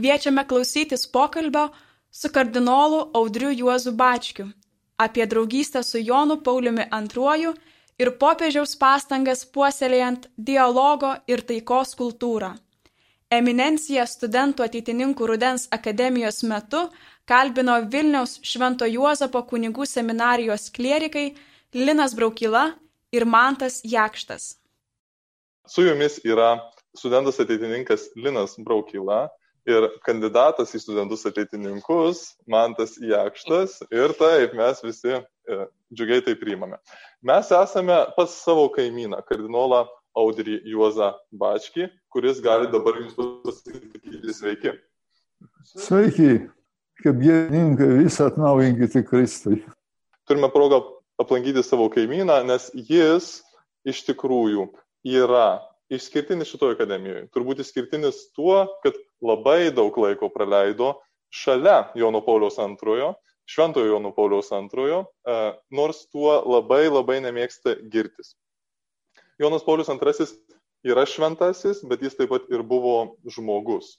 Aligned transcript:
kviečiame 0.00 0.46
klausytis 0.48 1.06
pokalbio 1.12 1.68
su 2.10 2.28
kardinolu 2.32 3.10
Audriu 3.14 3.50
Juozu 3.52 3.92
Bačkiu 3.92 4.48
apie 4.96 5.26
draugystę 5.26 5.82
su 5.82 5.98
Jonu 5.98 6.42
Pauliumi 6.42 6.84
II 6.92 7.52
ir 8.00 8.10
popiežiaus 8.22 8.74
pastangas 8.80 9.44
puoselėjant 9.54 10.26
dialogo 10.36 11.14
ir 11.26 11.40
taikos 11.50 11.94
kultūrą. 12.00 12.50
Eminencija 13.30 14.06
studentų 14.08 14.64
ateitininkų 14.66 15.28
Rudens 15.30 15.68
akademijos 15.70 16.42
metu 16.42 16.82
kalbino 17.24 17.76
Vilniaus 17.92 18.38
Švento 18.42 18.88
Juozapo 18.88 19.44
kunigų 19.52 19.86
seminarijos 19.86 20.68
klierikai 20.76 21.26
Linas 21.74 22.16
Braukila 22.18 22.64
ir 23.12 23.24
Mantas 23.24 23.80
Jakštas. 23.84 24.56
Su 25.68 25.84
jumis 25.86 26.18
yra 26.24 26.56
studentas 26.96 27.38
ateitininkas 27.40 28.10
Linas 28.16 28.56
Braukila 28.58 29.28
ir 29.70 29.86
kandidatas 30.06 30.74
į 30.76 30.80
studentus 30.82 31.24
ateitininkus 31.28 32.22
Mantas 32.50 32.96
Jakštas. 33.00 33.78
Ir 33.94 34.14
taip, 34.18 34.54
mes 34.58 34.82
visi 34.84 35.14
e, 35.16 35.58
džiugiai 35.94 36.24
tai 36.26 36.36
priimame. 36.40 36.80
Mes 37.26 37.50
esame 37.54 37.96
pas 38.16 38.36
savo 38.42 38.68
kaimyną, 38.74 39.22
kardinolą 39.28 39.86
Audrį 40.18 40.58
Juozą 40.66 41.12
Bačkį, 41.38 41.88
kuris 42.10 42.40
gali 42.42 42.70
dabar 42.72 42.98
jums 42.98 43.14
pasakyti 43.16 44.34
sveiki. 44.34 44.74
Sveiki, 45.70 46.30
kaip 47.04 47.20
gėdininkai 47.22 47.90
visą 48.00 48.30
atnaujinkite 48.30 49.04
Kristui. 49.06 49.60
Turime 50.28 50.50
progą 50.52 50.82
aplankyti 51.20 51.62
savo 51.66 51.88
kaimyną, 51.92 52.40
nes 52.48 52.70
jis 52.74 53.38
iš 53.86 54.02
tikrųjų 54.08 54.66
yra 55.06 55.60
išskirtinis 55.90 56.50
šitoje 56.50 56.76
akademijoje. 56.76 57.28
Turbūt 57.34 57.62
išskirtinis 57.64 58.28
tuo, 58.36 58.64
kad 58.84 58.96
labai 59.22 59.70
daug 59.74 59.96
laiko 60.00 60.28
praleido 60.32 60.94
šalia 61.30 61.90
Jono 61.94 62.20
Pauliaus 62.24 62.58
antrojo, 62.58 63.14
Šventojo 63.50 63.86
Jono 63.86 64.12
Pauliaus 64.14 64.52
antrojo, 64.52 65.04
e, 65.26 65.38
nors 65.74 66.04
tuo 66.10 66.36
labai 66.46 66.88
labai 66.88 67.18
nemėgsta 67.24 67.76
girtis. 67.90 68.34
Jonas 69.40 69.64
Paulius 69.64 69.88
II 69.88 70.26
yra 70.90 71.06
šventasis, 71.08 71.80
bet 71.88 72.02
jis 72.04 72.16
taip 72.18 72.30
pat 72.30 72.46
ir 72.52 72.62
buvo 72.62 73.16
žmogus. 73.24 73.96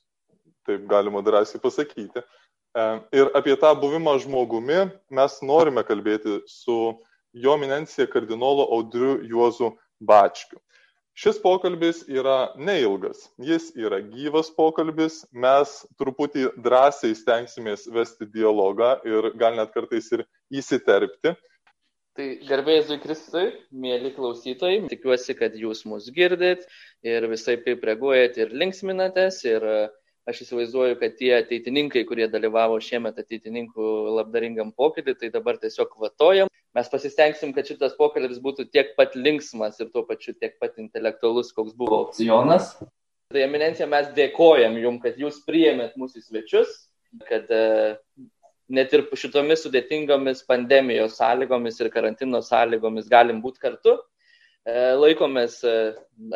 Taip 0.67 0.85
galima 0.89 1.23
drąsiai 1.25 1.61
pasakyti. 1.61 2.21
E, 2.21 2.83
ir 3.17 3.31
apie 3.35 3.55
tą 3.59 3.73
buvimą 3.81 4.19
žmogumi 4.23 4.85
mes 5.09 5.39
norime 5.41 5.83
kalbėti 5.83 6.41
su 6.47 6.77
jo 7.33 7.55
eminencija 7.57 8.07
kardinolo 8.07 8.67
Audriu 8.77 9.17
Juozu 9.27 9.73
Bačkiu. 9.99 10.61
Šis 11.17 11.41
pokalbis 11.43 12.05
yra 12.07 12.53
neilgas, 12.55 13.25
jis 13.43 13.71
yra 13.75 13.99
gyvas 13.99 14.47
pokalbis, 14.55 15.21
mes 15.35 15.73
truputį 15.99 16.47
drąsiai 16.63 17.17
stengsimės 17.19 17.83
vesti 17.91 18.29
dialogą 18.31 18.93
ir 19.07 19.27
gal 19.41 19.57
net 19.59 19.73
kartais 19.75 20.07
ir 20.15 20.23
įsiterpti. 20.55 21.35
Tai 22.15 22.27
garbėjai 22.47 22.85
Zui 22.87 22.99
Kristui, 23.03 23.43
mėly 23.71 24.11
klausytojai, 24.15 24.87
tikiuosi, 24.91 25.35
kad 25.39 25.53
jūs 25.55 25.85
mus 25.87 26.09
girdit 26.15 26.63
ir 27.07 27.27
visai 27.31 27.57
kaip 27.63 27.83
reaguojat 27.87 28.39
ir 28.39 28.55
linksminatės 28.63 29.43
ir 29.47 29.67
uh, 29.67 29.85
aš 30.29 30.43
įsivaizduoju, 30.45 30.97
kad 31.01 31.15
tie 31.19 31.31
ateitininkai, 31.39 32.03
kurie 32.09 32.27
dalyvavo 32.31 32.77
šiemet 32.83 33.17
ateitininkų 33.21 33.87
labdaringam 34.19 34.71
pokytį, 34.77 35.15
tai 35.19 35.31
dabar 35.33 35.59
tiesiog 35.61 35.91
kvatojam. 35.95 36.51
Mes 36.77 36.91
pasistengsim, 36.91 37.51
kad 37.55 37.67
šitas 37.67 37.97
pokalbis 37.97 38.39
būtų 38.43 38.69
tiek 38.71 38.93
pat 38.95 39.17
linksmas 39.17 39.81
ir 39.81 39.89
tuo 39.91 40.05
pačiu 40.07 40.35
tiek 40.37 40.55
pat 40.61 40.77
intelektualus, 40.79 41.51
koks 41.55 41.73
buvo 41.75 42.05
opcionas. 42.05 42.77
Tai 43.31 43.43
eminencija, 43.43 43.87
mes 43.91 44.11
dėkojam 44.15 44.77
jums, 44.79 45.01
kad 45.03 45.19
jūs 45.19 45.41
priėmėt 45.47 45.97
mūsų 45.99 46.23
svečius, 46.23 46.71
kad 47.27 47.51
uh, 47.51 47.97
net 48.71 48.93
ir 48.95 49.03
šitomis 49.19 49.65
sudėtingomis 49.65 50.45
pandemijos 50.47 51.17
sąlygomis 51.19 51.79
ir 51.81 51.91
karantino 51.93 52.41
sąlygomis 52.45 53.09
galim 53.11 53.41
būti 53.43 53.63
kartu. 53.65 53.97
E, 54.61 54.73
laikomės 54.93 55.55
e, 55.65 55.71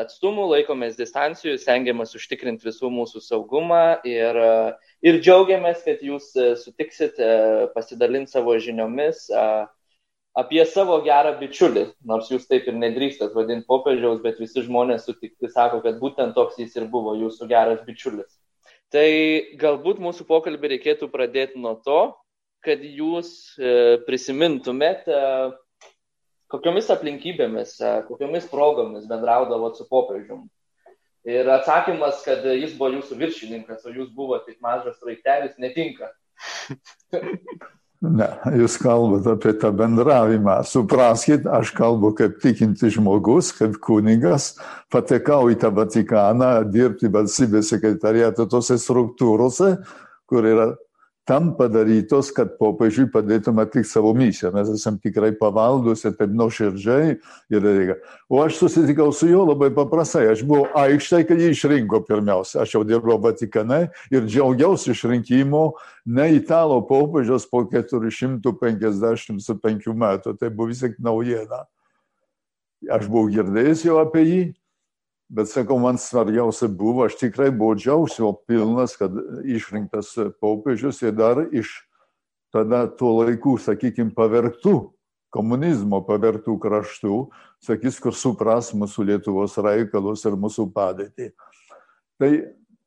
atstumų, 0.01 0.47
laikomės 0.49 0.95
distancijų, 0.97 1.59
stengiamės 1.61 2.15
užtikrinti 2.17 2.65
visų 2.65 2.89
mūsų 2.89 3.19
saugumą 3.21 3.99
ir, 4.01 4.39
e, 4.41 4.53
ir 5.05 5.19
džiaugiamės, 5.21 5.83
kad 5.85 6.01
jūs 6.01 6.31
sutiksit 6.63 7.19
pasidalinti 7.75 8.33
savo 8.33 8.55
žiniomis 8.57 9.27
apie 10.35 10.63
savo 10.67 10.97
gerą 11.05 11.35
bičiulį, 11.37 11.85
nors 12.09 12.31
jūs 12.33 12.47
taip 12.49 12.65
ir 12.67 12.75
nedrįstat 12.75 13.37
vadinti 13.37 13.69
popiežiaus, 13.69 14.23
bet 14.23 14.41
visi 14.41 14.65
žmonės 14.65 15.05
sutikti 15.05 15.51
sako, 15.53 15.83
kad 15.85 16.01
būtent 16.01 16.33
toks 16.35 16.57
jis 16.59 16.73
ir 16.79 16.89
buvo 16.91 17.13
jūsų 17.19 17.47
geras 17.51 17.85
bičiulis. 17.85 18.27
Tai 18.91 19.05
galbūt 19.61 20.01
mūsų 20.01 20.25
pokalbį 20.25 20.73
reikėtų 20.73 21.11
pradėti 21.13 21.61
nuo 21.61 21.77
to, 21.85 22.01
kad 22.65 22.81
jūs 22.81 23.53
prisimintumėt 24.09 25.05
kokiomis 26.55 26.89
aplinkybėmis, 26.95 27.77
e, 27.83 27.93
kokiomis 28.09 28.47
progomis 28.51 29.05
bendraudavot 29.11 29.77
su 29.77 29.87
popiežium. 29.91 30.47
Ir 31.25 31.47
atsakymas, 31.49 32.21
kad 32.25 32.43
jis 32.45 32.75
buvo 32.77 32.93
jūsų 32.99 33.17
viršininkas, 33.17 33.85
o 33.85 33.93
jūs 33.93 34.11
buvote 34.13 34.51
tik 34.51 34.59
mažas 34.61 34.99
raitelis, 35.05 35.57
netinka. 35.61 36.11
Ne, 38.05 38.27
jūs 38.59 38.75
kalbate 38.77 39.31
apie 39.33 39.53
tą 39.57 39.71
bendravimą. 39.73 40.59
Supraskite, 40.67 41.49
aš 41.49 41.71
kalbu 41.73 42.11
kaip 42.17 42.37
tikinti 42.43 42.91
žmogus, 42.93 43.49
kaip 43.55 43.79
kunigas, 43.81 44.51
patekau 44.93 45.47
į 45.49 45.57
tą 45.63 45.71
Vatikaną 45.73 46.51
dirbti 46.69 47.09
valstybės 47.09 47.71
sekretariato 47.73 48.45
tose 48.51 48.77
struktūrose, 48.81 49.71
kur 50.29 50.45
yra 50.45 50.67
tam 51.25 51.47
padarytos, 51.57 52.29
kad 52.35 52.51
popiežiui 52.59 53.07
padėtum 53.09 53.57
atlikti 53.63 53.89
savo 53.89 54.11
misiją. 54.17 54.51
Mes 54.53 54.69
esame 54.69 55.01
tikrai 55.01 55.31
pavaldus 55.39 56.05
ir 56.05 56.13
taip 56.19 56.33
nuoširdžiai. 56.37 57.15
O 58.29 58.43
aš 58.43 58.59
susitikau 58.59 59.09
su 59.13 59.31
juo 59.31 59.45
labai 59.49 59.71
paprastai. 59.73 60.27
Aš 60.35 60.43
buvau 60.45 60.69
aikštai, 60.77 61.23
kad 61.25 61.41
jį 61.41 61.49
išrinko 61.55 62.03
pirmiausia. 62.05 62.61
Aš 62.61 62.77
jau 62.77 62.83
dirbau 62.85 63.17
Vatikane 63.23 63.87
ir 64.13 64.29
džiaugiausi 64.29 64.93
išrinkimu 64.93 65.65
ne 66.05 66.27
italo 66.37 66.77
popiežios 66.85 67.49
po 67.49 67.65
455 67.73 69.97
metų. 70.05 70.37
Tai 70.37 70.53
buvo 70.53 70.69
vis 70.69 70.85
tik 70.85 71.01
naujiena. 71.01 71.65
Aš 72.85 73.09
buvau 73.09 73.31
girdėjęs 73.33 73.81
jau 73.87 73.97
apie 73.97 74.21
jį, 74.27 74.41
Bet 75.29 75.49
sakau, 75.49 75.79
man 75.81 75.97
svarbiausia 75.97 76.67
buvo, 76.69 77.07
aš 77.07 77.17
tikrai 77.17 77.49
buvau 77.49 77.73
džiaugsmo 77.79 78.31
pilnas, 78.45 78.93
kad 78.99 79.13
išrinktas 79.41 80.11
popiežius 80.41 81.01
ir 81.01 81.15
dar 81.17 81.41
iš 81.49 81.71
tada 82.53 82.85
tuo 82.87 83.23
laikų, 83.23 83.55
sakykime, 83.59 84.13
pavergtų, 84.15 84.75
komunizmo 85.33 85.99
pavergtų 86.05 86.55
kraštų, 86.61 87.17
sakys, 87.65 87.97
kur 87.99 88.13
supras 88.15 88.69
mūsų 88.77 89.07
Lietuvos 89.09 89.57
reikalus 89.59 90.23
ir 90.29 90.37
mūsų 90.39 90.69
padėtį. 90.75 91.31
Tai, 92.21 92.29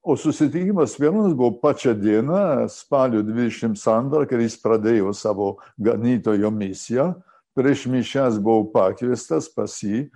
o 0.01 0.15
susitikimas 0.17 0.95
vienas 0.97 1.35
buvo 1.35 1.59
pačią 1.61 1.93
dieną, 1.99 2.69
spalio 2.73 3.21
22, 3.27 4.25
kai 4.31 4.41
jis 4.47 4.57
pradėjo 4.63 5.13
savo 5.13 5.57
ganytojo 5.75 6.55
misiją, 6.55 7.11
prieš 7.59 7.89
mišęs 7.91 8.39
buvau 8.39 8.71
pakviestas 8.73 9.51
pas 9.53 9.75
jį 9.83 10.07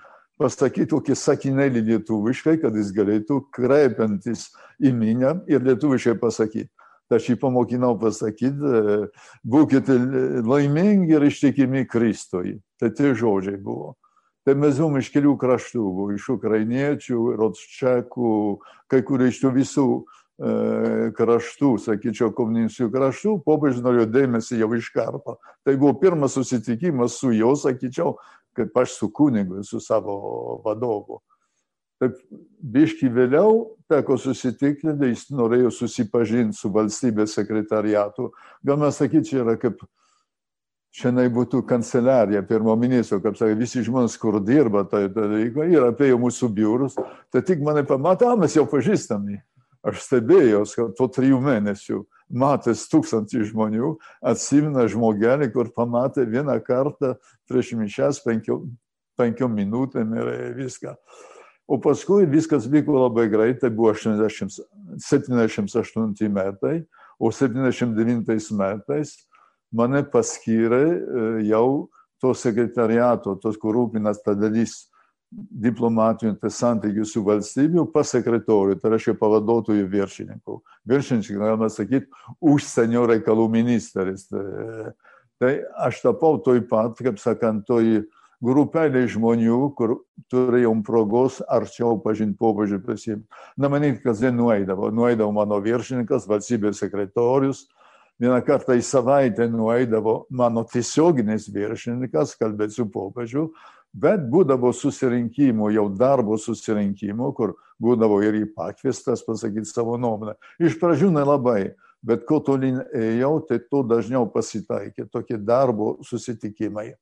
pasakyti 0.42 0.90
tokį 0.92 1.16
sakinėlį 1.18 1.86
lietuviškai, 1.88 2.58
kad 2.62 2.76
jis 2.76 2.92
galėtų 2.96 3.40
kreipiantis 3.54 4.50
į 4.82 4.92
minę 4.96 5.36
ir 5.50 5.64
lietuviškai 5.64 6.18
pasakyti. 6.20 6.70
Aš 7.12 7.26
jį 7.28 7.34
pamokinau 7.42 7.92
pasakyti, 8.00 8.76
būkite 9.44 9.96
laimingi 10.48 11.12
ir 11.18 11.26
ištikimi 11.28 11.84
Kristui. 11.84 12.56
Tai 12.80 12.88
tie 12.96 13.12
žodžiai 13.12 13.58
buvo. 13.60 13.92
Tai 14.42 14.56
mes 14.58 14.78
buvom 14.80 14.98
iš 14.98 15.12
kelių 15.14 15.36
kraštų, 15.38 15.82
buvo 15.84 16.08
iš 16.16 16.24
ukrainiečių, 16.34 17.18
rodščekų, 17.38 18.32
kai 18.90 19.02
kurie 19.06 19.28
iš 19.30 19.38
tų 19.38 19.52
visų 19.54 19.84
e, 20.00 20.54
kraštų, 21.14 21.70
sakyčiau, 21.84 22.32
komunistinių 22.34 22.90
kraštų, 22.90 23.36
popiežius 23.46 23.84
norėjo 23.84 24.08
dėmesį 24.10 24.58
jau 24.64 24.72
iš 24.74 24.88
karto. 24.96 25.36
Tai 25.62 25.76
buvo 25.76 25.94
pirmas 26.00 26.34
susitikimas 26.34 27.20
su 27.22 27.30
juo, 27.36 27.52
sakyčiau, 27.60 28.16
kaip 28.56 28.76
aš 28.82 28.96
su 28.98 29.10
kunigu, 29.12 29.62
su 29.64 29.80
savo 29.80 30.60
vadovu. 30.64 31.20
Taip, 32.02 32.16
biški 32.58 33.08
vėliau 33.14 33.76
teko 33.90 34.16
susitikti, 34.18 34.90
jis 35.06 35.28
norėjo 35.30 35.70
susipažinti 35.70 36.58
su 36.58 36.70
valstybės 36.74 37.36
sekretariatu. 37.38 38.32
Galima 38.66 38.90
sakyti, 38.90 39.28
čia 39.30 39.42
yra 39.44 39.54
kaip 39.60 39.84
šiandien 40.92 41.30
būtų 41.32 41.62
kanceliarija 41.68 42.42
pirmo 42.48 42.74
ministro, 42.76 43.20
kaip 43.22 43.38
sakė, 43.38 43.54
visi 43.60 43.84
žmonės, 43.86 44.18
kur 44.20 44.40
dirba, 44.44 44.84
tai 44.88 45.06
dalykai, 45.12 45.70
ir 45.72 45.86
apėjo 45.88 46.18
mūsų 46.20 46.50
biurus, 46.52 46.98
tai 47.32 47.44
tik 47.46 47.62
mane 47.64 47.86
pamatė, 47.88 48.34
mes 48.40 48.58
jau 48.58 48.66
pažįstami. 48.68 49.38
Aš 49.82 50.04
stebėjau, 50.04 50.62
kad 50.76 50.92
po 50.98 51.08
trijų 51.10 51.40
mėnesių 51.42 52.02
matęs 52.38 52.86
tūkstantį 52.92 53.42
žmonių, 53.50 53.96
atsimena 54.24 54.86
žmogelį, 54.90 55.50
kur 55.52 55.72
pamatė 55.74 56.24
vieną 56.30 56.56
kartą 56.64 57.16
prieš 57.50 57.74
mišęs 57.80 58.22
penkiom, 58.22 58.70
penkiom 59.18 59.54
minutėm 59.58 60.14
ir 60.20 60.30
viską. 60.56 60.94
O 61.66 61.78
paskui 61.82 62.26
viskas 62.30 62.68
vyko 62.70 62.94
labai 63.04 63.26
greitai, 63.32 63.72
buvo 63.74 63.92
80, 63.94 64.62
78 65.02 66.30
metai, 66.30 66.82
o 67.18 67.30
79 67.32 68.50
metais 68.58 69.16
mane 69.72 70.02
paskyrė 70.12 70.84
jau 71.48 71.88
to 72.22 72.32
sekretariato, 72.38 73.34
tos 73.42 73.58
kur 73.58 73.74
rūpinas 73.74 74.22
ta 74.22 74.34
dalis 74.38 74.91
diplomatinių 75.32 76.50
santykių 76.52 77.04
su 77.08 77.22
valstybiu 77.24 77.86
pas 77.92 78.10
sekretorių, 78.12 78.76
tai 78.80 78.92
reiškia 78.94 79.14
pavaduotojų 79.20 79.86
viršininkų. 79.92 80.58
Viršininkai, 80.88 81.38
galima 81.40 81.68
sakyti, 81.72 82.10
užsienio 82.40 83.06
reikalų 83.08 83.48
ministras. 83.52 84.26
Tai, 84.28 84.92
tai 85.40 85.52
aš 85.86 86.02
tapau 86.04 86.36
toj 86.44 86.64
pat, 86.68 87.00
kaip 87.00 87.20
sakant, 87.22 87.64
toj 87.68 88.04
grupelė 88.42 89.06
žmonių, 89.08 89.60
kur 89.78 90.00
turėjom 90.32 90.82
progos 90.84 91.40
arčiau 91.46 91.96
pažinti 92.02 92.36
popiežių 92.40 92.80
prisimti. 92.84 93.28
Na, 93.56 93.70
manyt, 93.72 94.02
kasdien 94.04 94.36
nueidavo. 94.36 94.90
Nueidavo 94.94 95.32
mano 95.36 95.60
viršininkas, 95.62 96.26
valstybės 96.28 96.82
sekretorius. 96.82 97.68
Vieną 98.22 98.42
kartą 98.46 98.76
į 98.78 98.82
savaitę 98.86 99.48
nueidavo 99.50 100.26
mano 100.30 100.62
tiesioginis 100.68 101.48
viršininkas, 101.50 102.36
kalbėti 102.38 102.76
su 102.76 102.86
popiežiu, 102.92 103.48
bet 103.92 104.24
būdavo 104.32 104.72
susirinkimų, 104.74 105.70
jau 105.76 105.86
darbo 105.92 106.38
susirinkimų, 106.40 107.30
kur 107.36 107.54
būdavo 107.82 108.20
ir 108.24 108.40
į 108.42 108.46
pakviestas 108.56 109.24
pasakyti 109.26 109.68
savo 109.68 109.98
nuomonę. 110.00 110.36
Iš 110.62 110.78
pradžių 110.80 111.12
nelabai, 111.12 111.74
bet 112.02 112.26
kuo 112.28 112.40
tolyn 112.44 112.80
ėjau, 112.96 113.34
tai 113.48 113.60
tuo 113.62 113.82
dažniau 113.86 114.26
pasitaikė 114.32 115.06
tokie 115.12 115.38
darbo 115.38 115.96
susitikimai. 116.06 116.92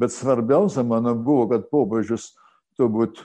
Bet 0.00 0.14
svarbiausia 0.14 0.82
mano 0.86 1.14
buvo, 1.14 1.46
kad 1.50 1.68
popiežius 1.70 2.32
turbūt 2.80 3.20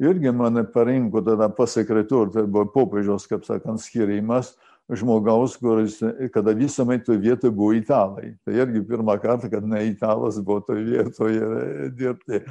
irgi 0.00 0.32
mane 0.34 0.64
parinko 0.68 1.22
tada 1.24 1.48
pasekretorių, 1.48 2.32
tai 2.34 2.44
buvo 2.46 2.66
popiežiaus, 2.74 3.26
kaip 3.30 3.46
sakant, 3.46 3.80
skirimas 3.80 4.54
žmogaus, 4.92 5.56
kuris, 5.56 5.98
kada 6.32 6.52
visuomet 6.52 7.06
toje 7.06 7.18
vietoje 7.18 7.50
buvo 7.50 7.72
italai. 7.72 8.34
Tai 8.44 8.54
irgi 8.54 8.84
pirmą 8.88 9.16
kartą, 9.22 9.50
kad 9.50 9.64
ne 9.68 9.86
italas 9.88 10.40
buvo 10.44 10.60
toje 10.60 10.84
vietoje 10.84 11.90
dirbti. 11.96 12.42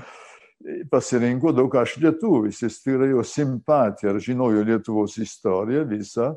Pasirinko 0.91 1.51
daug 1.51 1.75
aš 1.75 1.97
lietuvis, 1.99 2.61
jis 2.63 2.79
turėjo 2.85 3.25
simpatiją 3.27 4.13
ir 4.13 4.21
žinojo 4.23 4.63
Lietuvos 4.63 5.17
istoriją 5.19 5.83
visą. 5.89 6.33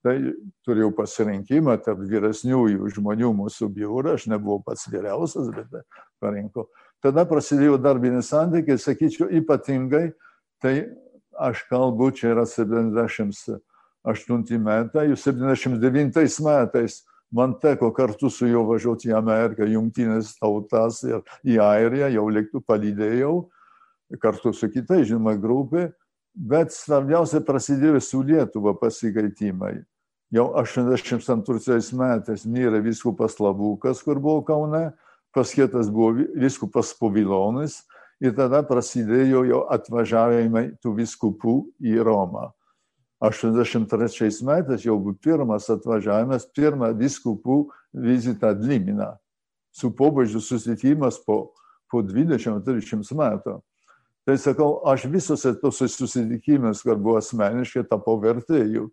Tai 0.00 0.14
turėjau 0.64 0.94
pasirinkimą 0.96 1.74
tarp 1.84 1.98
vyresniųjų 2.08 2.88
žmonių 2.96 3.34
mūsų 3.36 3.66
biurą, 3.68 4.14
aš 4.16 4.30
nebuvau 4.32 4.62
pats 4.64 4.86
vyriausias, 4.88 5.50
bet 5.52 5.82
parinko. 6.24 6.70
Tada 7.04 7.26
prasidėjo 7.28 7.76
darbinis 7.80 8.30
santykiai, 8.32 8.80
sakyčiau, 8.80 9.28
ypatingai, 9.42 10.06
tai 10.60 10.74
aš 11.36 11.66
kalbu, 11.68 12.08
čia 12.16 12.32
yra 12.32 12.46
70 12.48 13.60
8 14.06 14.58
metai, 14.58 15.10
79 15.16 16.40
metais 16.40 17.02
man 17.30 17.54
teko 17.60 17.92
kartu 17.94 18.30
su 18.30 18.48
juo 18.48 18.64
važiuoti 18.68 19.10
į 19.10 19.16
Ameriką, 19.18 19.68
jungtinės 19.68 20.34
tautas 20.40 21.02
ir 21.06 21.20
į 21.46 21.60
Airiją, 21.62 22.10
jau 22.16 22.26
lėktų 22.32 22.62
palydėjau, 22.66 23.34
kartu 24.20 24.52
su 24.56 24.70
kitais, 24.72 25.06
žinoma, 25.10 25.36
grupė, 25.38 25.90
bet 26.34 26.74
svarbiausia 26.74 27.42
prasidėjo 27.46 28.00
su 28.02 28.22
Lietuva 28.26 28.74
pasikeitimai. 28.78 29.80
Jau 30.30 30.46
82 30.54 31.90
metais 31.98 32.46
mirė 32.46 32.80
viskupas 32.84 33.38
Labukas, 33.42 34.02
kur 34.06 34.20
buvo 34.22 34.44
Kaune, 34.46 34.92
paskėtas 35.34 35.90
buvo 35.90 36.22
viskupas 36.38 36.92
Povilonis 36.98 37.80
ir 38.22 38.34
tada 38.36 38.62
prasidėjo 38.66 39.42
jau 39.48 39.64
atvažiavimai 39.74 40.68
tų 40.82 40.94
viskupų 41.00 41.56
į 41.82 41.98
Romą. 42.06 42.50
83 43.20 44.42
metais 44.42 44.84
jau 44.84 44.96
buvo 44.98 45.16
pirmas 45.20 45.68
atvažiavimas, 45.70 46.48
pirmą 46.56 46.92
viskupų 46.96 47.66
vizitą 47.92 48.54
Dliminą. 48.56 49.12
Su 49.70 49.92
pobūdžiu 49.94 50.40
susitikimas 50.42 51.20
po, 51.22 51.52
po 51.90 52.00
20-30 52.02 53.12
metų. 53.14 53.60
Tai 54.24 54.36
sakau, 54.40 54.80
aš 54.88 55.06
visose 55.12 55.52
tose 55.60 55.88
susitikimuose, 55.88 56.82
kur 56.84 56.96
buvo 56.96 57.18
asmeniškai, 57.20 57.84
tapau 57.88 58.18
vertėjų. 58.20 58.88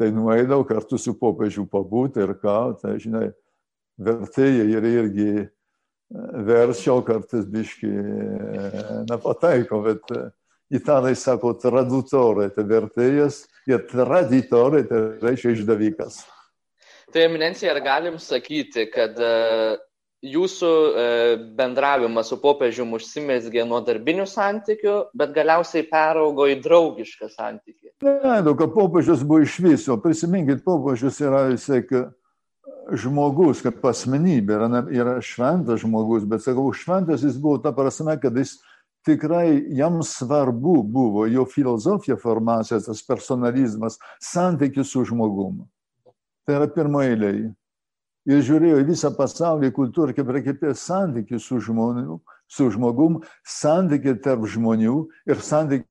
Tai 0.00 0.08
nueidau 0.16 0.62
kartu 0.66 0.98
su 0.98 1.14
popiežiu 1.18 1.66
pabūti 1.68 2.24
ir 2.24 2.34
ką, 2.40 2.58
tai 2.80 2.96
žinai, 3.00 3.30
vertėjai 4.00 4.68
ir 4.72 4.88
irgi 4.88 5.32
verčiau 6.48 7.02
kartais 7.04 7.44
biški 7.48 7.90
nepataiko, 9.08 9.80
bet 9.86 10.12
italai 10.72 11.14
sako 11.18 11.52
tradutore, 11.60 12.48
tai 12.54 12.64
vertėjas, 12.68 13.44
ir 13.68 13.86
traditore, 13.90 14.82
tai 14.88 15.02
reiškia 15.22 15.56
išdavikas. 15.56 16.22
Tai 17.12 17.26
eminencija, 17.26 17.74
ar 17.74 17.82
galim 17.84 18.16
sakyti, 18.22 18.86
kad 18.92 19.18
uh, 19.20 19.76
jūsų 20.24 20.70
uh, 20.72 21.42
bendravimas 21.58 22.30
su 22.32 22.38
popiežiumi 22.40 22.96
užsimesgė 22.96 23.66
nuo 23.68 23.82
darbinių 23.84 24.24
santykių, 24.30 24.96
bet 25.18 25.34
galiausiai 25.36 25.84
peraugo 25.90 26.48
į 26.48 26.56
draugišką 26.64 27.28
santykį? 27.34 27.92
Ne, 28.02 28.40
daug, 28.46 28.56
kad 28.58 28.72
popiežius 28.72 29.26
buvo 29.26 29.44
iš 29.44 29.60
viso. 29.62 29.98
Prisiminkit, 30.00 30.64
popiežius 30.64 31.20
yra 31.22 31.44
jisai 31.52 31.82
žmogus, 32.98 33.60
kaip 33.62 33.84
asmenybė, 33.86 34.56
yra, 34.56 34.82
yra 34.90 35.14
šventas 35.22 35.82
žmogus, 35.84 36.24
bet 36.28 36.42
sakau, 36.44 36.70
šventas 36.74 37.22
jis 37.26 37.36
buvo 37.40 37.60
ta 37.62 37.74
prasme, 37.76 38.16
kad 38.20 38.36
jis 38.40 38.56
tikrai 39.04 39.64
jam 39.76 40.02
svarbu 40.02 40.82
buvo 40.82 41.26
jo 41.26 41.44
filosofija 41.44 42.16
formacija, 42.16 42.80
tas 42.80 43.02
personalizmas, 43.06 43.98
santykis 44.20 44.92
su 44.92 45.04
žmogumu. 45.04 45.66
Tai 46.46 46.58
yra 46.58 46.68
pirmoji 46.74 47.14
eilė. 47.14 47.32
Ir 48.30 48.42
žiūrėjo 48.46 48.82
į 48.82 48.86
visą 48.86 49.10
pasaulį, 49.16 49.72
kultūrą, 49.74 50.14
kaip 50.14 50.28
apie 50.30 50.74
santykį 50.78 51.40
su, 51.42 51.58
žmonių, 51.58 52.20
su 52.46 52.68
žmogum, 52.70 53.18
santykį 53.42 54.14
tarp 54.22 54.46
žmonių 54.46 55.08
ir 55.26 55.42
santykį 55.42 55.88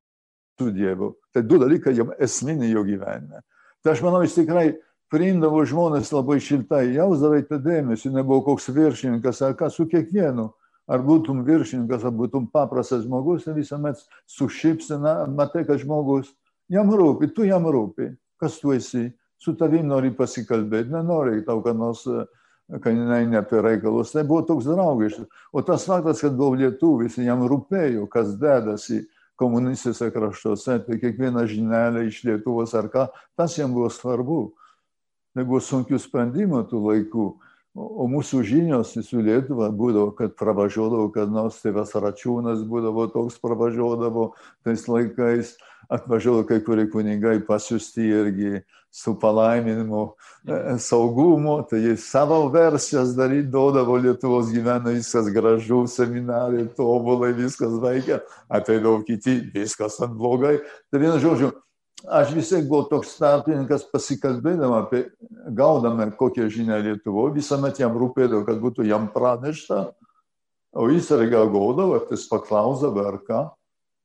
su 0.60 0.72
Dievu. 0.72 1.12
Tai 1.34 1.44
du 1.44 1.60
dalykai 1.60 1.96
jam 1.98 2.14
esminiai 2.20 2.72
jo 2.72 2.86
gyvenime. 2.88 3.44
Tai 3.84 3.96
aš 3.96 4.04
manau, 4.06 4.22
jis 4.24 4.38
tikrai 4.38 4.70
priimdavo 5.12 5.66
žmonės 5.68 6.14
labai 6.16 6.40
šiltai, 6.40 6.94
jausdavai 6.96 7.44
tą 7.50 7.60
dėmesį, 7.60 8.14
nebuvo 8.16 8.46
koks 8.46 8.70
viršininkas 8.72 9.42
ar 9.44 9.58
ką 9.60 9.68
su 9.74 9.88
kiekvienu 9.92 10.48
ar 10.90 11.04
būtum 11.06 11.44
viršininkas, 11.48 12.06
ar 12.08 12.14
būtum 12.16 12.48
paprastas 12.52 13.06
žmogus, 13.06 13.46
tai 13.46 13.56
visuomet 13.58 14.00
su 14.30 14.50
šypsena 14.50 15.26
matai, 15.32 15.66
kad 15.68 15.82
žmogus 15.82 16.34
jam 16.72 16.92
rūpi, 16.96 17.32
tu 17.36 17.46
jam 17.48 17.68
rūpi, 17.68 18.12
kas 18.42 18.60
tu 18.62 18.74
esi, 18.76 19.10
su 19.42 19.56
tavim 19.58 19.88
nori 19.90 20.12
pasikalbėti, 20.16 20.94
nenori 20.94 21.42
tau, 21.46 21.62
kad 21.66 21.78
nors, 21.78 22.04
kad 22.72 22.94
jinai 22.94 23.26
ne 23.28 23.40
apie 23.42 23.62
reikalus. 23.64 24.14
Tai 24.14 24.24
buvo 24.28 24.44
toks 24.48 24.70
draugiškas. 24.70 25.28
O 25.52 25.64
tas 25.66 25.88
faktas, 25.90 26.22
kad 26.24 26.38
buvau 26.38 26.56
lietuvis, 26.60 27.18
jam 27.20 27.44
rūpėjo, 27.50 28.06
kas 28.12 28.36
dedasi 28.40 29.04
komunistėse 29.42 30.12
kraštuose, 30.14 30.78
tai 30.86 31.00
kiekviena 31.02 31.48
žinelė 31.50 32.06
iš 32.08 32.22
Lietuvos 32.28 32.76
ar 32.78 32.92
ką, 32.94 33.08
tas 33.38 33.58
jam 33.58 33.74
buvo 33.74 33.90
svarbu. 33.92 34.42
Tai 35.32 35.46
buvo 35.48 35.62
sunkių 35.64 35.98
sprendimų 36.00 36.66
tų 36.70 36.82
laikų. 36.86 37.28
O 37.72 38.04
mūsų 38.12 38.42
žinios 38.44 38.90
su 39.08 39.22
Lietuva 39.24 39.70
būdavo, 39.72 40.12
kad 40.18 40.34
pravažiuodavo, 40.36 41.08
kad 41.16 41.32
nors 41.32 41.62
tėvas 41.64 41.94
Račiūnas 41.96 42.66
būdavo 42.68 43.06
toks 43.14 43.38
pravažiuodavo 43.40 44.34
tais 44.68 44.84
laikais, 44.92 45.54
atvažiuodavo 45.88 46.50
kai 46.50 46.60
kurie 46.66 46.90
kunigai 46.92 47.38
pasiusti 47.48 48.10
irgi 48.12 48.60
su 48.92 49.14
palaiminimu 49.20 50.04
e, 50.04 50.78
saugumo, 50.84 51.62
tai 51.64 51.80
jie 51.86 51.96
savo 51.96 52.42
versijas 52.52 53.16
darydavo 53.16 53.96
Lietuvos 54.04 54.52
gyvena 54.52 54.92
viskas 54.92 55.32
gražu, 55.32 55.86
seminarai 55.88 56.68
tobulai, 56.76 57.32
viskas 57.40 57.80
veikia, 57.80 58.20
ateidavo 58.52 59.00
kiti, 59.08 59.40
viskas 59.56 59.96
ant 60.04 60.20
blogai. 60.20 60.58
Tai 60.92 61.00
vienu 61.00 61.24
žodžiu, 61.24 61.54
aš 62.08 62.34
vis 62.36 62.50
tiek 62.50 62.68
buvau 62.70 62.88
toks 62.90 63.16
startininkas 63.16 63.86
pasikalbėdama 63.92 64.84
apie, 64.86 65.06
gaudame 65.58 66.10
kokią 66.18 66.48
žinią 66.52 66.80
Lietuvoje, 66.86 67.36
visuomet 67.40 67.82
jam 67.82 67.98
rūpėdavo, 67.98 68.46
kad 68.48 68.62
būtų 68.62 68.86
jam 68.90 69.10
pranešta, 69.14 69.82
o 70.78 70.88
jis 70.90 71.12
reaguodavo, 71.12 72.00
jis 72.12 72.28
paklausdavo 72.32 73.08
ar 73.08 73.20
ką. 73.28 73.42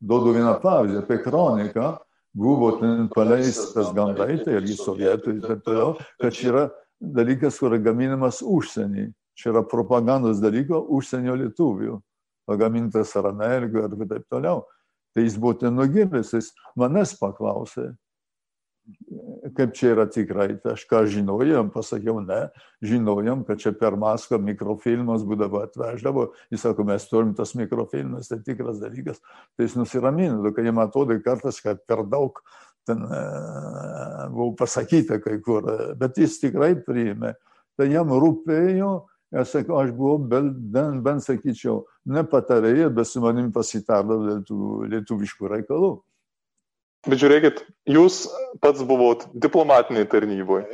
Duodu 0.07 0.35
vieną 0.37 0.59
pavyzdį 0.61 0.99
apie 1.01 1.17
kroniką, 1.25 1.93
buvo 2.37 2.75
ten 2.81 3.07
paleistas 3.09 3.95
gandai, 3.97 4.37
tai 4.45 4.59
irgi 4.59 4.77
sovietų 4.77 5.39
ir 5.39 5.47
taip 5.47 5.63
toliau, 5.65 5.95
kad 6.21 6.37
čia 6.37 6.51
yra 6.51 6.65
dalykas, 7.01 7.57
kur 7.61 7.73
yra 7.73 7.81
gaminamas 7.89 8.43
užsienį. 8.45 9.09
Čia 9.37 9.51
yra 9.53 9.63
propagandos 9.69 10.41
dalyko 10.41 10.83
užsienio 10.97 11.35
lietuvių, 11.37 11.99
pagamintas 12.49 13.13
ar 13.17 13.31
Amerikoje 13.33 13.89
ir 13.89 14.09
taip 14.09 14.29
toliau. 14.33 14.65
Tai 15.17 15.25
jis 15.25 15.39
buvo 15.41 15.55
ten 15.57 15.73
nugirdęs, 15.73 16.35
jis 16.37 16.51
manęs 16.77 17.15
paklausė, 17.17 17.95
kaip 19.57 19.73
čia 19.75 19.95
yra 19.95 20.05
tikrai, 20.13 20.51
tai 20.63 20.75
aš 20.75 20.85
ką 20.91 21.01
žinojom, 21.11 21.71
pasakiau, 21.75 22.21
ne, 22.21 22.51
žinojom, 22.85 23.47
kad 23.49 23.63
čia 23.63 23.73
per 23.77 23.97
Maskvą 23.99 24.39
mikrofilmas 24.45 25.25
būdavo 25.27 25.63
atveždavo, 25.65 26.29
jis 26.53 26.63
sako, 26.67 26.87
mes 26.91 27.09
turim 27.11 27.33
tas 27.39 27.55
mikrofilmas, 27.59 28.29
tai 28.31 28.43
tikras 28.45 28.79
dalykas, 28.83 29.25
tai 29.57 29.67
jis 29.67 29.79
nusiramino, 29.81 30.53
kad 30.55 30.69
jam 30.69 30.85
atrodo 30.85 31.19
kartais, 31.25 31.59
kad 31.65 31.81
per 31.89 32.05
daug 32.07 32.39
ten 32.87 33.03
e, 33.03 33.25
buvo 34.37 34.53
pasakyta 34.61 35.19
kai 35.25 35.41
kur, 35.43 35.67
bet 35.99 36.21
jis 36.21 36.39
tikrai 36.45 36.75
priėmė, 36.87 37.35
tai 37.81 37.91
jam 37.91 38.13
rūpėjo, 38.13 38.93
aš 39.35 39.55
sakau, 39.55 39.79
aš 39.81 39.93
buvau, 39.97 40.19
bent, 40.19 41.01
bent 41.05 41.25
sakyčiau, 41.25 41.85
ne 42.07 42.23
patarėja, 42.27 42.91
bet 42.95 43.09
su 43.11 43.23
manim 43.25 43.49
pasitardavo 43.55 44.29
dėl 44.29 44.45
tų 44.47 44.61
lietuviškų 44.93 45.55
reikalų. 45.55 45.97
Bet 47.07 47.23
žiūrėkit, 47.23 47.63
jūs 47.87 48.25
pats 48.63 48.83
buvot 48.87 49.29
diplomatiniai 49.39 50.09
tarnyboje. 50.11 50.67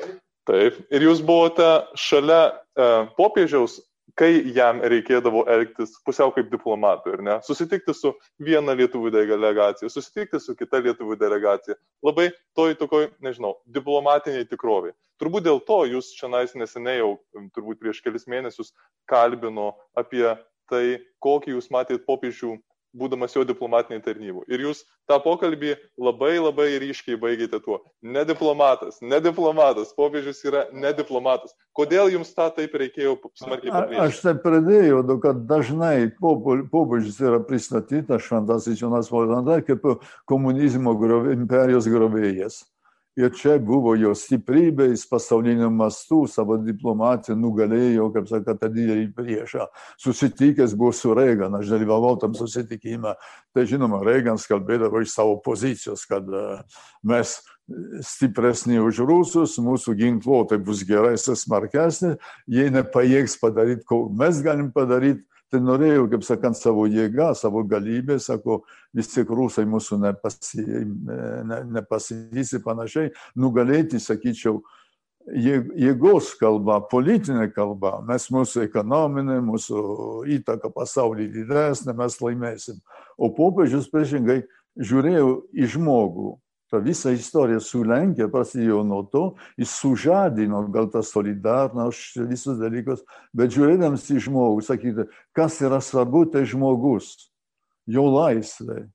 Taip. 0.49 0.79
Ir 0.91 1.05
jūs 1.05 1.21
buvote 1.23 1.67
šalia 1.99 2.41
e, 2.49 2.87
popiežiaus, 3.19 3.77
kai 4.19 4.31
jam 4.53 4.81
reikėdavo 4.81 5.45
elgtis 5.51 5.95
pusiau 6.07 6.33
kaip 6.35 6.51
diplomatui, 6.53 7.15
ir 7.17 7.23
ne? 7.25 7.37
Susitikti 7.47 7.95
su 7.97 8.13
viena 8.43 8.75
lietuvų 8.77 9.13
delegacija, 9.15 9.93
susitikti 9.93 10.41
su 10.43 10.57
kita 10.59 10.83
lietuvų 10.89 11.17
delegacija. 11.21 11.77
Labai 12.05 12.31
toj 12.59 12.75
tokoj, 12.81 13.09
nežinau, 13.25 13.55
diplomatiniai 13.73 14.49
tikroviai. 14.51 14.97
Turbūt 15.23 15.47
dėl 15.47 15.61
to 15.62 15.85
jūs 15.87 16.11
čia 16.19 16.26
neseniai 16.33 16.99
jau, 16.99 17.12
turbūt 17.55 17.79
prieš 17.79 18.02
kelis 18.02 18.26
mėnesius, 18.26 18.73
kalbino 19.07 19.76
apie 19.95 20.26
tai, 20.67 20.99
kokį 21.23 21.55
jūs 21.55 21.71
matėt 21.71 22.02
popiežių 22.09 22.57
būdamas 22.97 23.33
jo 23.37 23.45
diplomatiniai 23.49 24.02
tarnybų. 24.05 24.45
Ir 24.52 24.64
jūs 24.67 24.83
tą 25.09 25.19
pokalbį 25.23 25.75
labai 26.00 26.35
labai 26.38 26.67
ryškiai 26.83 27.19
baigėte 27.21 27.61
tuo. 27.64 27.81
Ne 28.05 28.25
diplomatas, 28.29 28.99
ne 29.00 29.21
diplomatas, 29.25 29.95
popiežius 29.97 30.43
yra 30.49 30.67
ne 30.76 30.93
diplomatas. 30.97 31.55
Kodėl 31.76 32.12
jums 32.12 32.35
tą 32.37 32.50
taip 32.57 32.75
reikėjo 32.83 33.17
smarkiai 33.41 33.73
pabrėžti? 33.73 34.02
Aš 34.05 34.21
taip 34.26 34.43
pradėjau, 34.45 35.00
nu, 35.09 35.19
kad 35.25 35.47
dažnai 35.49 36.11
popiežius 36.21 37.23
yra 37.23 37.41
pristatytas 37.47 38.26
šventasis 38.26 38.83
Jonas 38.83 39.11
Valanda 39.12 39.62
kaip 39.64 39.87
komunizmo 40.29 40.97
grovė, 41.00 41.37
imperijos 41.38 41.88
grovėjas. 41.88 42.62
Ir 43.16 43.28
čia 43.37 43.59
buvo 43.61 43.92
jo 44.00 44.14
stiprybė, 44.16 44.87
jis 44.88 45.02
pasauliniu 45.11 45.69
mastu 45.69 46.23
savo 46.33 46.57
diplomatiją 46.57 47.37
nugalėjo, 47.37 48.07
kaip 48.14 48.31
sakė, 48.31 48.54
tą 48.57 48.71
didelį 48.73 49.11
priešą. 49.19 49.66
Susitikęs 50.00 50.73
buvo 50.81 50.95
su 50.97 51.12
Reagan, 51.12 51.59
aš 51.59 51.75
dalyvavau 51.75 52.14
tam 52.23 52.33
susitikime. 52.38 53.12
Tai 53.52 53.66
žinoma, 53.69 54.00
Reaganas 54.07 54.49
kalbėdavo 54.49 55.02
iš 55.04 55.12
savo 55.12 55.37
pozicijos, 55.45 56.07
kad 56.09 56.25
mes 57.04 57.37
stipresni 58.00 58.81
už 58.81 59.02
rusus, 59.04 59.59
mūsų 59.61 59.95
ginkluotė 60.00 60.57
bus 60.64 60.81
geresnė, 60.88 61.37
smarkesnė, 61.37 62.14
jie 62.49 62.71
nepajėgs 62.73 63.37
padaryti, 63.45 63.85
ko 63.88 64.07
mes 64.09 64.40
galim 64.45 64.73
padaryti, 64.73 65.26
tai 65.53 65.61
norėjau, 65.61 66.07
kaip 66.09 66.23
sakant, 66.25 66.57
savo 66.57 66.87
jėgą, 66.89 67.33
savo 67.37 67.61
galybę, 67.69 68.17
sako, 68.23 68.63
vis 68.97 69.11
tik 69.13 69.31
rusai 69.33 69.67
mūsų 69.69 69.99
nepasi, 70.01 70.65
ne, 70.65 71.59
nepasivys 71.77 72.55
ir 72.57 72.63
panašiai, 72.65 73.13
nugalėti, 73.37 74.01
sakyčiau, 74.01 74.63
jėgos 75.29 76.33
kalba, 76.41 76.81
politinė 76.91 77.51
kalba, 77.55 77.99
mes 78.09 78.27
mūsų 78.33 78.65
ekonominė, 78.65 79.39
mūsų 79.45 79.83
įtaka 80.39 80.73
pasaulyje 80.73 81.31
didesnė, 81.37 81.95
mes 82.01 82.17
laimėsim. 82.25 82.81
O 83.21 83.31
popiežius 83.37 83.91
priešingai 83.93 84.41
žiūrėjo 84.81 85.37
į 85.53 85.69
žmogų, 85.77 86.33
ta 86.73 86.79
visa 86.79 87.11
istorija 87.12 87.61
su 87.61 87.83
Lenkija 87.85 88.31
prasidėjo 88.33 88.79
nuo 88.88 89.02
to, 89.12 89.23
jis 89.61 89.75
sužadino 89.76 90.62
gal 90.73 90.87
tą 90.88 91.02
solidarność, 91.05 92.14
visus 92.31 92.57
dalykus, 92.57 93.02
bet 93.37 93.52
žiūrėdamas 93.52 94.07
į 94.09 94.23
žmogų, 94.25 94.62
sakyti, 94.64 95.05
kas 95.37 95.59
yra 95.61 95.83
svarbu, 95.85 96.23
tai 96.33 96.47
žmogus, 96.49 97.11
jo 97.85 98.07
laisvė. 98.14 98.87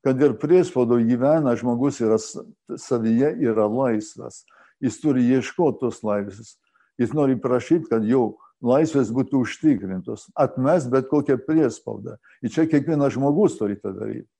Kad 0.00 0.24
ir 0.24 0.38
priespaudo 0.40 0.96
gyvena, 1.04 1.52
žmogus 1.60 2.00
yra 2.00 2.16
savyje, 2.16 3.34
yra 3.44 3.68
laisvas. 3.68 4.46
Jis 4.80 4.96
turi 5.02 5.26
ieškoti 5.28 5.82
tos 5.82 6.00
laisvės. 6.00 6.54
Jis 6.96 7.12
nori 7.12 7.36
prašyti, 7.36 7.90
kad 7.92 8.08
jo 8.08 8.38
laisvės 8.64 9.12
būtų 9.12 9.44
užtikrintos. 9.44 10.30
Atmes 10.32 10.88
bet 10.88 11.12
kokią 11.12 11.36
priespaudą. 11.44 12.16
Ir 12.40 12.56
čia 12.56 12.64
kiekvienas 12.64 13.12
žmogus 13.18 13.60
turi 13.60 13.76
tą 13.76 13.92
daryti 13.92 14.30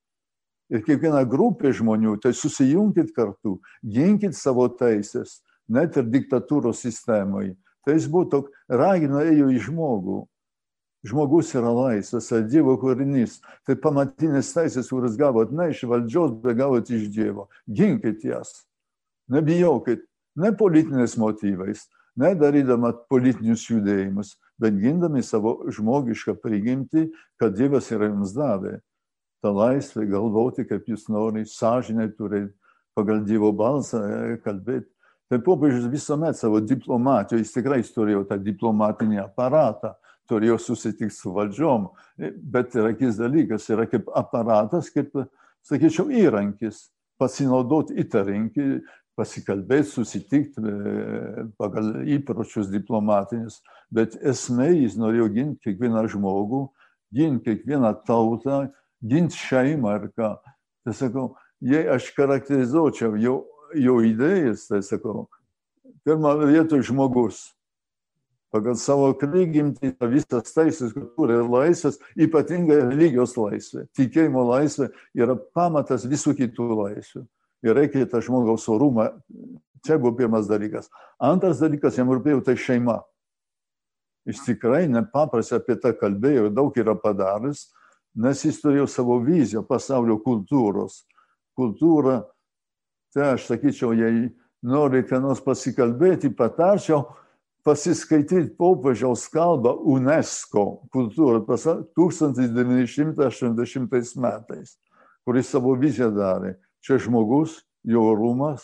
ir 0.73 0.85
kiekviena 0.85 1.25
grupė 1.29 1.73
žmonių, 1.77 2.19
tai 2.23 2.35
susijungkit 2.37 3.13
kartu, 3.17 3.59
ginkit 3.83 4.37
savo 4.37 4.69
teisės, 4.69 5.41
net 5.69 5.97
ir 5.97 6.09
diktatūros 6.09 6.83
sistemoje. 6.85 7.57
Tai 7.85 7.97
jis 7.97 8.09
buvo 8.11 8.29
toks, 8.29 8.53
ragino 8.69 9.23
ėjo 9.25 9.49
į 9.55 9.63
žmogų. 9.69 10.19
Žmogus 11.09 11.53
yra 11.55 11.71
laisvas, 11.73 12.27
tai 12.29 12.43
Dievo 12.51 12.75
kūrinys. 12.81 13.39
Tai 13.65 13.77
pamatinės 13.81 14.51
teisės, 14.57 14.91
kuris 14.91 15.15
gavot 15.17 15.53
ne 15.55 15.71
iš 15.73 15.85
valdžios, 15.89 16.35
bet 16.43 16.59
gavot 16.59 16.91
iš 16.91 17.07
Dievo. 17.15 17.47
Ginkit 17.71 18.27
jas. 18.27 18.67
Nebijokit, 19.31 20.03
ne 20.37 20.51
politiniais 20.59 21.15
motyvais, 21.21 21.87
ne 22.19 22.33
darydama 22.35 22.91
politinius 23.13 23.69
judėjimus, 23.71 24.35
bet 24.59 24.77
gindami 24.83 25.23
savo 25.23 25.61
žmogišką 25.71 26.35
prigimtį, 26.43 27.07
kad 27.39 27.55
Dievas 27.57 27.93
yra 27.95 28.11
jums 28.11 28.35
davė 28.37 28.81
tą 29.42 29.52
laisvę 29.54 30.07
galvoti, 30.11 30.66
kaip 30.68 30.88
jūs 30.90 31.09
nori, 31.12 31.45
sąžinai 31.47 32.11
turėti, 32.16 32.52
pagal 32.99 33.23
Dievo 33.26 33.52
balsą 33.54 34.02
e, 34.02 34.37
kalbėti. 34.45 34.90
Tai 35.28 35.38
popiežius 35.45 35.90
visuomet 35.92 36.38
savo 36.38 36.61
diplomatijoje, 36.64 37.45
jis 37.45 37.54
tikrai 37.54 37.83
turėjo 37.85 38.25
tą 38.30 38.38
diplomatinį 38.40 39.21
aparatą, 39.26 39.92
turėjo 40.28 40.57
susitikti 40.61 41.14
su 41.14 41.33
valdžiom, 41.37 41.90
e, 42.18 42.33
bet 42.33 42.75
yra 42.78 42.95
kis 42.97 43.21
dalykas, 43.21 43.68
yra 43.71 43.87
kaip 43.90 44.09
aparatas, 44.16 44.90
kaip, 44.95 45.12
sakyčiau, 45.68 46.09
įrankis, 46.11 46.88
pasinaudoti 47.21 47.99
įtarinkį, 48.02 48.68
pasikalbėti, 49.18 49.90
susitikti 49.90 50.62
e, 50.62 51.47
pagal 51.61 51.92
įpročius 52.16 52.71
diplomatinius, 52.73 53.61
bet 53.95 54.16
esmė 54.18 54.71
jis 54.75 54.99
norėjo 54.99 55.30
ginti 55.35 55.68
kiekvieną 55.68 56.07
žmogų, 56.12 56.66
ginti 57.14 57.52
kiekvieną 57.52 57.95
tautą, 58.07 58.68
ginti 59.02 59.38
šeimą 59.38 59.95
ar 59.95 60.09
ką. 60.12 60.33
Tai 60.85 60.95
sakau, 60.97 61.28
jei 61.61 61.87
aš 61.90 62.11
charakterizuočiau 62.17 63.17
jo, 63.21 63.37
jo 63.75 63.99
idėjas, 64.07 64.69
tai 64.71 64.83
sakau, 64.87 65.28
pirmą 66.07 66.38
vietą 66.47 66.81
žmogus. 66.83 67.49
Pagal 68.49 68.78
savo 68.81 69.11
prigimtį 69.21 69.90
visas 70.09 70.55
teisės, 70.55 70.95
kultūra 70.95 71.37
ir 71.37 71.50
laisvės, 71.52 71.99
ypatingai 72.17 72.78
religijos 72.87 73.37
laisvė, 73.37 73.85
tikėjimo 73.93 74.47
laisvė 74.49 74.88
yra 75.21 75.37
pamatas 75.37 76.07
visų 76.09 76.33
kitų 76.38 76.71
laisvių. 76.78 77.26
Ir 77.67 77.76
reikia 77.76 78.07
tą 78.09 78.23
žmogaus 78.25 78.64
orumą. 78.71 79.11
Čia 79.85 79.99
buvo 79.99 80.14
pirmas 80.17 80.49
dalykas. 80.49 80.88
Antras 81.21 81.61
dalykas, 81.61 81.99
jam 81.99 82.09
rūpėjo 82.11 82.40
tai 82.47 82.55
šeima. 82.59 83.02
Jis 84.28 84.40
tikrai 84.47 84.87
nepaprastai 84.90 85.61
apie 85.61 85.76
tą 85.81 85.93
kalbėjo, 85.97 86.49
daug 86.55 86.75
yra 86.78 86.95
padaręs, 86.99 87.67
nes 88.17 88.45
jis 88.45 88.61
turėjo 88.62 88.87
savo 88.91 89.19
viziją 89.25 89.62
pasaulio 89.67 90.19
kultūros. 90.25 91.05
Kultūra, 91.59 92.23
tai 93.15 93.25
aš 93.35 93.47
sakyčiau, 93.50 93.93
jei 93.97 94.29
norite 94.62 95.21
nors 95.21 95.41
pasikalbėti, 95.45 96.37
patarčiau 96.37 97.05
pasiskaityti 97.67 98.55
popiežiaus 98.59 99.29
kalbą 99.33 99.73
UNESCO 99.93 100.65
kultūrą 100.95 101.38
1980 101.45 104.17
metais, 104.23 104.69
kuris 105.27 105.47
savo 105.53 105.71
viziją 105.77 106.11
darė. 106.15 106.50
Čia 106.81 106.95
žmogus, 107.03 107.50
jo 107.85 108.00
orumas, 108.15 108.62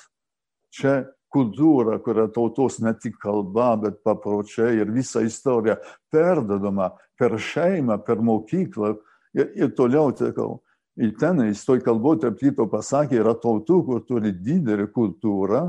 čia 0.72 1.04
kultūra, 1.34 1.98
kuria 2.02 2.28
tautos 2.32 2.78
ne 2.80 2.94
tik 2.94 3.18
kalba, 3.22 3.76
bet 3.82 4.02
papročiai 4.06 4.78
ir 4.78 4.90
visa 4.94 5.20
istorija 5.26 5.76
perdodama 6.14 6.92
per 7.18 7.34
šeimą, 7.42 7.98
per 8.06 8.22
mokyklą, 8.22 8.94
Ir, 9.34 9.50
ir 9.58 9.70
toliau, 9.74 10.12
sakau, 10.16 10.60
ir 10.96 11.14
tenais, 11.18 11.64
toj 11.66 11.80
kalboje, 11.82 12.22
tarp 12.24 12.38
kito 12.38 12.68
pasakė, 12.70 13.18
yra 13.22 13.34
tautų, 13.42 13.80
kur 13.86 14.04
turi 14.06 14.30
didelį 14.32 14.86
kultūrą, 14.94 15.64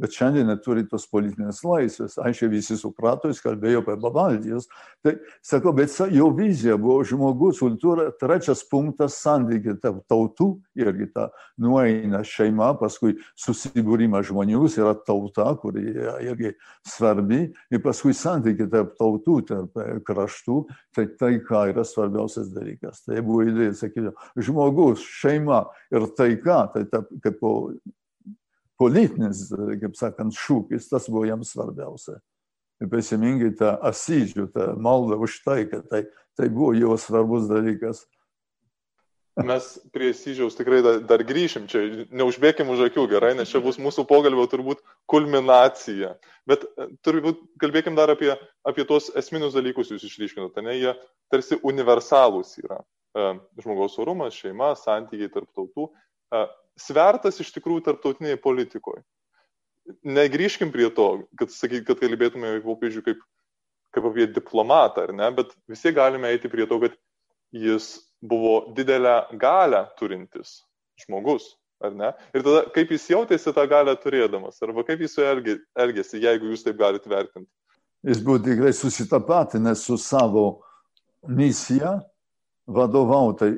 bet 0.00 0.14
šiandien 0.16 0.48
neturi 0.50 0.84
tos 0.88 1.06
politinės 1.10 1.62
laisvės. 1.66 2.16
Aiškiai 2.22 2.50
visi 2.52 2.76
suprato, 2.78 3.30
jis 3.30 3.42
kalbėjo 3.44 3.84
apie 3.84 3.96
Bavaldijos. 4.02 4.66
Tai 5.04 5.14
sakau, 5.44 5.74
bet 5.76 5.94
jo 6.14 6.30
vizija 6.34 6.76
buvo 6.80 7.04
žmogus, 7.06 7.60
kultūra, 7.62 8.08
trečias 8.20 8.64
punktas 8.70 9.20
santykiai 9.22 9.78
tarp 9.82 10.02
tautų 10.10 10.50
irgi 10.78 11.08
ta 11.14 11.28
nueina 11.60 12.24
šeima, 12.26 12.72
paskui 12.80 13.14
susibūrimas 13.38 14.28
žmonių, 14.30 14.64
yra 14.74 14.94
tauta, 15.06 15.46
kuri 15.60 15.86
irgi 16.26 16.54
svarbi, 16.88 17.46
ir 17.70 17.82
paskui 17.84 18.14
santykiai 18.16 18.70
tarp 18.72 18.94
tautų, 18.98 19.40
tarp 19.48 19.82
kraštų, 20.06 20.60
tai 20.94 21.08
taika 21.20 21.66
yra 21.70 21.86
svarbiausias 21.86 22.50
dalykas. 22.54 23.04
Tai 23.06 23.22
buvo 23.26 23.44
idėja, 23.46 23.76
sakyčiau, 23.84 24.14
žmogus, 24.40 25.04
šeima 25.22 25.66
ir 25.94 26.08
taika, 26.18 26.64
tai 26.74 26.88
ta, 26.90 27.04
kaip 27.24 27.42
politinis, 28.80 29.46
kaip 29.80 29.98
sakant, 29.98 30.34
šūkis, 30.36 30.88
tas 30.90 31.08
buvo 31.10 31.24
jam 31.28 31.44
svarbiausia. 31.46 32.18
Ir 32.82 32.90
prisimingai 32.90 33.52
tą 33.58 33.76
asyžių, 33.86 34.48
tą 34.54 34.72
maldą 34.82 35.20
už 35.22 35.38
tai, 35.44 35.62
kad 35.70 35.86
tai, 35.90 36.04
tai 36.38 36.50
buvo 36.50 36.72
jo 36.76 36.96
svarbus 36.98 37.46
dalykas. 37.50 38.02
Mes 39.34 39.64
prie 39.90 40.12
Syžiaus 40.14 40.54
tikrai 40.54 40.78
dar, 40.82 41.00
dar 41.02 41.22
grįšim, 41.26 41.64
čia 41.66 41.80
neužbėkim 42.14 42.68
už 42.70 42.84
akių 42.86 43.08
gerai, 43.10 43.32
nes 43.34 43.50
čia 43.50 43.58
bus 43.62 43.80
mūsų 43.82 44.04
pokalbio 44.06 44.44
turbūt 44.50 44.82
kulminacija. 45.10 46.12
Bet 46.46 46.62
e, 46.62 46.86
turbūt 47.02 47.40
kalbėkim 47.58 47.98
dar 47.98 48.12
apie, 48.14 48.30
apie 48.62 48.86
tuos 48.86 49.10
esminius 49.18 49.56
dalykus 49.56 49.90
jūs 49.90 50.06
išryškinote, 50.06 50.62
ne, 50.62 50.76
jie 50.78 50.92
tarsi 51.34 51.58
universalūs 51.66 52.54
yra. 52.62 52.78
E, 53.18 53.32
žmogaus 53.64 53.98
orumas, 53.98 54.38
šeima, 54.38 54.70
santykiai 54.78 55.32
tarp 55.34 55.50
tautų. 55.50 55.90
Svertas 56.80 57.38
iš 57.42 57.52
tikrųjų 57.54 57.84
tarptautiniai 57.86 58.40
politikoje. 58.40 59.04
Negrįžkim 60.04 60.72
prie 60.72 60.88
to, 60.96 61.08
kad, 61.38 61.52
sakyt, 61.52 61.84
kad 61.86 62.00
kalbėtume 62.00 62.50
apie 62.50 62.62
popiežių 62.64 63.02
kaip, 63.04 63.20
kaip 63.94 64.06
apie 64.08 64.26
diplomatą, 64.32 65.04
ar 65.08 65.12
ne, 65.16 65.28
bet 65.36 65.52
visi 65.70 65.92
galime 65.94 66.30
eiti 66.32 66.50
prie 66.50 66.66
to, 66.70 66.80
kad 66.82 66.96
jis 67.54 67.98
buvo 68.24 68.72
didelę 68.74 69.26
galę 69.38 69.84
turintis 69.98 70.62
žmogus, 71.04 71.52
ar 71.84 71.92
ne? 71.94 72.10
Ir 72.34 72.46
tada 72.46 72.64
kaip 72.74 72.94
jis 72.94 73.06
jautėsi 73.12 73.52
tą 73.54 73.66
galę 73.70 73.94
turėdamas, 74.00 74.58
arba 74.64 74.86
kaip 74.88 75.04
jis 75.04 75.14
su 75.14 75.24
elgi, 75.26 75.58
elgėsi, 75.76 76.22
jeigu 76.22 76.50
jūs 76.52 76.64
taip 76.64 76.80
galite 76.80 77.12
vertinti. 77.12 77.50
Jis 78.04 78.20
buvo 78.24 78.40
tikrai 78.44 78.72
susitapatinęs 78.76 79.84
su 79.86 79.96
savo 80.00 80.46
misija 81.28 81.98
vadovauti 82.66 83.52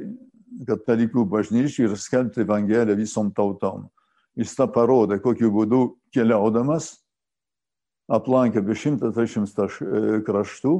katalikų 0.64 1.26
bažnyčiai 1.28 1.88
ir 1.88 1.96
skelbti 2.00 2.44
Evangeliją 2.44 2.96
visom 2.96 3.32
tautom. 3.34 3.88
Jis 4.36 4.54
tą 4.56 4.66
parodė, 4.68 5.18
kokiu 5.25 5.50
būdu 5.52 5.80
keliaudamas 6.12 6.94
aplankė 8.12 8.60
apie 8.62 8.76
130 8.78 10.25
kraštų 10.26 10.75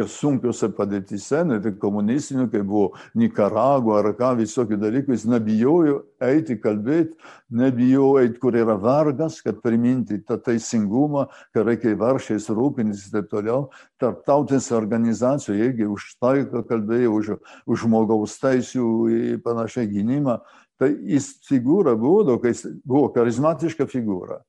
ir 0.00 0.08
sunkiuose 0.10 0.70
padėtise, 0.76 1.42
ne 1.46 1.58
tik 1.62 1.76
komunistinių, 1.82 2.46
kai 2.52 2.60
buvo 2.66 2.96
Nikaragua 3.18 4.00
ar 4.00 4.10
ką, 4.18 4.32
visokių 4.40 4.78
dalykų, 4.80 5.14
jis 5.14 5.26
nebijojo 5.30 5.96
eiti 6.26 6.56
kalbėti, 6.60 7.16
nebijojo 7.60 8.24
eiti, 8.24 8.38
kur 8.42 8.58
yra 8.58 8.76
vargas, 8.80 9.40
kad 9.44 9.60
priminti 9.64 10.20
tą 10.26 10.38
teisingumą, 10.42 11.26
kad 11.54 11.68
reikia 11.68 11.94
varšiais 12.00 12.48
rūpintis 12.52 13.06
ir 13.08 13.18
taip 13.18 13.30
toliau. 13.32 13.68
Tarptautinės 14.00 14.70
organizacijos 14.76 15.60
irgi 15.60 15.88
už 15.88 16.10
taiką 16.22 16.64
kalbėjo, 16.68 17.14
už, 17.16 17.32
už 17.66 17.86
žmogaus 17.86 18.38
teisų 18.42 18.90
ir 19.14 19.42
panašiai 19.44 19.90
gynimą. 19.90 20.40
Tai 20.80 20.88
jis 21.04 21.34
figūra 21.44 21.92
buvo, 22.00 22.38
kai 22.40 22.54
jis 22.54 22.64
buvo 22.88 23.10
charizmatiška 23.12 23.84
figūra. 23.90 24.40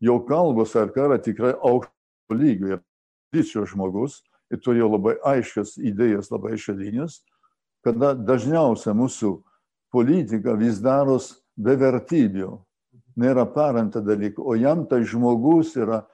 Jo 0.00 0.18
kalbos 0.24 0.74
ar 0.76 0.92
kara 0.92 1.18
tikrai 1.20 1.54
aukšto 1.56 2.36
lygio 2.36 2.76
ir 2.76 2.82
dičio 3.34 3.66
žmogus 3.68 4.20
ir 4.50 4.60
turėjo 4.62 4.90
labai 4.96 5.16
aiškias 5.36 5.76
idėjas, 5.78 6.30
labai 6.32 6.56
aiškias 6.56 6.78
linijas, 6.78 7.20
kada 7.86 8.12
dažniausiai 8.14 8.96
mūsų 8.96 9.36
politika 9.94 10.54
vis 10.58 10.80
daros 10.82 11.32
be 11.56 11.76
vertybių, 11.78 12.52
nėra 13.20 13.46
paremta 13.50 14.02
dalykų, 14.04 14.42
o 14.42 14.56
jam 14.58 14.86
tai 14.88 15.02
žmogus 15.04 15.74
yra 15.78 16.04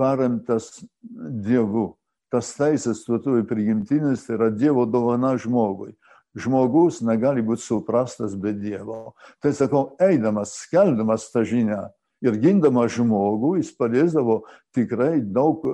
paremtas 0.00 0.80
Dievu. 1.00 1.94
Tas 2.30 2.52
teisės 2.54 3.02
tuotųjų 3.06 3.44
prigimtinis 3.50 4.26
tai 4.26 4.36
yra 4.38 4.50
Dievo 4.54 4.86
dovana 4.86 5.34
žmogui. 5.40 5.96
Žmogus 6.38 7.00
negali 7.02 7.42
būti 7.42 7.64
suprastas 7.64 8.36
be 8.38 8.52
Dievo. 8.54 9.16
Tai 9.42 9.50
sakau, 9.56 9.96
eidamas, 9.98 10.54
skeldamas 10.62 11.26
tą 11.34 11.42
žinią 11.42 11.88
ir 12.22 12.36
gindamas 12.38 12.94
žmogų, 12.94 13.56
jis 13.58 13.72
paliesdavo 13.74 14.44
tikrai 14.76 15.18
daug 15.24 15.64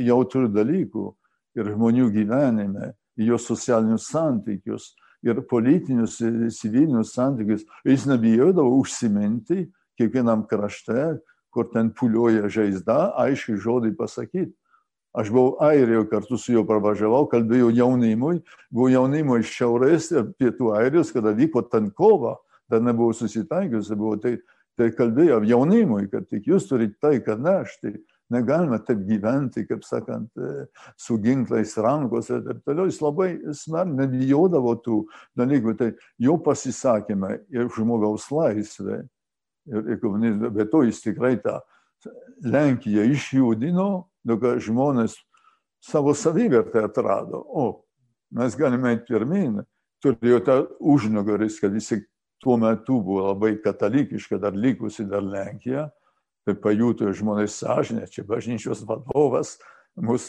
jautrių 0.00 0.48
dalykų 0.54 1.10
ir 1.58 1.70
žmonių 1.74 2.10
gyvenime, 2.14 2.92
jo 3.16 3.38
socialinius 3.38 4.08
santykius 4.10 4.92
ir 5.24 5.40
politinius, 5.48 6.18
civilinius 6.58 7.14
santykius. 7.14 7.64
Jis 7.86 8.06
nebijodavo 8.10 8.76
užsiminti 8.80 9.70
kiekvienam 9.98 10.44
krašte, 10.50 11.18
kur 11.54 11.70
ten 11.72 11.92
pulioja 11.94 12.50
žaizda, 12.50 13.14
aiškiai 13.22 13.60
žodį 13.62 13.94
pasakyti. 13.96 14.52
Aš 15.14 15.30
buvau 15.30 15.52
Airijoje, 15.62 16.08
kartu 16.10 16.36
su 16.38 16.56
juo 16.56 16.64
pravažiavau, 16.66 17.28
kalbėjau 17.30 17.68
jaunimui, 17.70 18.40
buvau 18.74 18.88
jaunimo 18.90 19.36
iš 19.38 19.52
šiaurės 19.54 20.08
ir 20.10 20.32
pietų 20.34 20.72
Airijos, 20.74 21.12
kada 21.14 21.30
vyko 21.38 21.62
ten 21.70 21.92
kova, 21.94 22.34
dar 22.70 22.82
nebuvau 22.82 23.14
susitaikiusi, 23.14 23.94
buvo 23.94 24.16
tai, 24.18 24.40
tai 24.74 24.90
kalbėjau 24.90 25.44
jaunimui, 25.46 26.08
kad 26.10 26.26
tik 26.26 26.48
jūs 26.50 26.66
turite 26.66 26.98
tai, 26.98 27.20
kad 27.22 27.38
nešti. 27.38 27.94
Negalime 28.34 28.80
taip 28.84 29.04
gyventi, 29.06 29.64
kaip 29.68 29.84
sakant, 29.86 30.30
e, 30.36 30.66
su 30.98 31.16
ginklais 31.22 31.76
rankose 31.78 32.38
ir 32.38 32.46
taip 32.48 32.62
toliau. 32.66 32.88
Jis 32.90 33.00
labai 33.04 33.28
smarkiai 33.54 33.98
nebijodavo 34.00 34.74
tų 34.84 35.00
dalykų. 35.38 35.76
Tai 35.78 35.90
jo 36.26 36.38
pasisakymai 36.42 37.36
ir 37.54 37.70
žmogaus 37.76 38.26
laisvė. 38.34 39.04
Ir, 39.70 39.94
ir 39.94 40.50
bet 40.52 40.72
to 40.72 40.82
jis 40.84 41.00
tikrai 41.04 41.36
tą 41.40 41.60
Lenkiją 42.44 43.06
išjudino, 43.14 43.88
kad 44.28 44.58
žmonės 44.60 45.14
savo 45.80 46.12
savivertę 46.16 46.82
atrado. 46.84 47.40
O, 47.48 47.84
mes 48.34 48.56
galime 48.56 48.92
eiti 48.92 49.14
pirmin. 49.14 49.62
Turėjo 50.04 50.40
tą 50.44 50.56
užnugaris, 50.84 51.56
kad 51.62 51.72
jis 51.72 52.02
tuo 52.44 52.58
metu 52.60 52.98
buvo 53.00 53.30
labai 53.30 53.54
katalikiška, 53.64 54.36
dar 54.42 54.52
likusi 54.52 55.06
dar 55.08 55.24
Lenkija 55.24 55.88
pajuto 56.52 57.12
žmonės 57.16 57.60
sąžinę, 57.62 58.08
čia 58.12 58.26
bažnyčios 58.28 58.84
vadovas 58.84 59.56
mus, 59.96 60.28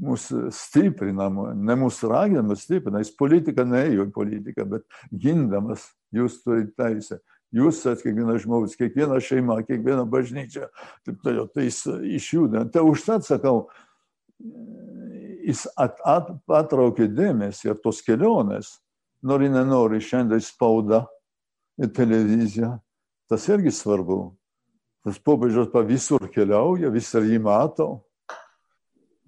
mus 0.00 0.26
stiprina, 0.54 1.28
ne 1.54 1.76
mūsų 1.78 2.10
ragina, 2.10 2.56
stiprina, 2.56 3.02
jis 3.02 3.12
politika 3.18 3.66
neėjo 3.66 4.08
į 4.08 4.12
politiką, 4.14 4.66
bet 4.70 4.86
gindamas 5.10 5.90
jūs 6.14 6.40
turite 6.44 6.74
teisę. 6.78 7.20
Jūs, 7.54 7.84
kiekvienas 8.02 8.42
žmogus, 8.42 8.72
kiekviena 8.74 9.20
šeima, 9.22 9.60
kiekviena 9.62 10.02
bažnyčia, 10.10 10.72
taip 11.06 11.20
toliau, 11.22 11.44
tai 11.46 11.68
jis 11.68 11.84
išjudina. 12.16 12.64
Tai 12.74 12.82
užtat 12.88 13.26
sakau, 13.28 13.68
jis 15.44 15.62
at, 15.78 16.00
at, 16.02 16.32
patraukė 16.50 17.06
dėmesį 17.14 17.70
ir 17.70 17.78
tos 17.84 18.02
kelionės, 18.02 18.80
nori 19.22 19.52
nenori, 19.52 20.02
šiandien 20.02 20.42
spauda 20.42 21.04
ir 21.78 21.92
televizija, 21.94 22.72
tas 23.30 23.46
irgi 23.52 23.70
svarbu. 23.74 24.18
Tas 25.04 25.18
popiežius 25.20 25.68
pa 25.68 25.82
visur 25.84 26.22
keliauja, 26.32 26.88
visur 26.92 27.26
jį 27.28 27.36
mato. 27.44 27.88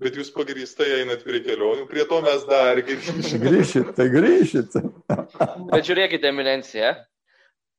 Bet 0.00 0.16
jūs 0.16 0.28
pagrįstai 0.32 0.86
einat 1.02 1.22
prie 1.24 1.42
kelionių, 1.44 1.84
prie 1.88 2.04
to 2.08 2.20
mes 2.24 2.44
dar 2.48 2.80
grįšite. 2.84 3.40
grįšit, 3.46 3.90
tai 3.96 4.06
grįšit. 4.12 4.78
Bet 5.72 5.84
žiūrėkite, 5.88 6.28
Eminencija, 6.32 6.94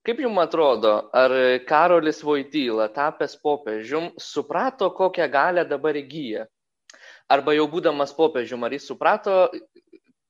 kaip 0.05 0.21
jums 0.21 0.41
atrodo, 0.41 0.93
ar 1.13 1.33
Karolis 1.69 2.21
Vojtyla, 2.25 2.89
tapęs 2.93 3.38
popiežium, 3.41 4.12
suprato, 4.21 4.91
kokią 4.97 5.29
galę 5.33 5.65
dabar 5.69 5.97
įgyja? 5.97 6.45
Arba 7.33 7.57
jau 7.57 7.65
būdamas 7.69 8.13
popiežium, 8.17 8.65
ar 8.65 8.77
jis 8.77 8.86
suprato, 8.89 9.39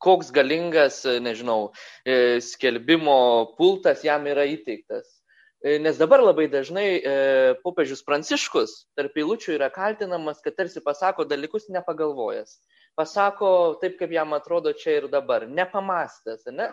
koks 0.03 0.31
galingas, 0.35 1.03
nežinau, 1.23 1.73
e, 2.07 2.39
skelbimo 2.43 3.19
pultas 3.59 4.07
jam 4.07 4.27
yra 4.27 4.47
įteiktas? 4.49 5.16
E, 5.63 5.79
nes 5.81 5.97
dabar 5.97 6.21
labai 6.21 6.45
dažnai 6.53 6.87
e, 7.01 7.13
popiežius 7.63 8.03
Pranciškus 8.05 8.73
tarp 8.97 9.15
eilučių 9.17 9.55
yra 9.55 9.71
kaltinamas, 9.73 10.37
kad 10.45 10.53
tarsi 10.59 10.83
pasako 10.85 11.25
dalykus 11.25 11.65
nepagalvojęs. 11.73 12.59
Pasako 12.97 13.49
taip, 13.81 13.95
kaip 13.97 14.13
jam 14.13 14.35
atrodo 14.37 14.73
čia 14.77 14.99
ir 14.99 15.07
dabar, 15.09 15.47
nepamastęs, 15.49 16.45
ne? 16.53 16.69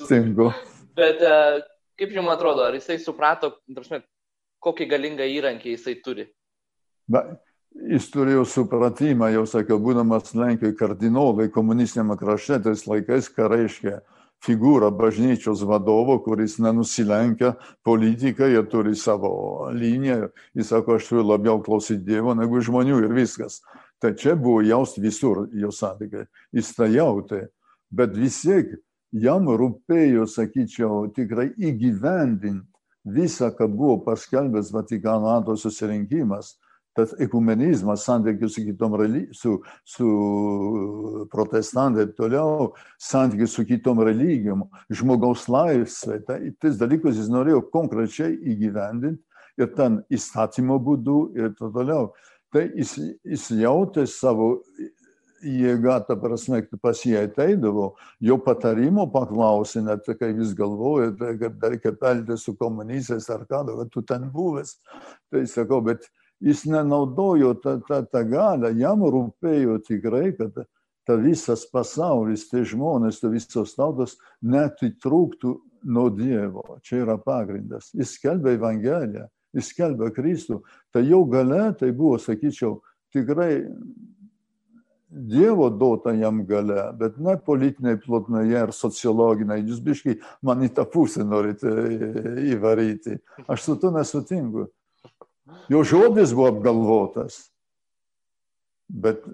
Stingu. 0.00 0.48
Bet 0.96 1.20
e, 1.20 1.36
kaip 2.00 2.16
jums 2.16 2.32
atrodo, 2.32 2.64
ar 2.64 2.76
jisai 2.76 2.96
suprato, 3.00 3.58
prasme, 3.76 4.00
kokį 4.64 4.88
galingą 4.88 5.28
įrankį 5.36 5.76
jisai 5.76 5.98
turi? 6.04 6.26
Ba, 7.12 7.26
jis 7.92 8.08
turėjo 8.12 8.46
supratimą, 8.48 9.28
jau 9.36 9.44
sakiau, 9.48 9.76
būdamas 9.84 10.32
Lenkijoje 10.36 10.78
kardinolai 10.80 11.50
komunistiniame 11.52 12.16
krašte, 12.20 12.62
tais 12.64 12.86
laikais, 12.88 13.28
ką 13.36 13.52
reiškia 13.52 14.00
figūra 14.42 14.90
bažnyčios 14.94 15.62
vadovo, 15.66 16.18
kuris 16.24 16.58
nenusilenkia 16.62 17.54
politikai 17.86 18.50
ir 18.56 18.66
turi 18.70 18.94
savo 18.98 19.70
liniją. 19.74 20.32
Jis 20.58 20.72
sako, 20.72 20.98
aš 20.98 21.10
turiu 21.10 21.26
labiau 21.30 21.62
klausyti 21.62 22.02
Dievo 22.10 22.34
negu 22.34 22.60
žmonių 22.60 23.02
ir 23.04 23.14
viskas. 23.16 23.60
Tai 24.02 24.14
čia 24.18 24.34
buvo 24.34 24.64
jaust 24.66 24.98
visur 24.98 25.46
jo 25.54 25.70
santykiai. 25.70 26.26
Jis 26.52 26.74
tai 26.74 26.90
jautė. 26.96 27.46
Bet 27.92 28.16
vis 28.18 28.40
tiek 28.42 28.74
jam 29.12 29.46
rūpėjo, 29.46 30.26
sakyčiau, 30.26 31.06
tikrai 31.14 31.52
įgyvendinti 31.60 32.66
visą, 33.04 33.50
ką 33.50 33.68
buvo 33.68 33.98
paskelbęs 34.06 34.72
Vatikano 34.72 35.30
antro 35.34 35.56
susirinkimas. 35.56 36.56
Tas 36.96 37.14
ekumenizmas, 37.20 38.04
santykius 38.04 38.54
su 38.56 38.64
kitom 38.66 38.96
su, 39.32 39.58
su 39.84 40.08
protestantai 41.32 42.06
ir 42.06 42.14
toliau, 42.16 42.72
santykius 43.00 43.56
su 43.56 43.64
kitom 43.64 44.00
religijom, 44.04 44.66
žmogaus 44.90 45.48
laisvė, 45.48 46.20
tai 46.26 46.40
tas 46.60 46.76
dalykus 46.80 47.16
jis 47.16 47.30
norėjo 47.32 47.62
konkrečiai 47.72 48.36
įgyvendinti 48.54 49.22
ir 49.60 49.72
ten 49.76 50.02
įstatymo 50.12 50.78
būdu 50.80 51.18
ir 51.36 51.54
taip 51.56 51.72
toliau. 51.72 52.12
Tai 52.52 52.66
jis, 52.76 52.98
jis 53.24 53.46
jautė 53.62 54.04
savo 54.06 54.58
jėga, 55.42 55.98
ta 56.06 56.16
prasme, 56.20 56.60
pas 56.82 57.00
jį 57.02 57.16
ateidavo, 57.24 57.92
jo 58.22 58.36
patarimo 58.44 59.06
paklausė, 59.10 59.82
net 59.86 60.06
kaip 60.06 60.38
jis 60.38 60.52
galvoja, 60.58 61.10
tai 61.18 61.34
kaip 61.40 61.64
reikia 61.64 61.94
pelti 61.98 62.36
su 62.38 62.54
komunistais 62.58 63.28
ar 63.32 63.46
ką, 63.48 63.64
kad 63.72 63.92
tu 63.92 64.02
ten 64.06 64.28
buvęs. 64.32 64.76
Tai 65.32 65.44
sakau, 65.50 65.80
bet 65.84 66.06
jis 66.42 66.64
nenaudojo 66.66 67.54
tą, 67.62 67.78
tą, 67.86 68.02
tą 68.10 68.22
galę, 68.28 68.72
jam 68.78 69.04
rūpėjo 69.06 69.78
tikrai, 69.86 70.32
kad 70.36 70.64
ta 71.06 71.16
visas 71.18 71.64
pasaulis, 71.70 72.48
tie 72.50 72.64
žmonės, 72.66 73.20
ta 73.22 73.30
visos 73.32 73.74
tautos 73.78 74.16
netitrūktų 74.42 75.54
nuo 75.84 76.08
Dievo. 76.14 76.78
Čia 76.86 77.02
yra 77.02 77.18
pagrindas. 77.18 77.90
Jis 77.94 78.16
skelbė 78.18 78.56
Evangeliją, 78.58 79.26
jis 79.56 79.72
skelbė 79.74 80.12
Kristų. 80.14 80.62
Tai 80.94 81.04
jau 81.06 81.24
gale, 81.30 81.64
tai 81.78 81.90
buvo, 81.94 82.18
sakyčiau, 82.22 82.80
tikrai 83.14 83.64
Dievo 85.12 85.66
duota 85.68 86.14
jam 86.16 86.38
gale, 86.48 86.86
bet 86.96 87.18
ne 87.20 87.34
politiniai 87.36 87.98
plotmėje 88.00 88.62
ar 88.62 88.70
sociologiniai. 88.72 89.60
Jūs 89.66 89.82
biškai 89.84 90.14
man 90.48 90.62
į 90.64 90.70
tą 90.72 90.86
pusę 90.88 91.26
norite 91.28 91.68
įvaryti. 92.48 93.18
Aš 93.44 93.66
su 93.66 93.76
to 93.82 93.90
nesutinku. 93.92 94.70
Jo 95.68 95.82
žodis 95.84 96.34
buvo 96.34 96.48
apgalvotas. 96.52 97.48
Bet 98.88 99.24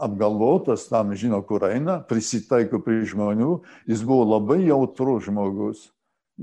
apgalvotas, 0.00 0.86
tam 0.88 1.14
žino, 1.16 1.40
kur 1.46 1.64
eina, 1.68 2.00
prisitaiko 2.08 2.80
prie 2.84 3.04
žmonių, 3.08 3.60
jis 3.88 4.04
buvo 4.06 4.26
labai 4.36 4.62
jautrus 4.64 5.26
žmogus. 5.28 5.88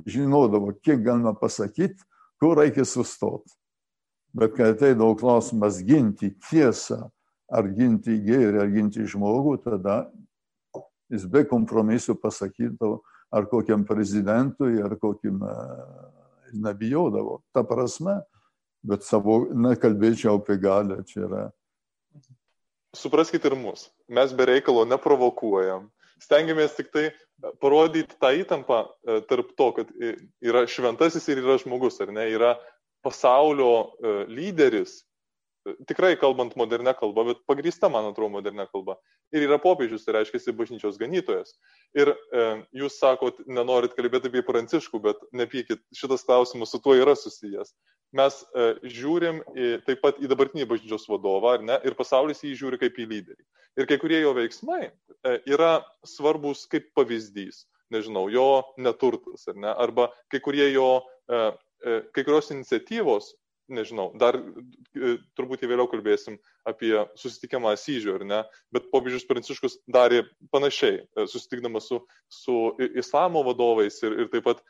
Žinodavo, 0.05 0.75
kiek 0.85 1.01
galima 1.05 1.33
pasakyti, 1.33 2.03
kur 2.41 2.57
reikia 2.59 2.85
sustoti. 2.85 3.49
Bet 4.37 4.53
kai 4.57 4.71
ateidavo 4.73 5.15
klausimas 5.17 5.79
ginti 5.81 6.29
tiesą, 6.49 7.07
ar 7.49 7.69
ginti 7.73 8.19
gėrį, 8.21 8.59
ar 8.61 8.69
ginti 8.69 9.07
žmogų, 9.09 9.55
tada 9.63 10.03
jis 11.09 11.25
be 11.25 11.45
kompromisų 11.47 12.17
pasakydavo, 12.21 12.99
ar 13.33 13.47
kokiam 13.49 13.85
prezidentui, 13.87 14.77
ar 14.83 14.97
kokiam 14.99 15.41
nebijodavo. 16.53 17.41
Ta 17.55 17.63
prasme, 17.67 18.19
bet 18.87 19.05
savo, 19.07 19.41
nekalbėčiau 19.51 20.39
apie 20.39 20.57
galę, 20.61 21.01
čia 21.07 21.25
yra. 21.27 21.43
Supraskite 22.97 23.51
ir 23.51 23.57
mus, 23.59 23.89
mes 24.09 24.33
be 24.33 24.47
reikalo 24.49 24.85
neprovokuojam, 24.89 25.89
stengiamės 26.23 26.77
tik 26.77 26.89
tai 26.93 27.09
parodyti 27.61 28.17
tą 28.17 28.31
įtampą 28.41 28.79
e, 28.87 29.19
tarp 29.29 29.51
to, 29.59 29.67
kad 29.77 29.91
yra 30.41 30.63
šventasis 30.69 31.27
ir 31.29 31.43
yra 31.43 31.59
žmogus, 31.61 31.99
ar 32.01 32.13
ne, 32.15 32.25
yra 32.33 32.55
pasaulio 33.05 33.73
e, 33.83 34.15
lyderis, 34.31 35.01
tikrai 35.87 36.15
kalbant 36.19 36.55
modernę 36.55 36.93
kalbą, 36.97 37.25
bet 37.31 37.43
pagrįsta, 37.49 37.89
man 37.91 38.09
atrodo, 38.09 38.31
modernę 38.37 38.67
kalbą. 38.71 38.97
Ir 39.35 39.43
yra 39.47 39.57
popiežius, 39.59 40.05
tai 40.05 40.17
reiškia 40.17 40.53
bažnyčios 40.55 40.99
ganytojas. 41.01 41.55
Ir 41.97 42.13
e, 42.13 42.45
jūs 42.79 42.99
sakot, 43.01 43.41
nenorit 43.47 43.95
kalbėti 43.97 44.31
apie 44.31 44.43
pranciškų, 44.47 45.01
bet 45.03 45.23
nepykit, 45.35 45.83
šitas 45.95 46.23
klausimas 46.27 46.71
su 46.71 46.79
tuo 46.83 46.95
yra 46.95 47.15
susijęs. 47.19 47.73
Mes 48.15 48.37
e, 48.55 48.67
žiūrim 48.87 49.41
į, 49.51 49.69
taip 49.87 49.99
pat 50.03 50.19
į 50.23 50.29
dabartinį 50.31 50.67
bažnyčios 50.69 51.07
vadovą, 51.11 51.57
ar 51.57 51.63
ne, 51.65 51.75
ir 51.83 51.95
pasaulis 51.97 52.39
jį 52.43 52.53
žiūri 52.61 52.79
kaip 52.79 52.99
į 53.03 53.07
lyderį. 53.09 53.43
Ir 53.77 53.87
kai 53.89 53.97
kurie 53.99 54.21
jo 54.21 54.31
veiksmai 54.37 54.87
e, 54.87 54.91
yra 55.51 55.81
svarbus 56.07 56.63
kaip 56.71 56.87
pavyzdys, 56.97 57.65
nežinau, 57.93 58.25
jo 58.31 58.63
neturtas, 58.79 59.43
ar 59.51 59.59
ne, 59.59 59.73
arba 59.73 60.07
kai 60.31 60.39
kurie 60.43 60.69
jo 60.71 60.87
e, 61.27 61.41
kai 62.15 62.23
kurios 62.23 62.49
iniciatyvos 62.55 63.33
nežinau, 63.75 64.07
dar 64.15 64.39
e, 64.39 65.17
turbūt 65.35 65.67
į 65.67 65.71
vėliau 65.73 65.91
kalbėsim 65.91 66.39
apie 66.65 66.95
susitikimą 67.19 67.75
Asyžių, 67.75 68.15
ar 68.21 68.25
ne, 68.31 68.41
bet 68.71 68.87
popiežius 68.93 69.27
Pranciškus 69.27 69.81
darė 69.91 70.23
panašiai, 70.55 71.03
susitikdamas 71.27 71.91
su, 71.91 71.99
su 72.31 72.57
islamo 72.87 73.43
vadovais 73.45 73.99
ir, 74.07 74.15
ir 74.23 74.31
taip 74.31 74.47
pat 74.47 74.63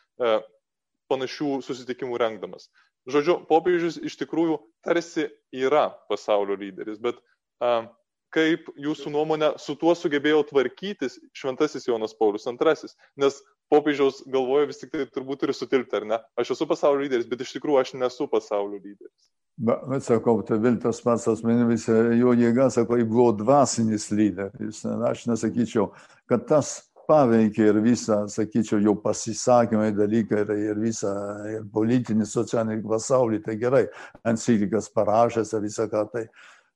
panašių 1.08 1.62
susitikimų 1.64 2.18
rengdamas. 2.20 2.68
Žodžiu, 3.08 3.40
popiežius 3.48 4.00
iš 4.04 4.18
tikrųjų 4.20 4.60
tarsi 4.84 5.30
yra 5.56 5.90
pasaulio 6.12 6.58
lyderis, 6.60 7.00
bet 7.00 7.20
a, 7.64 7.88
kaip 8.36 8.68
jūsų 8.76 9.14
nuomonė 9.14 9.54
su 9.62 9.78
tuo 9.80 9.94
sugebėjo 9.96 10.44
tvarkytis 10.50 11.16
šventasis 11.38 11.88
Jonas 11.88 12.16
Paulius 12.18 12.48
II, 12.50 12.92
nes 13.24 13.40
popiežiaus 13.72 14.22
galvoje 14.28 14.70
vis 14.72 14.82
tik 14.82 14.92
tai 14.94 15.08
turbūt 15.08 15.44
turi 15.44 15.56
sutilpti, 15.56 16.00
ar 16.00 16.08
ne? 16.08 16.20
Aš 16.40 16.56
esu 16.58 16.68
pasaulio 16.68 17.06
lyderis, 17.06 17.28
bet 17.30 17.44
iš 17.44 17.56
tikrųjų 17.56 17.82
aš 17.82 17.94
nesu 18.00 18.28
pasaulio 18.32 18.80
lyderis. 18.80 19.32
Bet, 19.58 20.04
sakau, 20.06 20.36
tai 20.46 20.60
vėl 20.62 20.76
tas 20.78 21.00
pats 21.02 21.26
asmenimis, 21.32 21.88
jo 22.20 22.36
jėga, 22.38 22.68
sakau, 22.74 23.00
buvo 23.10 23.32
dvasinis 23.40 24.12
lyderis. 24.14 24.84
Aš 24.86 25.26
nesakyčiau, 25.32 25.90
kad 26.30 26.46
tas 26.52 26.87
paveikė 27.08 27.70
ir 27.72 27.80
visą, 27.84 28.22
sakyčiau, 28.32 28.80
jau 28.84 28.96
pasisakymai 29.02 29.92
dalykai 29.96 30.44
ir, 30.44 30.54
ir 30.72 30.80
visą, 30.82 31.14
ir 31.52 31.66
politinį, 31.74 32.28
socialinį 32.28 32.84
pasaulį, 32.88 33.42
tai 33.46 33.58
gerai, 33.62 33.86
enciklikas 34.28 34.92
parašęs 34.96 35.54
ir 35.56 35.66
visą 35.66 35.88
ką, 35.92 36.06
tai 36.14 36.26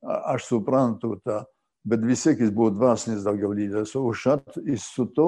aš 0.02 0.48
suprantu 0.50 1.18
tą, 1.26 1.44
bet 1.86 2.06
vis 2.06 2.24
tiek 2.26 2.40
jis 2.42 2.54
buvo 2.56 2.72
dvasinis 2.74 3.26
daugiau 3.28 3.52
lyderis, 3.56 3.96
o 3.96 4.08
užat 4.10 4.58
jis 4.66 4.88
su 4.96 5.06
to 5.16 5.28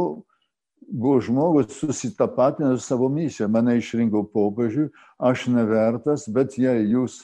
buvo 0.87 1.19
žmogus 1.21 1.77
susitapatinęs 1.79 2.81
su 2.81 2.87
savo 2.87 3.09
misija. 3.09 3.47
Mane 3.47 3.77
išrinko 3.77 4.25
popiežiui, 4.33 4.89
aš 5.17 5.47
nevertas, 5.47 6.27
bet 6.27 6.57
jei 6.59 6.87
jūs, 6.91 7.21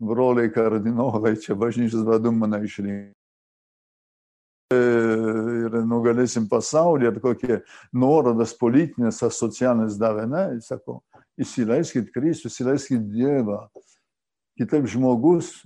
broliai 0.00 0.52
kardinolai, 0.52 1.36
čia 1.40 1.56
bažnyčios 1.58 2.06
vadu 2.06 2.32
mane 2.32 2.62
išrinko. 2.64 3.23
Ir 5.64 5.78
nugalėsim 5.88 6.48
pasaulį, 6.50 7.10
ar 7.10 7.20
kokie 7.22 7.60
nuorodas 7.92 8.54
politinės 8.58 9.22
ar 9.24 9.32
socialinės 9.34 9.98
davė, 10.00 10.26
ne, 10.30 10.44
jis 10.56 10.70
sako, 10.72 11.00
įsileiskit 11.40 12.12
Kristų, 12.14 12.50
įsileiskit 12.52 13.08
Dievą. 13.12 13.64
Kitaip 14.58 14.86
žmogus 14.90 15.56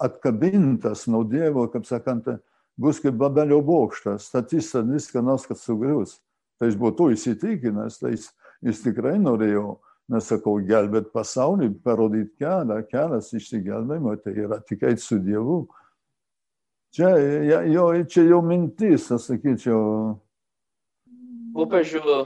atkabintas 0.00 1.04
nuo 1.10 1.22
Dievo, 1.28 1.66
kaip 1.72 1.84
sakant, 1.88 2.28
bus 2.80 3.00
kaip 3.02 3.18
Babelio 3.20 3.60
bokštas, 3.64 4.30
statys 4.30 4.72
viską 4.74 5.22
nors, 5.24 5.46
kad 5.48 5.60
sugrius. 5.60 6.18
Tai 6.60 6.68
jis 6.68 6.76
buvo 6.80 6.92
to 6.96 7.08
įsitikinęs, 7.12 8.00
tai 8.00 8.14
jis, 8.14 8.26
jis 8.64 8.82
tikrai 8.84 9.16
norėjo, 9.20 9.78
nesakau, 10.12 10.58
gelbėti 10.66 11.12
pasaulį, 11.14 11.70
parodyti 11.84 12.34
kelią, 12.40 12.80
kelias 12.90 13.30
išsigelbėjimo, 13.36 14.16
tai 14.24 14.34
yra 14.44 14.58
tikėti 14.64 15.04
su 15.04 15.20
Dievu. 15.24 15.62
Čia 16.90 17.10
jo, 17.70 17.86
čia 18.10 18.26
jau 18.26 18.40
mintis, 18.42 19.06
aš 19.14 19.28
sakyčiau. 19.30 19.82
Popiežių 21.54 22.18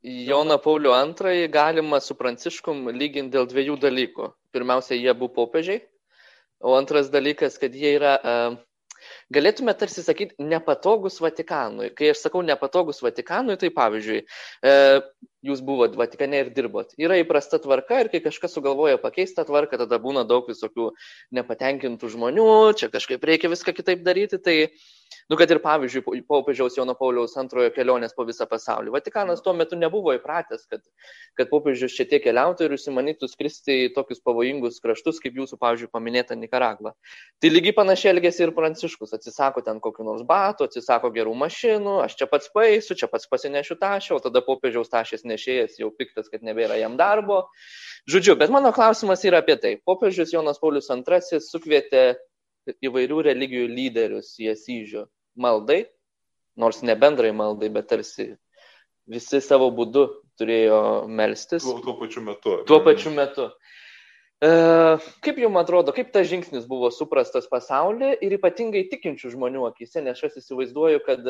Joną 0.00 0.56
Paulių 0.64 0.94
II 0.96 1.48
galima 1.52 2.00
su 2.00 2.16
Pranciškum 2.16 2.88
lyginti 2.96 3.36
dėl 3.36 3.48
dviejų 3.50 3.76
dalykų. 3.82 4.30
Pirmiausia, 4.56 4.96
jie 4.96 5.12
buvo 5.12 5.34
popiežiai, 5.42 5.82
o 6.64 6.72
antras 6.78 7.12
dalykas, 7.12 7.58
kad 7.60 7.76
jie 7.76 7.92
yra 7.98 8.14
uh, 8.16 8.56
galėtume 9.34 9.74
tarsi 9.78 10.02
sakyti 10.04 10.42
nepatogus 10.42 11.20
Vatikanui. 11.22 11.90
Kai 11.96 12.10
aš 12.12 12.24
sakau 12.26 12.42
nepatogus 12.46 13.02
Vatikanui, 13.04 13.56
tai 13.60 13.70
pavyzdžiui, 13.74 14.20
e, 14.66 14.74
jūs 15.46 15.62
buvot 15.64 15.96
Vatikane 15.98 16.44
ir 16.44 16.52
dirbot. 16.56 16.94
Yra 17.00 17.20
įprasta 17.22 17.60
tvarka 17.62 18.02
ir 18.02 18.10
kai 18.12 18.22
kažkas 18.24 18.56
sugalvoja 18.56 19.00
pakeisti 19.02 19.38
tą 19.38 19.46
tvarką, 19.48 19.80
tada 19.84 20.00
būna 20.02 20.26
daug 20.28 20.50
visokių 20.50 20.90
nepatenkintų 21.38 22.10
žmonių, 22.16 22.50
čia 22.80 22.90
kažkaip 22.92 23.24
reikia 23.24 23.52
viską 23.52 23.76
kitaip 23.76 24.02
daryti. 24.06 24.40
Tai 24.42 24.56
Nu, 25.30 25.36
kad 25.38 25.50
ir 25.50 25.60
pavyzdžiui, 25.62 26.22
popiežiaus 26.26 26.76
Jono 26.78 26.94
Pauliaus 26.98 27.36
antrojo 27.38 27.70
kelionės 27.74 28.14
po 28.16 28.24
visą 28.26 28.46
pasaulį. 28.50 28.92
Vatikanas 28.94 29.42
tuo 29.44 29.52
metu 29.54 29.78
nebuvo 29.78 30.14
įpratęs, 30.16 30.64
kad, 30.70 30.82
kad 31.38 31.50
popiežius 31.52 31.94
čia 31.94 32.06
tiek 32.10 32.22
keliautų 32.24 32.66
ir 32.66 32.74
užsimanytų 32.74 33.28
skristi 33.30 33.76
į 33.84 33.90
tokius 33.94 34.22
pavojingus 34.26 34.80
kraštus, 34.82 35.20
kaip 35.22 35.38
jūsų, 35.38 35.58
pavyzdžiui, 35.62 35.90
paminėta 35.94 36.38
Nikaragva. 36.38 36.94
Tai 37.42 37.52
lygiai 37.52 37.76
panašiai 37.76 38.14
elgėsi 38.14 38.44
ir 38.46 38.54
Pranciškus. 38.56 39.14
Atsisako 39.18 39.62
ten 39.66 39.78
kokiu 39.82 40.06
nors 40.06 40.24
batu, 40.26 40.66
atsisako 40.66 41.12
gerų 41.14 41.34
mašinų, 41.44 42.00
aš 42.06 42.18
čia 42.18 42.30
pats 42.30 42.50
paėsiu, 42.54 42.98
čia 42.98 43.10
pats 43.10 43.30
pasinešiu 43.30 43.78
tašę, 43.80 44.16
o 44.16 44.22
tada 44.22 44.42
popiežiaus 44.46 44.90
tašės 44.90 45.26
nešėjas 45.26 45.78
jau 45.82 45.92
piktas, 45.94 46.30
kad 46.30 46.42
nebėra 46.46 46.78
jam 46.80 46.98
darbo. 47.00 47.44
Žodžiu, 48.10 48.34
bet 48.40 48.50
mano 48.50 48.72
klausimas 48.74 49.22
yra 49.28 49.44
apie 49.44 49.58
tai. 49.60 49.76
Popiežius 49.86 50.34
Jonas 50.34 50.58
Paulius 50.58 50.90
II 50.90 51.40
sukvietė 51.44 52.04
įvairių 52.84 53.24
religijų 53.30 53.66
lyderius 53.70 54.34
į 54.40 54.52
Asyžių 54.54 55.04
maldai, 55.40 55.84
nors 56.60 56.82
ne 56.86 56.96
bendrai 56.98 57.32
maldai, 57.36 57.70
bet 57.72 57.90
tarsi 57.92 58.32
visi 59.10 59.40
savo 59.42 59.70
būdu 59.74 60.06
turėjo 60.40 60.80
melstis. 61.08 61.64
Tuo, 61.66 61.80
tuo 61.84 61.96
pačiu 62.00 62.24
metu. 62.24 62.56
Tuo 62.68 62.80
pačiu 62.84 63.12
metu. 63.14 63.48
E, 64.40 64.50
kaip 65.24 65.40
jums 65.42 65.60
atrodo, 65.60 65.92
kaip 65.96 66.12
tas 66.14 66.28
žingsnis 66.30 66.68
buvo 66.68 66.88
suprastas 66.94 67.48
pasaulyje 67.50 68.16
ir 68.24 68.38
ypatingai 68.38 68.86
tikinčių 68.92 69.34
žmonių 69.34 69.66
akise, 69.68 70.00
nes 70.04 70.16
aš 70.16 70.40
įsivaizduoju, 70.40 71.02
kad 71.04 71.26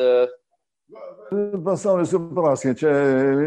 Pasaulis 1.63 2.09
supraskė, 2.11 2.73
čia 2.75 2.89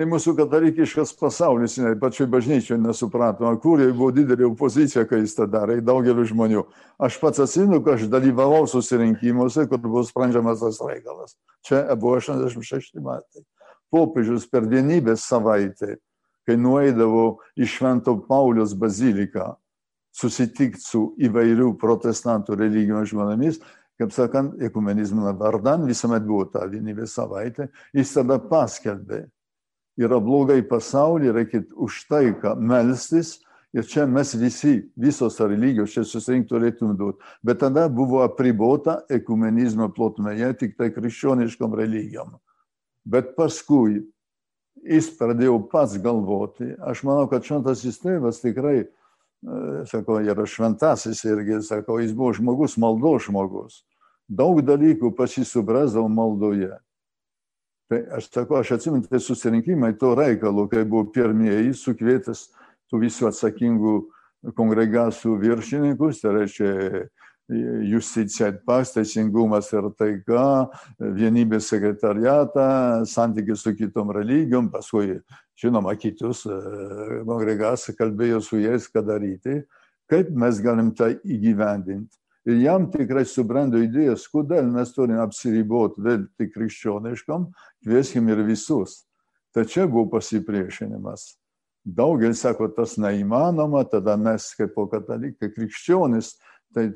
mūsų 0.09 0.33
katalikiškas 0.39 1.13
pasaulis, 1.19 1.75
ne, 1.83 1.93
pačioj 2.01 2.29
bažnyčioje 2.33 2.79
nesupratoma, 2.81 3.59
kur 3.61 3.83
buvo 3.91 4.09
didelė 4.17 4.47
opozicija, 4.49 5.05
kai 5.09 5.21
jis 5.21 5.37
tą 5.37 5.45
darė, 5.53 5.77
daugeliu 5.85 6.25
žmonių. 6.31 6.63
Aš 7.05 7.19
pats 7.21 7.43
atsimenu, 7.45 7.83
kad 7.85 7.99
aš 7.99 8.07
dalyvavau 8.13 8.65
susirinkimuose, 8.71 9.67
kur 9.69 9.83
buvo 9.83 10.05
sprendžiamas 10.09 10.65
tas 10.65 10.81
reikalas. 10.81 11.37
Čia 11.69 11.83
buvo 12.01 12.17
86 12.23 12.97
metai. 13.05 13.45
Popiežius 13.93 14.49
per 14.49 14.65
vienybės 14.71 15.29
savaitę, 15.29 15.99
kai 16.49 16.57
nueidavo 16.57 17.43
į 17.61 17.69
Švento 17.69 18.17
Paulius 18.25 18.73
baziliką 18.73 19.53
susitikti 20.15 20.81
su 20.81 21.09
įvairių 21.27 21.75
protestantų 21.81 22.57
religijos 22.57 23.11
žmonėmis, 23.13 23.61
kaip 24.01 24.13
sakant, 24.15 24.59
ekumenizmo 24.63 25.33
vardan, 25.39 25.87
visuomet 25.87 26.25
buvo 26.27 26.49
ta 26.51 26.67
vienybės 26.71 27.15
savaitė, 27.15 27.69
jis 27.95 28.13
tada 28.17 28.41
paskelbė, 28.43 29.25
yra 30.01 30.21
blogai 30.21 30.61
pasaulyje, 30.67 31.35
reikia 31.35 31.63
už 31.77 32.01
taiką 32.11 32.55
melstis 32.59 33.39
ir 33.75 33.87
čia 33.91 34.07
mes 34.07 34.35
visi, 34.39 34.75
visos 34.97 35.39
religijos 35.43 35.95
čia 35.95 36.05
susirinkti 36.07 36.51
turėtum 36.51 36.97
duoti. 36.99 37.23
Bet 37.43 37.61
tada 37.63 37.87
buvo 37.91 38.23
apribota 38.27 39.01
ekumenizmo 39.11 39.91
plotmėje 39.95 40.53
tik 40.63 40.77
tai 40.79 40.91
krikščioniškom 40.95 41.75
religijom. 41.79 42.37
Bet 43.05 43.35
paskui 43.39 44.03
jis 44.85 45.11
pradėjo 45.19 45.59
pats 45.71 45.97
galvoti, 46.03 46.75
aš 46.83 47.03
manau, 47.07 47.27
kad 47.31 47.47
šventasis 47.47 48.01
tėvas 48.03 48.43
tikrai 48.43 48.85
sakau, 49.91 50.21
yra 50.25 50.47
šventasis 50.49 51.25
irgi, 51.29 51.61
sakau, 51.63 51.99
jis 52.01 52.15
buvo 52.17 52.33
žmogus, 52.37 52.79
maldo 52.81 53.17
žmogus. 53.21 53.83
Daug 54.29 54.63
dalykų 54.65 55.13
pasisubrasdavo 55.17 56.09
maldoje. 56.09 56.73
Tai 57.93 58.01
aš 58.17 58.31
sakau, 58.33 58.59
aš 58.63 58.79
atsimenu, 58.79 59.05
tai 59.09 59.21
susirinkimai 59.21 59.93
to 60.01 60.15
reikalo, 60.17 60.65
kai 60.71 60.87
buvo 60.89 61.05
pirmieji 61.13 61.75
sukvietęs 61.77 62.47
tų 62.89 63.03
visų 63.05 63.29
atsakingų 63.29 63.95
kongregacijų 64.57 65.37
viršininkus, 65.43 66.23
tai 66.23 66.33
reiškia 66.39 66.73
justicija 67.49 68.49
ir 68.49 68.59
pas, 68.67 68.93
teisingumas 68.95 69.69
ir 69.73 69.91
taika, 69.99 70.71
vienybės 70.99 71.69
sekretariatą, 71.73 73.05
santykis 73.09 73.65
su 73.65 73.75
kitom 73.77 74.13
religijom, 74.17 74.71
paskui 74.73 75.19
žinoma, 75.61 75.95
kitus 76.01 76.45
kongregacija 77.29 77.97
kalbėjo 77.99 78.41
su 78.43 78.61
jais, 78.63 78.89
ką 78.89 79.05
daryti, 79.05 79.63
kaip 80.11 80.33
mes 80.33 80.61
galim 80.65 80.93
tą 80.97 81.13
įgyvendinti. 81.21 82.17
Ir 82.45 82.59
jam 82.61 82.91
tikrai 82.93 83.25
subrendo 83.25 83.79
idėjas, 83.81 84.27
kodėl 84.29 84.67
mes 84.69 84.91
turime 84.93 85.23
apsiriboti 85.25 86.03
vėl 86.05 86.27
tik 86.37 86.53
krikščioniškam, 86.53 87.47
kvieskim 87.85 88.29
ir 88.29 88.43
visus. 88.45 89.05
Tačiau 89.57 89.89
buvo 89.89 90.11
pasipriešinimas. 90.19 91.39
Daugelis 91.85 92.43
sako, 92.45 92.69
tas 92.73 92.99
neįmanoma, 93.01 93.85
tada 93.89 94.17
mes 94.21 94.51
kaip 94.59 94.75
po 94.77 94.87
katalikai 94.93 95.51
krikščionis, 95.53 96.35
tai 96.75 96.89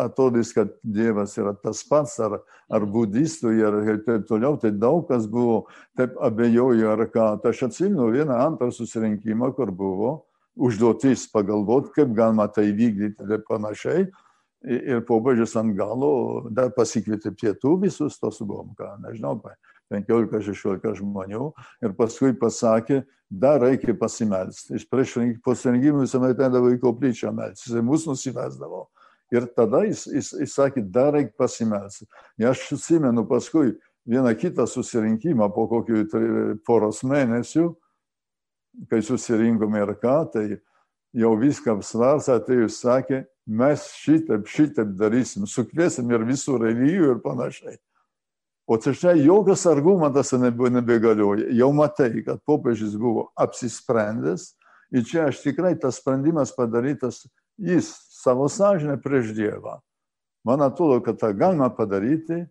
atrodys, 0.00 0.52
kad 0.54 0.70
Dievas 0.82 1.36
yra 1.40 1.52
tas 1.58 1.82
pats, 1.88 2.16
ar, 2.22 2.38
ar 2.70 2.86
budistų, 2.86 3.52
ir 3.58 4.00
taip 4.06 4.28
toliau, 4.30 4.56
tai 4.60 4.70
daug 4.70 5.04
kas 5.08 5.26
buvo, 5.30 5.66
taip 5.98 6.16
abejoju, 6.22 6.88
ar 6.92 7.04
ką. 7.12 7.28
Tai 7.42 7.52
aš 7.52 7.66
atsimenu 7.68 8.12
vieną 8.14 8.38
antrą 8.46 8.70
susirinkimą, 8.74 9.52
kur 9.58 9.74
buvo 9.74 10.14
užduotis 10.58 11.28
pagalvoti, 11.32 11.92
kaip 11.94 12.14
galima 12.16 12.48
tai 12.50 12.70
vykdyti 12.74 13.28
ir 13.28 13.44
panašiai. 13.48 14.08
Ir 14.66 15.04
pobūdžius 15.06 15.52
ant 15.60 15.70
galo 15.78 16.48
dar 16.50 16.72
pasikvietė 16.74 17.30
pietų 17.30 17.76
visus, 17.84 18.16
tos 18.18 18.40
buvom, 18.42 18.72
ką, 18.74 18.96
nežinau, 19.04 19.36
15-16 19.94 20.98
žmonių 20.98 21.52
ir 21.86 21.94
paskui 21.96 22.32
pasakė, 22.36 23.04
dar 23.30 23.62
reikia 23.62 23.94
pasimelsti. 23.98 24.74
Iš 24.80 24.88
prieš 24.90 25.14
pasirinkimų 25.46 26.02
visuomet 26.02 26.42
eidavo 26.42 26.72
į 26.74 26.80
koplyčią 26.82 27.32
melsti, 27.36 27.70
jis 27.70 27.84
mus 27.86 28.08
nusivesdavo. 28.08 28.88
Ir 29.34 29.44
tada 29.56 29.82
jis, 29.84 30.06
jis, 30.08 30.30
jis 30.40 30.54
sakė, 30.56 30.82
dar 30.88 31.12
reikia 31.16 31.34
pasimelsti. 31.36 32.06
Ir 32.40 32.48
aš 32.50 32.64
atsimenu 32.78 33.26
paskui 33.28 33.74
vieną 34.08 34.32
kitą 34.40 34.64
susirinkimą 34.68 35.50
po 35.52 35.66
kokių 35.68 36.04
poros 36.64 37.02
mėnesių, 37.04 37.66
kai 38.88 39.02
susirinkome 39.04 39.82
ir 39.84 39.92
ką, 40.00 40.16
tai 40.32 40.46
jau 41.16 41.34
viską 41.40 41.76
apsvarsą, 41.76 42.38
tai 42.46 42.62
jis 42.62 42.78
sakė, 42.80 43.26
mes 43.48 43.84
šitaip, 44.00 44.48
šitaip 44.48 44.96
darysim, 44.96 45.44
sukviesim 45.48 46.08
ir 46.12 46.24
visų 46.28 46.56
religijų 46.64 47.12
ir 47.14 47.20
panašiai. 47.24 47.76
O 48.68 48.76
čia 48.76 49.14
jokios 49.16 49.64
argumentas 49.66 50.32
nebegalioja. 50.36 51.48
Jau 51.56 51.70
matai, 51.72 52.10
kad 52.24 52.42
popiežius 52.44 52.98
buvo 53.00 53.30
apsisprendęs 53.36 54.50
ir 54.92 55.04
čia 55.08 55.28
aš 55.28 55.40
tikrai 55.40 55.72
tas 55.80 55.96
sprendimas 55.96 56.52
padarytas 56.52 57.22
jis 57.56 57.88
savo 58.18 58.48
sąžinę 58.48 58.98
prieš 58.98 59.32
Dievą. 59.32 59.78
Man 60.44 60.62
atrodo, 60.62 61.00
kad 61.00 61.20
tą 61.20 61.32
galima 61.34 61.70
padaryti 61.70 62.46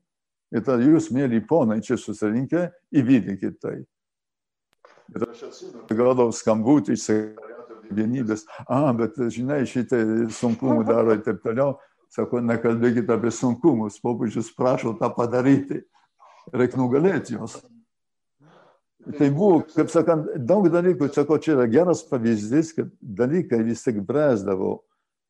ir 0.51 0.63
tada 0.63 0.83
jūs, 0.83 1.09
mėly 1.11 1.41
ponai, 1.43 1.81
čia 1.83 1.97
susirinkę, 1.99 2.69
įvykdykit 2.95 3.59
tai. 3.59 3.81
Ir 5.15 5.27
aš 5.27 5.43
atsimenu, 5.49 5.83
gaudavau 5.91 6.31
skambutį 6.35 6.95
iš 6.95 7.07
vienybės, 7.91 8.45
a, 8.67 8.91
bet 8.95 9.19
žinai, 9.31 9.61
šitai 9.67 10.27
sunkumų 10.35 10.87
daro 10.87 11.15
ir 11.15 11.23
taip 11.25 11.43
toliau. 11.43 11.77
Sako, 12.11 12.39
nekalbėkite 12.39 13.11
apie 13.11 13.31
sunkumus, 13.35 13.99
popiežius 13.99 14.53
prašo 14.55 14.93
tą 14.99 15.09
padaryti. 15.11 15.81
Reikia 16.55 16.79
nugalėti 16.79 17.35
juos. 17.35 17.57
Tai 19.17 19.27
buvo, 19.35 19.65
kaip 19.73 19.91
sakant, 19.91 20.29
daug 20.47 20.69
dalykų, 20.71 21.09
sako, 21.15 21.39
čia 21.43 21.57
yra 21.57 21.65
geras 21.71 22.05
pavyzdys, 22.07 22.71
kad 22.75 22.91
dalykai 23.01 23.59
vis 23.67 23.83
tik 23.83 23.99
bręsdavo 24.07 24.77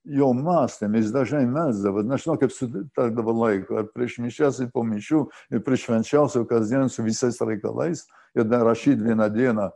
jo 0.08 0.30
mąstėm, 0.34 0.96
jis 0.98 1.12
dažnai 1.12 1.46
mesdavo, 1.50 2.04
nežinau 2.06 2.38
kaip 2.40 2.54
sutardavo 2.56 3.34
laiko, 3.36 3.82
ar 3.82 3.90
prieš 3.92 4.20
mišęs 4.24 4.62
ir 4.64 4.70
po 4.74 4.84
mišių, 4.88 5.24
ir 5.52 5.64
prieš 5.66 5.88
švenčiausio 5.88 6.46
kasdien 6.48 6.88
su 6.92 7.04
visais 7.06 7.40
reikalais, 7.42 8.06
ir 8.38 8.48
dar 8.48 8.66
rašyti 8.68 9.04
vieną 9.10 9.28
dieną 9.34 9.68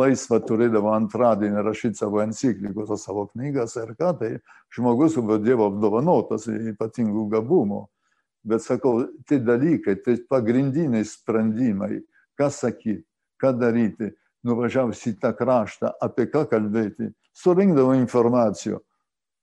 laisvą 0.00 0.40
turėdavo 0.44 0.92
antradienį 0.92 1.62
rašyti 1.64 2.02
savo 2.02 2.20
enciklikos, 2.24 2.92
savo 3.04 3.28
knygas 3.30 3.76
ir 3.80 3.94
ką, 3.98 4.12
tai 4.18 4.32
žmogus 4.74 5.16
buvo 5.20 5.38
Dievo 5.40 5.70
apdovanotas 5.70 6.48
ypatingų 6.50 7.28
gabumų. 7.36 7.86
Bet 8.44 8.64
sakau, 8.64 9.04
tai 9.28 9.38
dalykai, 9.44 9.98
tai 10.00 10.16
pagrindiniai 10.28 11.04
sprendimai, 11.04 12.00
ką 12.40 12.48
sakyti, 12.52 13.04
ką 13.40 13.52
daryti, 13.56 14.12
nuvažiavus 14.44 15.02
į 15.10 15.18
tą 15.20 15.34
kraštą, 15.36 15.92
apie 16.00 16.24
ką 16.32 16.46
kalbėti, 16.48 17.10
surinkdavo 17.36 17.92
informacijų 18.00 18.80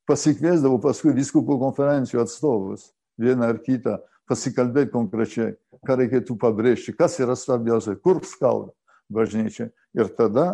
pasikviesdavau 0.08 0.80
paskui 0.82 1.14
viskupų 1.16 1.58
konferencijų 1.62 2.24
atstovus, 2.24 2.92
vieną 3.20 3.52
ar 3.52 3.60
kitą, 3.64 3.98
pasikalbėti 4.28 4.94
konkrečiai, 4.94 5.56
ką 5.88 5.98
reikėtų 6.02 6.38
pabrėžti, 6.40 6.96
kas 6.98 7.20
yra 7.24 7.36
svarbiausia, 7.38 7.96
kur 8.00 8.22
skauda 8.28 8.74
bažnyčia. 9.14 9.70
Ir 9.98 10.12
tada 10.14 10.50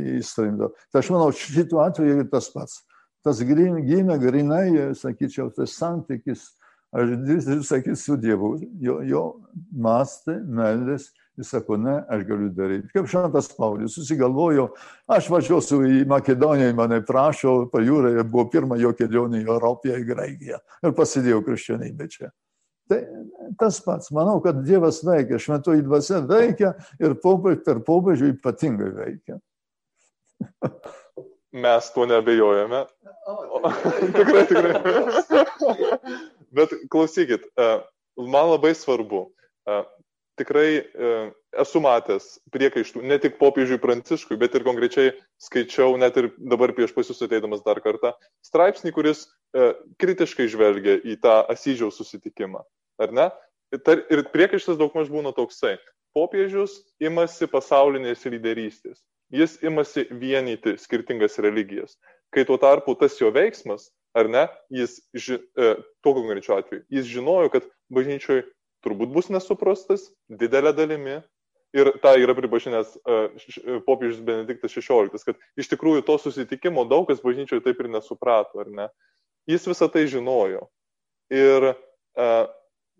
jis 0.00 0.30
trindavo. 0.34 0.72
Tai 0.92 1.02
aš 1.02 1.10
manau, 1.14 1.28
šituo 1.34 1.82
atveju 1.84 2.24
tas 2.32 2.48
pats. 2.50 2.80
Tas 3.26 3.42
gimė 3.44 4.16
grinai, 4.22 4.94
sakyčiau, 4.96 5.50
tas 5.54 5.74
santykis, 5.76 6.46
aš 6.94 7.12
sakyti, 7.68 7.98
su 8.00 8.16
Dievu, 8.20 8.54
jo, 8.80 9.00
jo 9.06 9.24
mąstė, 9.74 10.38
meldės 10.46 11.10
Jis 11.38 11.52
sako, 11.54 11.76
ne, 11.78 11.94
aš 12.10 12.24
galiu 12.26 12.48
daryti. 12.50 12.88
Kaip 12.90 13.06
šventas 13.10 13.52
Paulius 13.54 13.94
susigalvojo, 13.94 14.72
aš 15.06 15.28
važiuosiu 15.30 15.84
į 15.86 16.00
Makedoniją, 16.10 16.72
mane 16.74 16.98
prašo, 17.06 17.60
pajūrė, 17.70 18.24
buvo 18.26 18.48
pirma 18.50 18.78
jo 18.80 18.90
kelionė 18.98 19.44
į 19.44 19.46
Europiją, 19.46 20.00
į 20.02 20.08
Graikiją 20.08 20.58
ir 20.82 20.94
pasidėjau 20.98 21.44
krikščionybę 21.46 22.08
čia. 22.10 22.32
Tai 22.88 23.02
tas 23.60 23.78
pats, 23.84 24.10
manau, 24.16 24.38
kad 24.42 24.62
Dievas 24.64 25.02
veikia, 25.04 25.38
šventoji 25.42 25.84
dvasia 25.86 26.22
veikia 26.26 26.72
ir 26.98 27.14
per 27.20 27.82
popiežių 27.86 28.32
ypatingai 28.32 28.90
veikia. 28.96 29.38
Mes 31.52 31.92
tuo 31.92 32.06
nebejojame. 32.06 32.86
tikrai, 34.16 34.46
tikrai. 34.46 34.74
Bet 36.56 36.72
klausykit, 36.92 37.44
e, 37.56 37.68
man 38.16 38.50
labai 38.52 38.74
svarbu, 38.76 39.28
e, 39.68 39.80
tikrai 40.38 40.68
e, 40.78 41.10
esu 41.62 41.82
matęs 41.84 42.28
priekaištų 42.54 43.02
ne 43.06 43.18
tik 43.22 43.36
popiežiui 43.40 43.80
Pranciškui, 43.82 44.38
bet 44.40 44.54
ir 44.56 44.64
konkrečiai 44.66 45.12
skaičiau, 45.42 45.96
net 46.00 46.16
ir 46.20 46.30
dabar 46.38 46.72
prieš 46.76 46.94
pas 46.96 47.10
jūs 47.10 47.20
ateidamas 47.26 47.64
dar 47.66 47.80
kartą, 47.84 48.14
straipsnį, 48.46 48.94
kuris 48.96 49.26
e, 49.26 49.72
kritiškai 50.00 50.48
žvelgia 50.50 50.98
į 51.02 51.18
tą 51.22 51.40
Asyžiaus 51.52 52.00
susitikimą. 52.00 52.64
Ar 53.02 53.14
ne? 53.14 53.28
Ir 53.68 54.24
priekaištas 54.32 54.78
daugmaž 54.80 55.10
būna 55.12 55.34
toksai. 55.36 55.76
Popiežius 56.16 56.78
imasi 57.04 57.46
pasaulinės 57.52 58.24
lyderystės. 58.24 59.02
Jis 59.28 59.58
imasi 59.60 60.06
vienyti 60.08 60.78
skirtingas 60.80 61.36
religijas. 61.44 61.98
kai 62.30 62.44
tuo 62.44 62.58
tarpu 62.60 62.94
tas 62.94 63.16
jo 63.20 63.30
veiksmas, 63.32 63.88
ar 64.16 64.28
ne, 64.28 64.44
jis, 64.72 64.98
ži, 65.16 65.38
e, 65.38 65.74
tuo 66.04 66.14
konkrečiu 66.16 66.58
atveju, 66.58 66.84
jis 66.92 67.08
žinojo, 67.08 67.50
kad 67.52 67.68
bažnyčioje 67.92 68.44
turbūt 68.84 69.12
bus 69.14 69.30
nesuprastas 69.32 70.08
didelė 70.28 70.74
dalimi. 70.76 71.18
Ir 71.76 71.90
tą 72.00 72.14
yra 72.16 72.32
pripažinęs 72.32 72.94
uh, 72.96 73.26
popiežius 73.84 74.22
Benediktas 74.24 74.72
XVI, 74.72 75.12
kad 75.12 75.36
iš 75.60 75.68
tikrųjų 75.68 76.06
to 76.06 76.16
susitikimo 76.22 76.86
daug 76.88 77.04
kas 77.10 77.20
bažnyčioje 77.20 77.60
taip 77.66 77.82
ir 77.84 77.90
nesuprato, 77.92 78.62
ar 78.62 78.70
ne? 78.72 78.86
Jis 79.48 79.68
visą 79.68 79.90
tai 79.92 80.06
žinojo. 80.08 80.62
Ir 81.28 81.66
uh, 81.68 82.48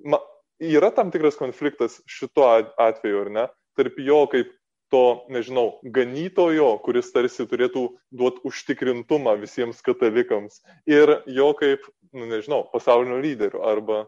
ma, 0.05 0.21
yra 0.61 0.93
tam 0.93 1.15
tikras 1.15 1.41
konfliktas 1.41 1.97
šituo 2.05 2.51
atveju, 2.77 3.25
ar 3.25 3.33
ne? 3.33 3.47
Tarp 3.79 3.97
jo 4.05 4.21
kaip 4.29 4.53
to, 4.93 5.25
nežinau, 5.33 5.79
ganytojo, 5.85 6.69
kuris 6.85 7.11
tarsi 7.13 7.47
turėtų 7.49 7.85
duoti 8.15 8.45
užtikrintumą 8.49 9.37
visiems 9.41 9.83
katalikams 9.85 10.63
ir 10.89 11.19
jo 11.29 11.51
kaip, 11.59 11.85
nu, 12.17 12.29
nežinau, 12.31 12.63
pasaulinio 12.73 13.21
lyderio 13.21 13.65
arba 13.69 14.07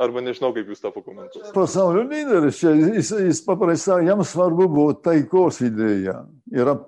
Arba 0.00 0.22
nežinau, 0.24 0.54
kaip 0.56 0.70
jūs 0.72 0.80
tą 0.80 0.88
pakomentuosite. 0.94 1.52
Pasaulio 1.52 2.06
lyderis, 2.08 2.56
čia, 2.62 2.72
jis, 2.72 3.10
jis 3.26 3.42
paprastai, 3.44 4.06
jam 4.06 4.22
svarbu 4.24 4.66
buvo 4.72 4.94
taikos 4.96 5.60
idėja. 5.66 6.22
Yra 6.52 6.78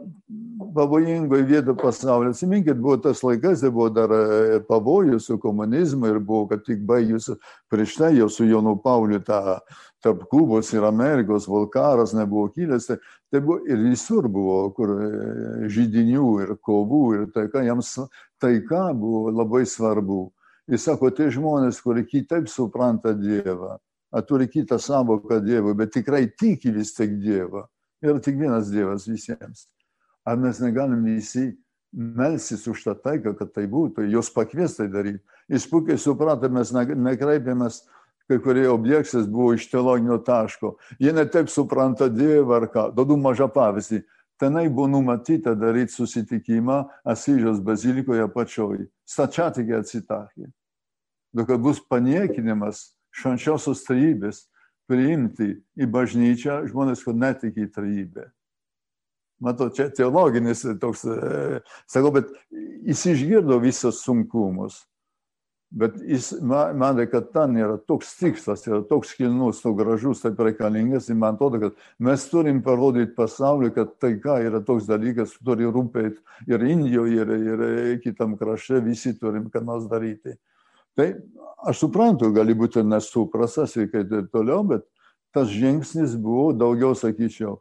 pavojingoje 0.74 1.42
vietoje 1.42 1.76
pasaulio. 1.82 2.30
Atsiminkit, 2.32 2.76
buvo 2.76 2.96
tas 2.96 3.22
laikas, 3.22 3.60
tai 3.60 3.70
buvo 3.70 3.88
dar 3.92 4.10
e, 4.10 4.60
pavojus 4.68 5.26
su 5.26 5.38
komunizmu 5.38 6.06
ir 6.06 6.18
buvo, 6.18 6.46
kad 6.48 6.64
tik 6.64 6.80
baigius 6.86 7.28
prieš 7.70 7.96
tai 8.00 8.14
jau 8.16 8.28
su 8.32 8.46
Jonu 8.48 8.76
Pauliu 8.82 9.20
tą 9.20 9.58
tarp 10.02 10.24
Kubos 10.30 10.72
ir 10.72 10.84
Amerikos 10.84 11.48
volkaras 11.48 12.12
nebuvo 12.16 12.48
kilęs. 12.56 12.86
Tai, 12.86 12.96
tai 13.30 13.40
buvo 13.40 13.60
ir 13.68 13.84
visur 13.84 14.28
buvo, 14.28 14.70
kur 14.76 14.96
e, 14.96 15.10
žydinių 15.72 16.30
ir 16.44 16.56
kovų 16.62 17.04
ir 17.18 17.28
taika, 17.34 17.64
jiems 17.64 17.98
taika 18.40 18.88
buvo 18.96 19.30
labai 19.30 19.64
svarbu. 19.68 20.24
Jis 20.70 20.86
sako, 20.86 21.10
tai 21.12 21.28
žmonės, 21.32 21.82
kurie 21.84 22.06
kitaip 22.08 22.48
supranta 22.48 23.12
Dievą, 23.16 23.76
turi 24.28 24.48
kitą 24.48 24.78
savoką 24.80 25.42
Dievui, 25.44 25.74
bet 25.76 25.92
tikrai 25.92 26.24
tiki 26.40 26.72
vis 26.72 26.94
tik 26.96 27.18
Dievą. 27.20 27.66
Yra 28.04 28.20
tik 28.20 28.38
vienas 28.40 28.70
Dievas 28.72 29.04
visiems. 29.08 29.66
Ar 30.24 30.38
mes 30.40 30.60
negalim 30.64 31.04
visi 31.04 31.50
melsis 31.92 32.64
už 32.66 32.80
tą 32.84 32.94
taiką, 32.96 33.34
kad 33.38 33.52
tai 33.54 33.66
būtų, 33.70 34.08
jos 34.10 34.30
pakvies 34.32 34.78
tai 34.78 34.88
daryti. 34.88 35.20
Jis 35.52 35.68
puikiai 35.68 36.00
suprato, 36.00 36.48
mes 36.48 36.72
nekreipėmės, 36.72 37.82
kai 38.28 38.40
kurie 38.40 38.64
objektas 38.72 39.28
buvo 39.28 39.52
iš 39.54 39.68
teologinio 39.70 40.16
taško. 40.24 40.74
Jie 40.98 41.12
netaip 41.12 41.52
supranta 41.52 42.08
Dievą 42.08 42.56
ar 42.62 42.68
ką. 42.72 42.88
Duodu 42.96 43.20
mažą 43.20 43.50
pavyzdį. 43.52 44.00
Tenai 44.40 44.68
buvo 44.68 44.88
numatyta 44.90 45.54
daryti 45.54 45.92
susitikimą 45.92 46.84
Asyžiaus 47.06 47.60
bazilikoje 47.62 48.26
pačioj. 48.34 48.86
Stačiatikiai 49.06 49.78
atsitakė. 49.78 50.48
Nu, 51.34 51.46
kad 51.46 51.62
bus 51.62 51.80
paniekinimas 51.90 52.88
švenčiausios 53.14 53.84
trybės 53.86 54.44
priimti 54.90 55.54
į 55.78 55.88
bažnyčią 55.90 56.64
žmonės, 56.70 57.04
kur 57.06 57.16
netiki 57.18 57.66
į 57.66 57.70
trybę. 57.74 58.26
Matau, 59.44 59.68
čia 59.74 59.88
teologinis 59.90 60.62
toks, 60.80 61.04
e, 61.10 61.60
sakau, 61.90 62.12
bet 62.14 62.30
jis 62.86 63.02
išgirdo 63.14 63.58
visus 63.62 64.02
sunkumus. 64.04 64.82
Bet 65.74 65.96
jis 66.06 66.28
manė, 66.38 67.08
kad 67.10 67.32
ten 67.34 67.56
yra 67.58 67.80
toks 67.82 68.12
tikslas, 68.20 68.62
yra 68.68 68.78
toks 68.86 69.10
kilnus, 69.18 69.58
toks 69.64 69.80
gražus, 69.80 70.20
taip 70.22 70.38
reikalingas. 70.46 71.08
Ir 71.10 71.18
man 71.18 71.34
atrodo, 71.34 71.58
kad 71.64 71.80
mes 71.98 72.26
turim 72.30 72.60
parodyti 72.62 73.10
pasauliu, 73.16 73.72
kad 73.74 73.96
taika 74.02 74.36
yra 74.46 74.60
toks 74.62 74.86
dalykas, 74.86 75.34
turi 75.42 75.66
rūpėti 75.66 76.22
ir 76.46 76.66
Indijoje, 76.68 77.26
ir, 77.26 77.64
ir 77.64 77.98
kitam 78.04 78.36
krašte, 78.38 78.78
visi 78.86 79.16
turim 79.18 79.48
ką 79.50 79.64
nors 79.66 79.88
daryti. 79.90 80.36
Tai 80.94 81.08
aš 81.66 81.82
suprantu, 81.82 82.30
gali 82.36 82.54
būti 82.54 82.84
nesuprastas 82.86 83.74
ir 83.74 83.90
kaip 83.90 84.06
taip 84.12 84.30
toliau, 84.30 84.62
bet 84.70 84.86
tas 85.34 85.50
žingsnis 85.50 86.14
buvo 86.14 86.52
daugiau, 86.54 86.94
sakyčiau, 86.94 87.58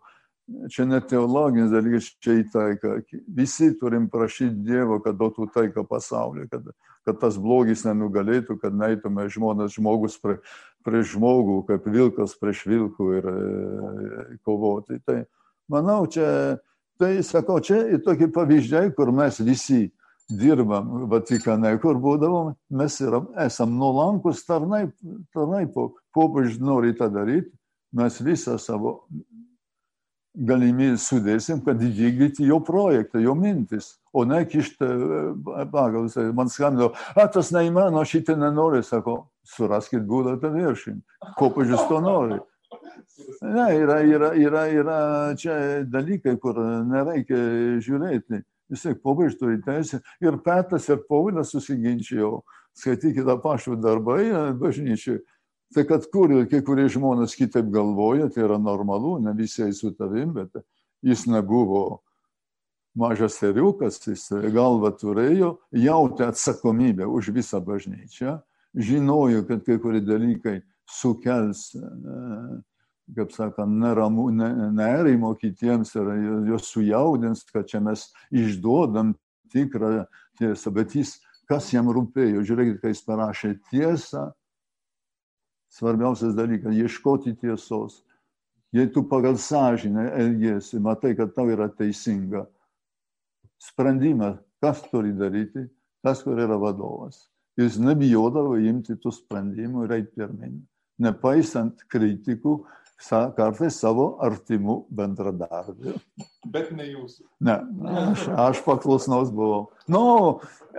čia 0.69 0.85
ne 0.85 0.99
teologinis 1.01 1.71
dalykas, 1.71 2.09
čia 2.23 2.37
į 2.41 2.45
taiką. 2.53 2.95
Visi 3.35 3.71
turim 3.79 4.09
prašyti 4.11 4.65
Dievo, 4.67 4.99
kad 5.03 5.17
duotų 5.19 5.47
taiką 5.53 5.85
pasaulyje, 5.87 6.49
kad, 6.51 6.67
kad 7.07 7.19
tas 7.21 7.39
blogis 7.41 7.85
nenugalėtų, 7.87 8.57
kad 8.61 8.75
neįtume 8.75 9.27
žmonės 9.31 9.77
žmogus 9.77 10.19
prie, 10.21 10.37
prie 10.85 11.03
žmogų, 11.07 11.61
kaip 11.69 11.87
vilkas 11.87 12.35
prieš 12.39 12.65
vilkų 12.69 13.09
ir 13.19 13.31
e, 13.31 13.39
kovoti. 14.45 14.99
Tai 15.07 15.23
manau, 15.71 16.03
čia, 16.11 16.59
tai 17.01 17.15
sakau, 17.25 17.59
čia 17.63 17.83
ir 17.95 18.03
tokie 18.05 18.29
pavyzdžiai, 18.33 18.93
kur 18.97 19.13
mes 19.15 19.39
visi 19.43 19.87
dirbam 20.31 21.07
Vatikane, 21.11 21.75
kur 21.83 21.99
būdavom, 22.01 22.53
mes 22.79 22.95
yra, 23.03 23.21
esam 23.45 23.75
nuolankus 23.79 24.43
tarnai, 24.47 24.85
tarnai 25.35 25.65
popiežius 25.71 26.59
nori 26.63 26.95
tą 26.97 27.09
daryti, 27.11 27.51
mes 27.93 28.17
visą 28.23 28.57
savo 28.57 29.03
galimybę 30.33 30.97
sudėsim, 30.97 31.61
kad 31.65 31.81
įvykdyti 31.83 32.47
jo 32.47 32.59
projektą, 32.65 33.21
jo 33.21 33.35
mintis, 33.37 33.93
o 34.13 34.25
ne 34.25 34.41
kišti 34.49 34.87
pagal. 35.71 36.09
Man 36.33 36.49
skambino, 36.49 36.91
a 37.15 37.27
tas 37.27 37.51
neįmano, 37.53 38.01
aš 38.01 38.17
šitą 38.17 38.37
nenoriu, 38.39 38.81
sako, 38.85 39.17
suraskit 39.45 40.05
būdą 40.09 40.39
tą 40.41 40.53
viršinti. 40.55 41.03
Popiežius 41.37 41.85
to 41.89 42.01
nori. 42.03 42.39
Ne, 43.43 43.67
yra, 43.77 43.99
yra, 44.07 44.31
yra, 44.39 44.63
yra 44.73 44.97
čia 45.37 45.83
dalykai, 45.85 46.35
kur 46.41 46.57
nereikia 46.89 47.37
žiūrėti. 47.83 48.41
Vis 48.73 48.85
tiek 48.85 48.97
popiežius 49.03 49.37
turi 49.37 49.59
teisę. 49.61 49.99
Ir 50.23 50.39
Petras 50.45 50.89
ir 50.89 51.03
Paulinas 51.09 51.53
susiginčijo. 51.53 52.41
Skaitykite 52.73 53.29
apaštų 53.35 53.77
darbai 53.83 54.31
bažnyčiai. 54.57 55.19
Tai 55.73 55.83
kad 55.89 56.05
kur 56.13 56.31
kai 56.51 56.61
kurie 56.65 56.85
žmonės 56.91 57.35
kitaip 57.37 57.69
galvoja, 57.73 58.29
tai 58.29 58.45
yra 58.45 58.59
normalu, 58.61 59.17
ne 59.23 59.33
visi 59.37 59.65
su 59.73 59.93
tavim, 59.97 60.33
bet 60.35 60.61
jis 61.01 61.25
nebuvo 61.27 62.03
mažas 62.95 63.39
seriukas, 63.41 63.97
jis 64.05 64.27
galvą 64.53 64.93
turėjo, 64.99 65.55
jautė 65.73 66.27
atsakomybę 66.29 67.07
už 67.09 67.31
visą 67.33 67.61
bažnyčią, 67.65 68.37
žinojo, 68.73 69.41
kad 69.49 69.65
kai 69.65 69.79
kurie 69.81 70.03
dalykai 70.05 70.59
sukels, 70.89 71.71
kaip 73.15 73.33
sakant, 73.33 73.79
neramų, 73.81 74.29
ne, 74.37 74.51
nerimo 74.77 75.33
kitiems 75.39 75.95
ir 75.97 76.13
juos 76.51 76.69
sujaudins, 76.69 77.43
kad 77.49 77.67
čia 77.69 77.81
mes 77.83 78.07
išduodam 78.31 79.15
tikrą 79.53 80.05
tiesą, 80.39 80.73
bet 80.73 80.93
jis, 80.97 81.17
kas 81.49 81.73
jam 81.73 81.89
rūpėjo, 81.93 82.45
žiūrėkit, 82.45 82.79
kai 82.81 82.93
jis 82.93 83.03
parašė 83.05 83.55
tiesą, 83.71 84.29
svarbiausias 85.73 86.35
dalykas- 86.37 86.75
ieškoti 86.83 87.35
tiesos. 87.41 88.03
Jei 88.73 88.89
tu 88.93 89.03
pagal 89.03 89.37
sąžinę 89.37 90.11
elgiesi, 90.17 90.79
matai, 90.79 91.15
kad 91.15 91.33
tau 91.35 91.49
yra 91.49 91.69
teisinga, 91.69 92.45
sprendimą, 93.61 94.37
kas 94.61 94.81
turi 94.89 95.13
daryti, 95.13 95.67
tas, 96.03 96.23
kur 96.23 96.37
yra 96.41 96.57
vadovas. 96.57 97.29
Jis 97.57 97.77
nebijodavo 97.77 98.57
imti 98.57 98.95
tų 98.97 99.13
sprendimų 99.13 99.85
ir 99.85 99.91
eiti 99.99 100.15
pirmin, 100.17 100.55
nepaisant 100.99 101.85
kritikų, 101.85 102.63
kartais 103.09 103.77
savo 103.81 104.13
artimų 104.23 104.77
bendradarbių. 104.93 105.95
Bet 106.53 106.71
ne 106.75 106.85
jūsų. 106.87 107.25
Ne, 107.43 107.55
aš, 108.03 108.27
aš 108.45 108.61
paklusnaus 108.65 109.31
buvau. 109.33 109.65
Nu, 109.91 110.03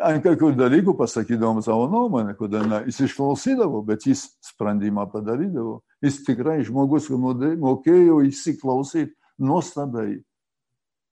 ant 0.00 0.24
kai 0.24 0.34
kurių 0.40 0.56
dalykų 0.58 0.94
pasakydavom 0.98 1.62
savo 1.64 1.88
nuomonę, 1.92 2.36
kodėl 2.38 2.68
ne, 2.70 2.82
jis 2.88 3.02
išklausydavo, 3.08 3.82
bet 3.88 4.06
jis 4.08 4.26
sprendimą 4.44 5.06
padarydavo. 5.12 5.80
Jis 6.04 6.22
tikrai 6.26 6.62
žmogus, 6.64 7.10
mokėjo 7.10 8.22
įsiklausyti 8.28 9.12
nuostabiai. 9.44 10.22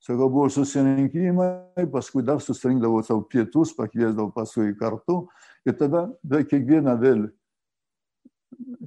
Sakau, 0.02 0.26
buvo 0.26 0.48
susirinkimai, 0.50 1.86
paskui 1.92 2.24
dar 2.26 2.40
susirinkdavo 2.42 3.04
savo 3.06 3.22
pietus, 3.30 3.70
pakviesdavo 3.76 4.32
paskui 4.34 4.72
kartu 4.74 5.28
ir 5.68 5.76
tada 5.78 6.08
kiekvieną 6.26 6.96
vėl 6.98 7.28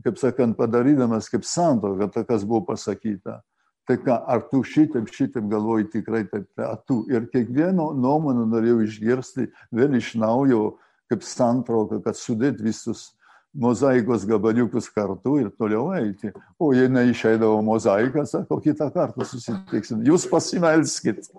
kaip 0.06 0.19
sakant, 0.21 0.58
padarydamas 0.58 1.30
kaip 1.32 1.45
santoką, 1.47 2.10
tai 2.13 2.25
kas 2.28 2.45
buvo 2.45 2.65
pasakyta. 2.71 3.41
Tai 3.86 3.97
ką, 4.01 4.15
ar 4.34 4.41
tu 4.49 4.63
šitaip, 4.65 5.10
šitaip 5.13 5.45
galvoji 5.49 5.91
tikrai 5.93 6.23
taip, 6.30 6.47
tai 6.58 6.71
tu. 6.89 7.04
Ir 7.12 7.28
kiekvieno 7.30 7.91
nuomonę 7.93 8.47
norėjau 8.49 8.80
išgirsti 8.88 9.45
vėl 9.75 9.99
iš 9.99 10.15
naujo, 10.17 10.80
kaip 11.12 11.21
santrauką, 11.21 12.01
kad 12.06 12.17
sudėt 12.17 12.63
visus 12.65 13.12
mozaikos 13.56 14.25
gabaliukus 14.28 14.89
kartu 14.89 15.38
ir 15.43 15.51
toliau 15.54 15.93
eiti. 15.95 16.34
O 16.60 16.71
jei 16.73 16.89
neišeidavo 16.91 17.62
mozaiką, 17.65 18.25
sako, 18.28 18.60
kitą 18.63 18.89
kartą 18.93 19.28
susitiksim. 19.30 20.02
Jūs 20.08 20.25
pasimelskit. 20.31 21.29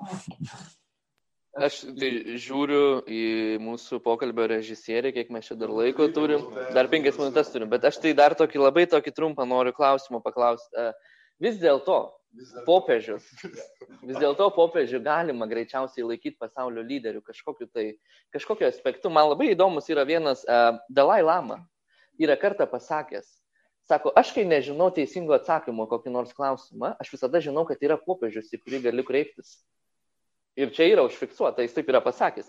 Aš 1.56 1.78
tai 1.96 2.08
žiūriu 2.36 2.80
į 3.08 3.22
mūsų 3.64 4.02
pokalbio 4.04 4.44
režisierį, 4.50 5.14
kiek 5.16 5.30
mes 5.32 5.46
čia 5.48 5.54
dar 5.56 5.70
laiko 5.72 6.08
turim. 6.12 6.42
Dar 6.76 6.90
penkias 6.92 7.16
minutės 7.16 7.48
turim, 7.52 7.70
bet 7.72 7.86
aš 7.88 7.96
tai 8.02 8.12
dar 8.18 8.36
tokį 8.36 8.60
labai 8.60 8.84
tokį 8.92 9.14
trumpą 9.16 9.46
noriu 9.48 9.72
klausimą 9.76 10.20
paklausti. 10.24 10.90
Vis 11.40 11.56
dėlto, 11.60 11.96
popiežius. 12.66 13.24
Vis 14.08 14.18
dėlto 14.20 14.50
popiežių 14.56 15.00
galima 15.04 15.48
greičiausiai 15.48 16.04
laikyti 16.04 16.36
pasaulio 16.40 16.84
lyderių 16.84 17.22
kažkokiu 17.24 17.70
tai, 17.72 17.86
kažkokiu 18.36 18.68
aspektu. 18.68 19.12
Man 19.12 19.30
labai 19.32 19.50
įdomus 19.54 19.88
yra 19.92 20.04
vienas 20.08 20.44
uh, 20.44 20.76
Dalai 20.92 21.22
Lama. 21.24 21.62
Yra 22.20 22.36
kartą 22.40 22.64
pasakęs, 22.68 23.26
sako, 23.88 24.12
aš 24.16 24.32
kai 24.36 24.46
nežinau 24.48 24.88
teisingo 24.92 25.36
atsakymo 25.36 25.84
kokį 25.88 26.12
nors 26.12 26.36
klausimą, 26.36 26.94
aš 27.00 27.12
visada 27.12 27.42
žinau, 27.44 27.66
kad 27.68 27.80
yra 27.84 27.98
popiežius, 28.00 28.48
į 28.56 28.62
kurį 28.62 28.80
galiu 28.88 29.04
kreiptis. 29.04 29.58
Ir 30.56 30.70
čia 30.72 30.86
yra 30.88 31.02
užfiksuota, 31.04 31.60
jis 31.60 31.74
taip 31.76 31.90
yra 31.92 32.00
pasakęs. 32.00 32.46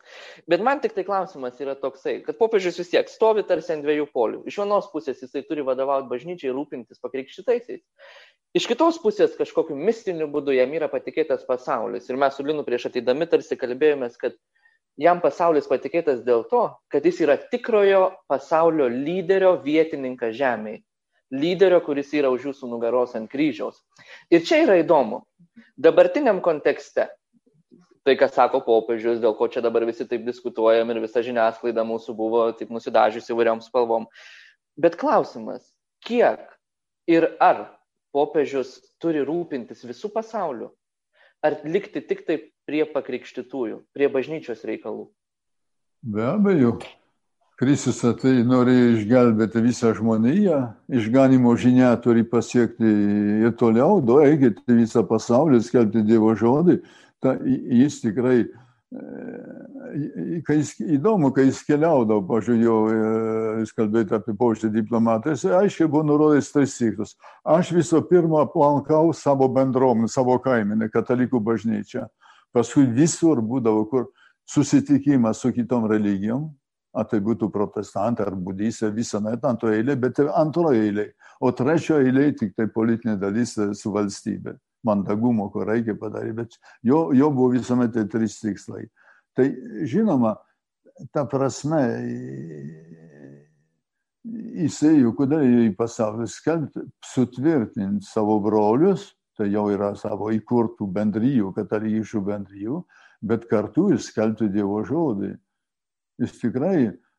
Bet 0.47 0.61
man 0.63 0.79
tik 0.79 0.93
tai 0.95 1.03
klausimas 1.03 1.57
yra 1.59 1.73
toksai, 1.75 2.21
kad 2.23 2.37
popiežius 2.39 2.79
vis 2.79 2.93
tiek 2.93 3.09
stovi 3.11 3.43
tarsi 3.43 3.73
ant 3.75 3.83
dviejų 3.83 4.05
polių. 4.15 4.45
Iš 4.47 4.61
vienos 4.61 4.87
pusės 4.93 5.19
jisai 5.25 5.43
turi 5.49 5.65
vadovauti 5.67 6.07
bažnyčiai, 6.13 6.53
rūpintis 6.55 7.03
pakrikščitaisiais. 7.03 7.83
Iš 8.55 8.69
kitos 8.71 9.01
pusės 9.03 9.35
kažkokiu 9.35 9.75
mistiniu 9.75 10.29
būdu 10.31 10.55
jam 10.55 10.71
yra 10.79 10.87
patikėtas 10.87 11.43
pasaulis. 11.49 12.07
Ir 12.07 12.15
mes 12.21 12.39
su 12.39 12.47
Linu 12.47 12.63
prieš 12.63 12.87
ateidami 12.87 13.27
tarsi 13.27 13.59
kalbėjomės, 13.59 14.15
kad 14.21 14.39
jam 14.95 15.19
pasaulis 15.19 15.67
patikėtas 15.67 16.23
dėl 16.23 16.47
to, 16.47 16.63
kad 16.87 17.05
jis 17.05 17.19
yra 17.27 17.35
tikrojo 17.51 18.13
pasaulio 18.31 18.87
lyderio 18.87 19.57
vietininkas 19.67 20.39
žemėje. 20.39 20.85
Lyderio, 21.35 21.81
kuris 21.83 22.13
yra 22.15 22.31
už 22.31 22.53
jūsų 22.53 22.71
nugaros 22.71 23.17
ant 23.19 23.27
kryžiaus. 23.27 23.81
Ir 24.31 24.47
čia 24.47 24.61
yra 24.63 24.79
įdomu. 24.79 25.25
Dabartiniam 25.75 26.39
kontekste 26.39 27.09
tai, 28.07 28.15
ką 28.15 28.29
sako 28.31 28.61
popiežius, 28.63 29.19
dėl 29.19 29.35
ko 29.35 29.49
čia 29.51 29.61
dabar 29.65 29.83
visi 29.87 30.07
taip 30.07 30.23
diskutuojam 30.23 30.93
ir 30.93 31.01
visa 31.03 31.23
žiniasklaida 31.25 31.83
mūsų 31.83 32.15
buvo 32.15 32.45
taip 32.55 32.71
nusidažiusi 32.71 33.33
įvairiom 33.35 33.59
spalvom. 33.65 34.07
Bet 34.79 34.95
klausimas, 34.99 35.65
kiek 36.07 36.45
ir 37.09 37.33
ar 37.43 37.65
popiežius 38.15 38.77
turi 39.03 39.25
rūpintis 39.27 39.83
visų 39.87 40.13
pasauliu, 40.13 40.71
ar 41.43 41.59
likti 41.67 41.99
tik 41.99 42.23
taip 42.29 42.47
prie 42.67 42.85
pakrikštytųjų, 42.87 43.81
prie 43.91 44.07
bažnyčios 44.11 44.63
reikalų? 44.67 45.09
Be 46.07 46.23
abejo, 46.29 46.77
Kristus 47.57 48.03
tai 48.21 48.35
norėjo 48.45 48.93
išgelbėti 48.99 49.63
visą 49.65 49.91
žmoniją, 49.97 50.59
išganimo 50.93 51.55
žinia 51.57 51.89
turi 51.99 52.21
pasiekti 52.23 52.91
ir 53.47 53.55
toliau, 53.57 53.97
du 53.99 54.19
eikite 54.21 54.77
visą 54.77 55.03
pasaulį, 55.09 55.59
skelbti 55.65 56.05
Dievo 56.05 56.35
žodį 56.37 56.77
ta, 57.23 57.35
jis 57.43 58.01
tikrai, 58.01 58.45
kai 60.47 60.57
jis, 60.59 60.73
įdomu, 60.97 61.31
kai 61.35 61.47
jis 61.49 61.63
keliaudavo, 61.67 62.21
pažiūrėjau, 62.29 62.77
jis 63.61 63.73
kalbėtų 63.77 64.17
apie 64.19 64.35
poštį 64.39 64.71
diplomatą, 64.75 65.33
jis 65.33 65.47
aiškiai 65.59 65.89
buvo 65.91 66.05
nurodęs 66.07 66.51
taisyklus. 66.53 67.15
Aš 67.43 67.73
viso 67.75 68.01
pirma 68.07 68.45
aplankau 68.45 69.11
savo 69.15 69.49
bendruomenę, 69.53 70.11
savo 70.11 70.37
kaiminę, 70.43 70.91
katalikų 70.93 71.41
bažnyčią. 71.43 72.05
Paskui 72.55 72.87
visur 72.87 73.41
būdavo, 73.43 73.83
kur 73.91 74.07
susitikimas 74.47 75.43
su 75.43 75.51
kitom 75.55 75.89
religijom, 75.91 76.47
ar 76.97 77.05
tai 77.09 77.19
būtų 77.21 77.51
protestantai 77.53 78.25
ar 78.25 78.37
budistai, 78.39 78.93
visą 78.95 79.19
net 79.21 79.43
antroje 79.45 79.81
eilėje, 79.81 79.99
bet 80.05 80.23
ir 80.23 80.31
antroje 80.33 80.87
eilėje. 80.87 81.11
O 81.43 81.51
trečioje 81.53 82.07
eilėje 82.07 82.37
tik 82.39 82.55
tai 82.57 82.65
politinė 82.73 83.17
dalis 83.21 83.53
su 83.57 83.91
valstybė 83.93 84.55
mandagumo, 84.85 85.49
ko 85.51 85.65
reikia 85.67 85.97
padaryti, 85.99 86.35
bet 86.37 86.57
jo, 86.85 87.07
jo 87.15 87.31
buvo 87.33 87.53
visuomet 87.55 87.93
tai 87.95 88.05
trys 88.11 88.39
tikslai. 88.41 88.85
Tai 89.37 89.47
žinoma, 89.85 90.35
ta 91.13 91.25
prasme, 91.29 91.81
jisai, 94.57 94.99
kodėl 95.17 95.45
į 95.67 95.73
pasaulį 95.77 96.27
skelbti, 96.31 96.85
sutvirtinti 97.05 98.07
savo 98.07 98.39
brolius, 98.43 99.11
tai 99.37 99.51
jau 99.53 99.67
yra 99.69 99.93
savo 99.97 100.31
įkurtų 100.33 100.87
bendryjų, 100.93 101.51
katalikiškų 101.57 102.23
bendryjų, 102.25 102.79
bet 103.27 103.45
kartu 103.49 103.91
jis 103.93 104.09
skelbti 104.11 104.49
Dievo 104.53 104.81
žodį. 104.85 105.35
Jis 106.21 106.39
tikrai 106.41 106.77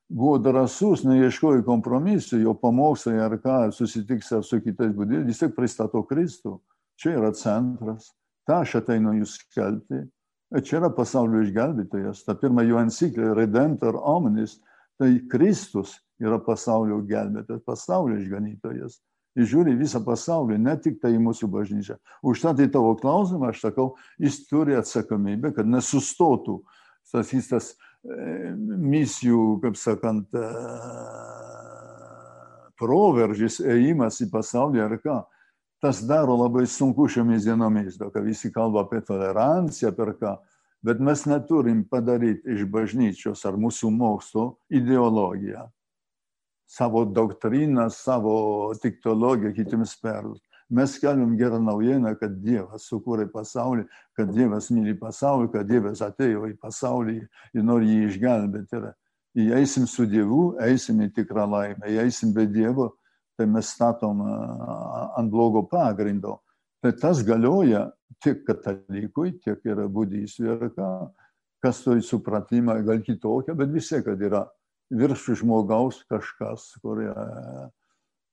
buvo 0.09 0.39
drasus, 0.43 1.05
neieškojo 1.07 1.63
kompromisų, 1.67 2.41
jo 2.43 2.55
pamokslai 2.59 3.21
ar 3.23 3.37
ką, 3.43 3.61
susitiks 3.77 4.33
su 4.43 4.61
kitais 4.65 4.95
būdais, 4.97 5.27
vis 5.29 5.39
tiek 5.43 5.55
pristato 5.55 6.03
Kristų. 6.03 6.57
Čia 6.99 7.19
yra 7.19 7.33
centras. 7.37 8.13
Ta 8.49 8.63
aš 8.65 8.79
ateinu 8.81 9.15
jūs 9.21 9.37
skelbti. 9.43 10.03
Čia 10.65 10.81
yra 10.81 10.89
pasaulio 10.95 11.43
išgelbėtojas. 11.45 12.25
Ta 12.27 12.35
pirma 12.39 12.65
jo 12.67 12.81
encyklė 12.81 13.35
Redentor 13.37 14.01
Omnis. 14.01 14.57
Tai 14.99 15.13
Kristus 15.31 15.95
yra 16.19 16.41
pasaulio 16.43 16.99
gelbėtojas, 17.07 17.63
pasaulio 17.67 18.19
išganytojas. 18.19 18.99
Jis 19.39 19.53
žiūri 19.53 19.77
visą 19.79 20.01
pasaulį, 20.03 20.57
ne 20.59 20.75
tik 20.83 20.97
tai 21.03 21.13
į 21.15 21.21
mūsų 21.23 21.47
bažnyčią. 21.53 21.95
Užtat 22.27 22.59
į 22.65 22.73
tavo 22.75 22.97
klausimą 22.99 23.53
aš 23.53 23.61
sakau, 23.69 23.93
jis 24.19 24.41
turi 24.49 24.75
atsakomybę, 24.75 25.53
kad 25.55 25.69
nesustotų 25.71 26.57
tas, 27.13 27.31
tas 27.47 27.69
e, 27.71 28.51
misijų, 28.59 29.61
kaip 29.63 29.79
sakant, 29.79 30.35
e, 30.35 30.49
proveržys, 32.81 33.61
ėjimas 33.63 34.19
į 34.25 34.31
pasaulį 34.33 34.83
ar 34.89 34.97
ką 35.05 35.21
tas 35.81 36.03
daro 36.07 36.37
labai 36.37 36.67
sunku 36.67 37.09
šiomis 37.09 37.47
dienomis, 37.47 37.99
daug 37.99 38.15
visi 38.25 38.51
kalba 38.53 38.85
apie 38.85 39.01
toleranciją, 39.07 39.93
per 39.95 40.15
ką, 40.19 40.35
bet 40.83 41.01
mes 41.01 41.25
neturim 41.27 41.85
padaryti 41.91 42.57
iš 42.57 42.67
bažnyčios 42.71 43.45
ar 43.47 43.59
mūsų 43.59 43.91
mokslo 43.95 44.49
ideologiją, 44.71 45.69
savo 46.69 47.05
doktriną, 47.05 47.89
savo 47.95 48.75
tiktologiją 48.83 49.55
kitiems 49.57 49.97
perduoti. 50.03 50.45
Mes 50.71 50.93
skelbiam 50.99 51.33
gerą 51.37 51.63
naujieną, 51.65 52.11
kad 52.21 52.35
Dievas 52.45 52.85
sukūrė 52.91 53.25
pasaulį, 53.33 53.87
kad 54.13 54.29
Dievas 54.37 54.67
myli 54.69 54.93
pasaulį, 55.01 55.49
kad 55.55 55.69
Dievas 55.69 56.03
atėjo 56.05 56.45
į 56.51 56.59
pasaulį 56.61 57.15
ir 57.57 57.65
nori 57.65 57.89
jį 57.89 58.11
išgelbėti. 58.11 58.83
Ir 59.39 59.55
eisim 59.57 59.87
su 59.89 60.05
Dievu, 60.05 60.59
eisim 60.61 61.01
į 61.07 61.09
tikrą 61.17 61.47
laimę, 61.49 61.89
eisim 62.05 62.35
be 62.37 62.45
Dievo, 62.45 62.91
tai 63.39 63.47
mes 63.47 63.71
statom 63.71 64.21
ant 65.17 65.31
blogo 65.31 65.63
pagrindo. 65.71 66.41
Tai 66.83 66.93
tas 66.99 67.23
galioja 67.27 67.89
tiek 68.23 68.45
katalikui, 68.47 69.39
tiek 69.43 69.63
ir 69.67 69.85
budistui, 69.91 70.51
ir 70.51 70.71
ką, 70.75 70.91
kas 71.63 71.83
turi 71.85 72.03
supratimą 72.03 72.81
gal 72.87 73.03
kitokią, 73.07 73.55
bet 73.59 73.71
vis 73.75 73.91
tiek, 73.91 74.05
kad 74.07 74.23
yra 74.23 74.45
virš 74.91 75.29
žmogaus 75.43 76.03
kažkas, 76.11 76.73
kur 76.83 77.03
yra. 77.03 77.27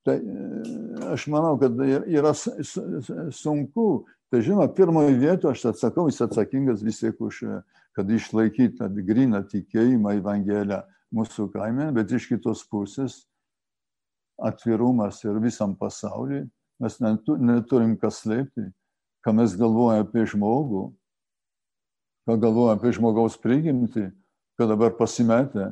Tai 0.06 0.16
aš 1.12 1.26
manau, 1.30 1.56
kad 1.58 1.78
yra 1.82 2.34
sunku. 3.34 4.06
Tai 4.30 4.42
žinoma, 4.42 4.66
pirmoje 4.74 5.14
vietoje 5.18 5.54
aš 5.54 5.64
atsakau, 5.70 6.08
jis 6.10 6.22
atsakingas 6.26 6.82
vis 6.82 6.98
tiek 6.98 7.18
už, 7.22 7.44
kad 7.94 8.10
išlaikyti 8.10 9.06
gryną 9.06 9.44
tikėjimą 9.50 10.16
Evangeliją 10.18 10.82
mūsų 11.14 11.46
kaime, 11.54 11.92
bet 11.94 12.10
iš 12.10 12.26
kitos 12.32 12.64
pusės 12.66 13.20
atvirumas 14.38 15.22
ir 15.24 15.40
visam 15.42 15.74
pasauliui. 15.76 16.46
Mes 16.80 16.98
neturim 17.00 17.94
kas 17.96 18.20
slėpti, 18.20 18.66
ką 19.24 19.32
mes 19.38 19.54
galvojame 19.56 20.04
apie 20.04 20.26
žmogų, 20.28 20.82
ką 22.28 22.36
galvojame 22.42 22.76
apie 22.76 22.92
žmogaus 22.98 23.38
prigimtį, 23.40 24.10
kad 24.60 24.68
dabar 24.68 24.92
pasimetę, 24.98 25.70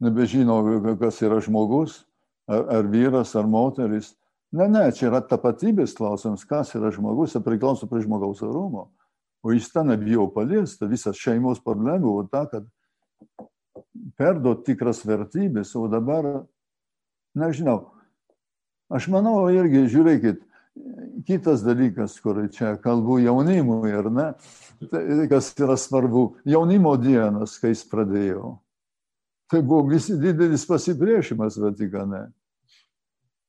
nebežino, 0.00 0.56
kas 1.00 1.20
yra 1.24 1.42
žmogus, 1.44 2.04
ar, 2.48 2.64
ar 2.78 2.88
vyras, 2.88 3.34
ar 3.36 3.48
moteris. 3.48 4.14
Ne, 4.56 4.68
ne, 4.70 4.86
čia 4.94 5.10
yra 5.10 5.20
tapatybės 5.20 5.96
klausimas, 5.98 6.46
kas 6.48 6.72
yra 6.78 6.92
žmogus, 6.94 7.34
ir 7.34 7.44
priklauso 7.44 7.88
prie 7.90 8.04
žmogaus 8.04 8.40
orumo. 8.46 8.88
O 9.44 9.52
jis 9.52 9.68
ten 9.72 9.90
nebijo 9.90 10.28
paliesti, 10.32 10.88
visas 10.88 11.18
šeimos 11.20 11.60
problema 11.62 12.00
buvo 12.02 12.24
ta, 12.30 12.46
kad 12.50 12.64
perduot 14.16 14.64
tikras 14.66 15.02
vertybės, 15.06 15.74
o 15.76 15.84
dabar, 15.90 16.46
nežinau, 17.36 17.95
Aš 18.86 19.08
manau, 19.10 19.48
irgi 19.50 19.88
žiūrėkit, 19.90 20.42
kitas 21.26 21.64
dalykas, 21.66 22.20
kur 22.22 22.38
čia 22.54 22.76
kalbu 22.82 23.18
jaunimui, 23.24 23.90
ar 23.98 24.10
ne, 24.12 24.26
tai 24.92 25.26
kas 25.30 25.50
yra 25.58 25.74
svarbu, 25.80 26.36
jaunimo 26.46 26.94
dienas, 27.00 27.56
kai 27.58 27.72
jis 27.72 27.82
pradėjo. 27.90 28.56
Tai 29.50 29.62
buvo 29.62 29.88
visi 29.90 30.14
didelis 30.18 30.66
pasipriešimas 30.66 31.58
Vatikane. 31.62 32.28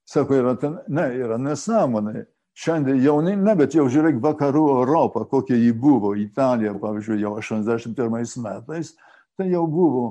Sako, 0.07 0.37
yra, 0.39 0.55
ten, 0.57 0.77
ne, 0.87 1.05
yra 1.19 1.37
nesąmonė. 1.41 2.25
Šiandien 2.57 2.97
jauni, 3.03 3.35
ne, 3.37 3.53
bet 3.57 3.75
jau 3.77 3.85
žiūrėk 3.91 4.17
vakarų 4.23 4.63
Europą, 4.79 5.27
kokia 5.29 5.57
ji 5.59 5.75
buvo, 5.77 6.15
Italija, 6.17 6.71
pavyzdžiui, 6.81 7.19
jau 7.21 7.35
81 7.37 8.41
metais, 8.41 8.95
tai 9.37 9.51
jau 9.51 9.67
buvo, 9.69 10.05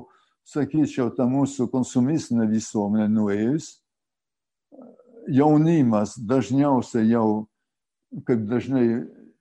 sakyčiau, 0.47 1.09
ta 1.11 1.27
mūsų 1.27 1.67
konsumistinė 1.73 2.47
visuomenė 2.53 3.09
nuėjus 3.11 3.73
jaunimas 5.27 6.15
dažniausiai 6.17 7.09
jau, 7.11 7.47
kaip 8.27 8.45
dažnai 8.49 8.87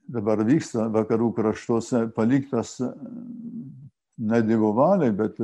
dabar 0.06 0.42
vyksta 0.46 0.88
vakarų 0.94 1.32
kraštuose, 1.36 2.06
paliktas 2.14 2.76
ne 4.16 4.42
dievo 4.46 4.72
valiai, 4.76 5.14
bet 5.14 5.38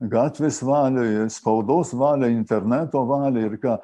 gatvės 0.00 0.60
valia, 0.64 1.26
spaudos 1.32 1.92
valia, 1.96 2.28
interneto 2.32 3.04
valia 3.08 3.46
ir 3.46 3.56
ką 3.60 3.76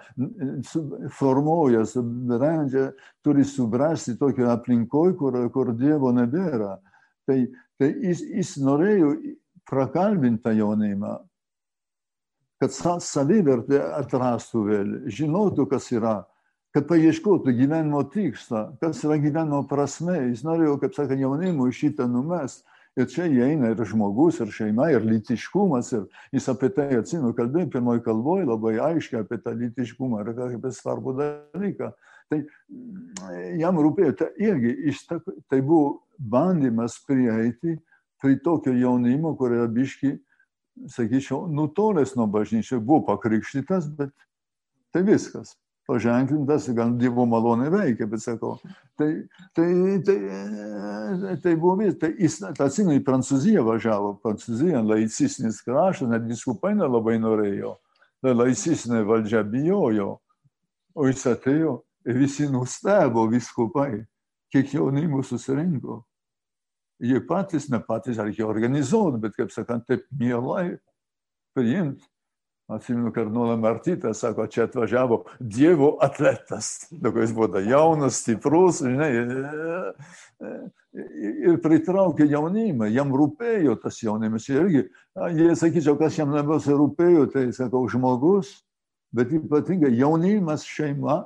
formuoja, 1.16 1.84
subrendžia, 1.88 2.90
turi 3.24 3.44
subręsti 3.48 4.18
tokio 4.20 4.50
aplinkoje, 4.52 5.16
kur, 5.20 5.38
kur 5.54 5.72
Dievo 5.76 6.12
nebėra. 6.12 6.76
Tai, 7.28 7.38
tai 7.80 7.92
jis, 8.02 8.24
jis 8.40 8.56
norėjo 8.60 9.14
prakalbinti 9.68 10.42
tą 10.44 10.56
jaunimą, 10.58 11.16
kad 12.62 12.74
savivertę 13.02 13.80
atrastų 13.98 14.66
vėl, 14.68 14.92
žinotų, 15.10 15.66
kas 15.70 15.90
yra, 15.92 16.16
kad 16.72 16.86
paieškotų 16.88 17.52
gyvenimo 17.58 18.04
tikslą, 18.12 18.68
kas 18.80 19.02
yra 19.04 19.18
gyvenimo 19.20 19.64
prasme. 19.68 20.20
Jis 20.30 20.44
norėjo, 20.46 20.78
kaip 20.80 20.94
sakė, 20.96 21.18
jaunimui 21.20 21.74
šitą 21.74 22.06
numest 22.08 22.62
Ir 22.92 23.06
čia 23.08 23.24
įeina 23.24 23.70
ir 23.72 23.80
žmogus, 23.88 24.42
ir 24.44 24.50
šeima, 24.52 24.90
ir 24.92 25.04
lytiškumas. 25.08 25.92
Ir 25.96 26.02
jis 26.36 26.48
apie 26.52 26.68
tai 26.76 26.90
atsinu 26.98 27.32
kalbėjo 27.36 27.70
pirmoji 27.72 28.02
kalboje 28.04 28.48
labai 28.48 28.74
aiškiai 28.84 29.22
apie 29.22 29.38
tą 29.40 29.54
lytiškumą 29.56 30.20
ir 30.20 30.32
apie 30.34 30.72
svarbų 30.76 31.14
dalyką. 31.20 31.88
Tai 32.28 32.40
mm, 32.42 33.30
jam 33.62 33.80
rūpėjo, 33.80 34.12
tai 34.20 34.28
irgi 34.44 34.92
tai 35.48 35.62
buvo 35.62 36.02
bandymas 36.18 36.98
prieiti 37.08 37.78
prie 38.20 38.36
tokio 38.44 38.76
jaunimo, 38.76 39.32
kurio 39.40 39.64
biški, 39.72 40.12
sakyčiau, 40.92 41.46
nutolęs 41.52 42.16
nuo 42.16 42.26
bažnyčio, 42.30 42.80
buvo 42.80 43.04
pakrikštytas, 43.12 43.90
bet 43.98 44.14
tai 44.92 45.04
viskas 45.06 45.56
paženklintas, 45.88 46.68
gal 46.76 46.94
Dievo 46.98 47.24
malonė 47.28 47.68
veikia, 47.72 48.06
bet 48.10 48.22
sakau, 48.22 48.54
tai, 48.98 49.10
tai, 49.56 49.68
tai, 50.06 50.18
tai 51.42 51.54
buvo 51.56 51.76
vis, 51.80 51.96
tai 52.00 52.12
jis, 52.20 52.38
atsimenu, 52.52 53.00
į 53.00 53.04
Prancūziją 53.06 53.64
važiavo, 53.66 54.14
Prancūzija, 54.22 54.82
laicistinis 54.86 55.60
kraštas, 55.66 56.10
net 56.12 56.28
viskupai 56.28 56.74
nelabai 56.78 57.18
norėjo, 57.22 57.76
ta 58.22 58.34
laicistinė 58.36 59.02
valdžia 59.08 59.42
bijojo, 59.48 60.14
o 60.94 61.10
jis 61.10 61.26
atėjo 61.32 61.80
ir 62.06 62.22
visi 62.22 62.48
nustebo 62.50 63.26
viskupai, 63.30 64.04
kiek 64.52 64.74
jaunimų 64.76 65.22
susirinko. 65.26 66.02
Jie 67.03 67.20
patys, 67.26 67.68
ne 67.72 67.80
patys, 67.82 68.20
reikia 68.22 68.46
organizuoti, 68.46 69.18
bet, 69.24 69.34
kaip 69.34 69.50
sakant, 69.50 69.86
taip 69.88 70.07
mielai 70.14 70.76
priimti. 71.57 72.07
Atsimenu, 72.72 73.11
kardinolą 73.12 73.57
Martytą, 73.61 74.14
sako, 74.14 74.46
čia 74.46 74.64
atvažiavo 74.64 75.24
Dievo 75.40 75.96
atletas. 76.00 76.86
Jis 76.92 77.32
buvo 77.34 77.61
jaunas, 77.61 78.20
stiprus, 78.22 78.78
žinai, 78.86 79.11
ir 80.92 81.59
pritraukė 81.64 82.28
jaunimą, 82.30 82.88
jam 82.94 83.12
rūpėjo 83.12 83.76
tas 83.82 83.98
jaunimas. 84.00 84.46
Irgi, 84.48 84.86
jie 85.36 85.50
sakyčiau, 85.59 85.98
kas 86.00 86.16
jam 86.20 86.32
labiausiai 86.32 86.78
rūpėjo, 86.78 87.26
tai 87.34 87.44
sakau, 87.57 87.82
žmogus, 87.90 88.55
bet 89.12 89.34
ypatingai 89.36 89.92
jaunimas 89.98 90.64
šeima. 90.68 91.24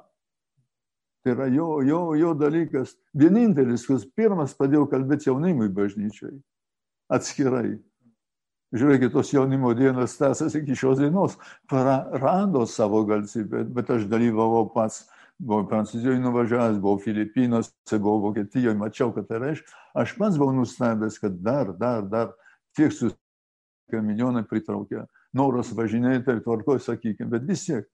Tai 1.26 1.32
yra 1.34 1.46
jo, 1.46 1.82
jo, 1.82 2.14
jo 2.14 2.34
dalykas. 2.38 2.92
Vienintelis, 3.18 3.82
kuris 3.88 4.04
pirmas 4.14 4.52
padėjo 4.54 4.84
kalbėti 4.86 5.26
jaunimui 5.26 5.66
bažnyčiai. 5.74 6.36
Atskirai. 7.10 7.72
Žiūrėkit, 8.70 9.10
tos 9.10 9.32
jaunimo 9.34 9.72
dienos 9.74 10.14
tęsiasi 10.20 10.60
iki 10.62 10.76
šios 10.78 11.00
dienos. 11.02 11.34
Prarado 11.66 12.62
savo 12.70 13.02
galimybę, 13.08 13.64
bet 13.74 13.90
aš 13.96 14.06
dalyvavau 14.12 14.68
pats. 14.70 15.08
Buvau 15.42 15.66
Prancūzijoje 15.66 16.22
nuvažiavęs, 16.22 16.78
buvau 16.78 17.02
Filipinuose, 17.02 17.74
buvau 17.98 18.22
Vokietijoje, 18.28 18.78
mačiau, 18.78 19.10
kad 19.12 19.26
tai 19.26 19.42
reiškia. 19.42 19.74
Aš 19.98 20.14
pats 20.20 20.38
buvau 20.38 20.54
nustebęs, 20.60 21.18
kad 21.24 21.42
dar, 21.42 21.74
dar, 21.74 22.06
dar 22.06 22.30
tiek 22.78 22.94
susitikė 22.94 23.98
milijonai 23.98 24.46
pritraukė. 24.46 25.08
Noras 25.34 25.74
važinėti 25.74 26.38
ir 26.38 26.40
tvarkoju, 26.46 26.86
sakykime, 26.86 27.34
bet 27.34 27.50
vis 27.50 27.66
tiek 27.66 27.90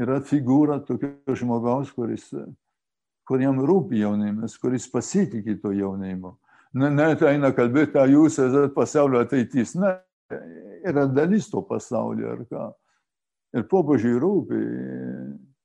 yra 0.00 0.20
figūra 0.24 0.80
tokio 0.86 1.36
žmogaus, 1.36 1.92
kuris, 1.96 2.30
kuriam 3.26 3.60
rūpi 3.64 4.02
jaunimas, 4.02 4.58
kuris 4.60 4.88
pasitikė 4.92 5.58
to 5.62 5.72
jaunimu 5.76 6.36
ne, 6.76 6.90
ne, 6.90 7.10
tai 7.18 7.34
eina 7.34 7.52
kalbėti, 7.56 7.98
ar 8.00 8.10
jūs 8.10 8.38
esate 8.42 8.70
pasaulio 8.76 9.22
ateitis. 9.24 9.74
Ne, 9.80 9.96
yra 10.86 11.06
dalis 11.08 11.48
to 11.50 11.62
pasaulio 11.66 12.34
ar 12.34 12.42
ką. 12.50 12.70
Ir 13.56 13.68
popiežiui 13.70 14.16
rūpi, 14.20 14.62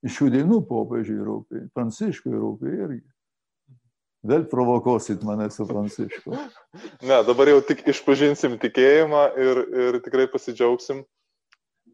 šių 0.08 0.28
dienų 0.36 0.62
popiežiui 0.68 1.18
rūpi, 1.26 1.66
pranciškui 1.76 2.32
rūpi 2.32 2.76
irgi. 2.78 3.02
Vėl 4.22 4.44
provokuosit 4.46 5.24
mane 5.26 5.48
su 5.50 5.66
prancišku. 5.66 6.36
Ne, 7.02 7.16
dabar 7.26 7.50
jau 7.50 7.58
tik 7.66 7.82
išpažinsim 7.90 8.54
tikėjimą 8.62 9.24
ir, 9.34 9.60
ir 9.82 9.98
tikrai 10.04 10.28
pasidžiaugsim. 10.30 11.02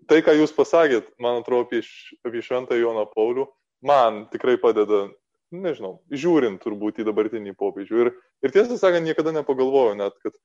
Tai, 0.09 0.23
ką 0.25 0.33
jūs 0.39 0.55
pasakėt, 0.57 1.11
man 1.21 1.43
atrodo, 1.43 1.67
apie, 1.67 1.83
apie 2.25 2.41
Šventą 2.45 2.79
Joną 2.79 3.05
Paulių, 3.13 3.45
man 3.85 4.23
tikrai 4.33 4.57
padeda 4.61 5.07
nežinau, 5.53 5.99
žiūrint 6.09 6.63
turbūt 6.63 7.03
į 7.03 7.09
dabartinį 7.09 7.53
popiežių. 7.59 7.99
Ir, 8.05 8.15
ir 8.45 8.55
tiesą 8.55 8.79
sakant, 8.81 9.05
niekada 9.05 9.35
nepagalvojau 9.37 9.99
net, 9.99 10.17
kad 10.25 10.37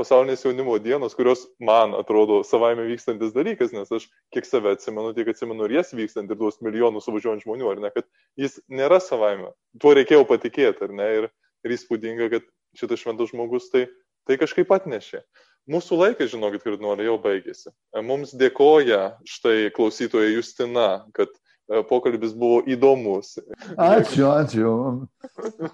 pasaulinės 0.00 0.46
jaunimo 0.46 0.78
dienos, 0.80 1.12
kurios 1.16 1.44
man 1.60 1.92
atrodo 1.98 2.40
savaime 2.48 2.86
vykstantis 2.88 3.34
dalykas, 3.36 3.74
nes 3.76 3.90
aš 3.92 4.06
kiek 4.32 4.48
save 4.48 4.72
atsimenu, 4.72 5.12
tiek 5.16 5.28
atsimenu 5.28 5.68
ir 5.68 5.76
jas 5.80 5.92
vykstant 5.96 6.32
ir 6.32 6.40
tuos 6.40 6.60
milijonus 6.64 7.04
suvažiuojant 7.08 7.44
žmonių, 7.44 7.68
ar 7.74 7.84
ne, 7.84 7.92
kad 7.92 8.08
jis 8.40 8.56
nėra 8.72 9.02
savaime. 9.04 9.52
Tuo 9.82 9.92
reikėjo 9.96 10.24
patikėti, 10.28 10.86
ar 10.88 10.96
ne, 10.96 11.10
ir, 11.18 11.28
ir 11.66 11.76
įspūdinga, 11.76 12.30
kad 12.32 12.48
šitas 12.80 13.04
šventas 13.04 13.34
žmogus 13.34 13.68
tai, 13.74 13.86
tai 14.28 14.40
kažkaip 14.40 14.72
atnešė. 14.72 15.24
Mūsų 15.70 15.98
laikas, 16.00 16.30
žinokit, 16.32 16.62
kardinolė, 16.64 17.04
jau 17.10 17.18
baigėsi. 17.20 17.70
Mums 18.06 18.32
dėkoja 18.34 19.18
štai 19.28 19.68
klausytoja 19.76 20.32
Justina, 20.32 20.88
kad 21.14 21.34
E, 21.70 21.82
pokalbis 21.86 22.32
buvo 22.34 22.64
įdomus. 22.66 23.36
Ačiū, 23.78 24.26
ačiū. 24.26 24.70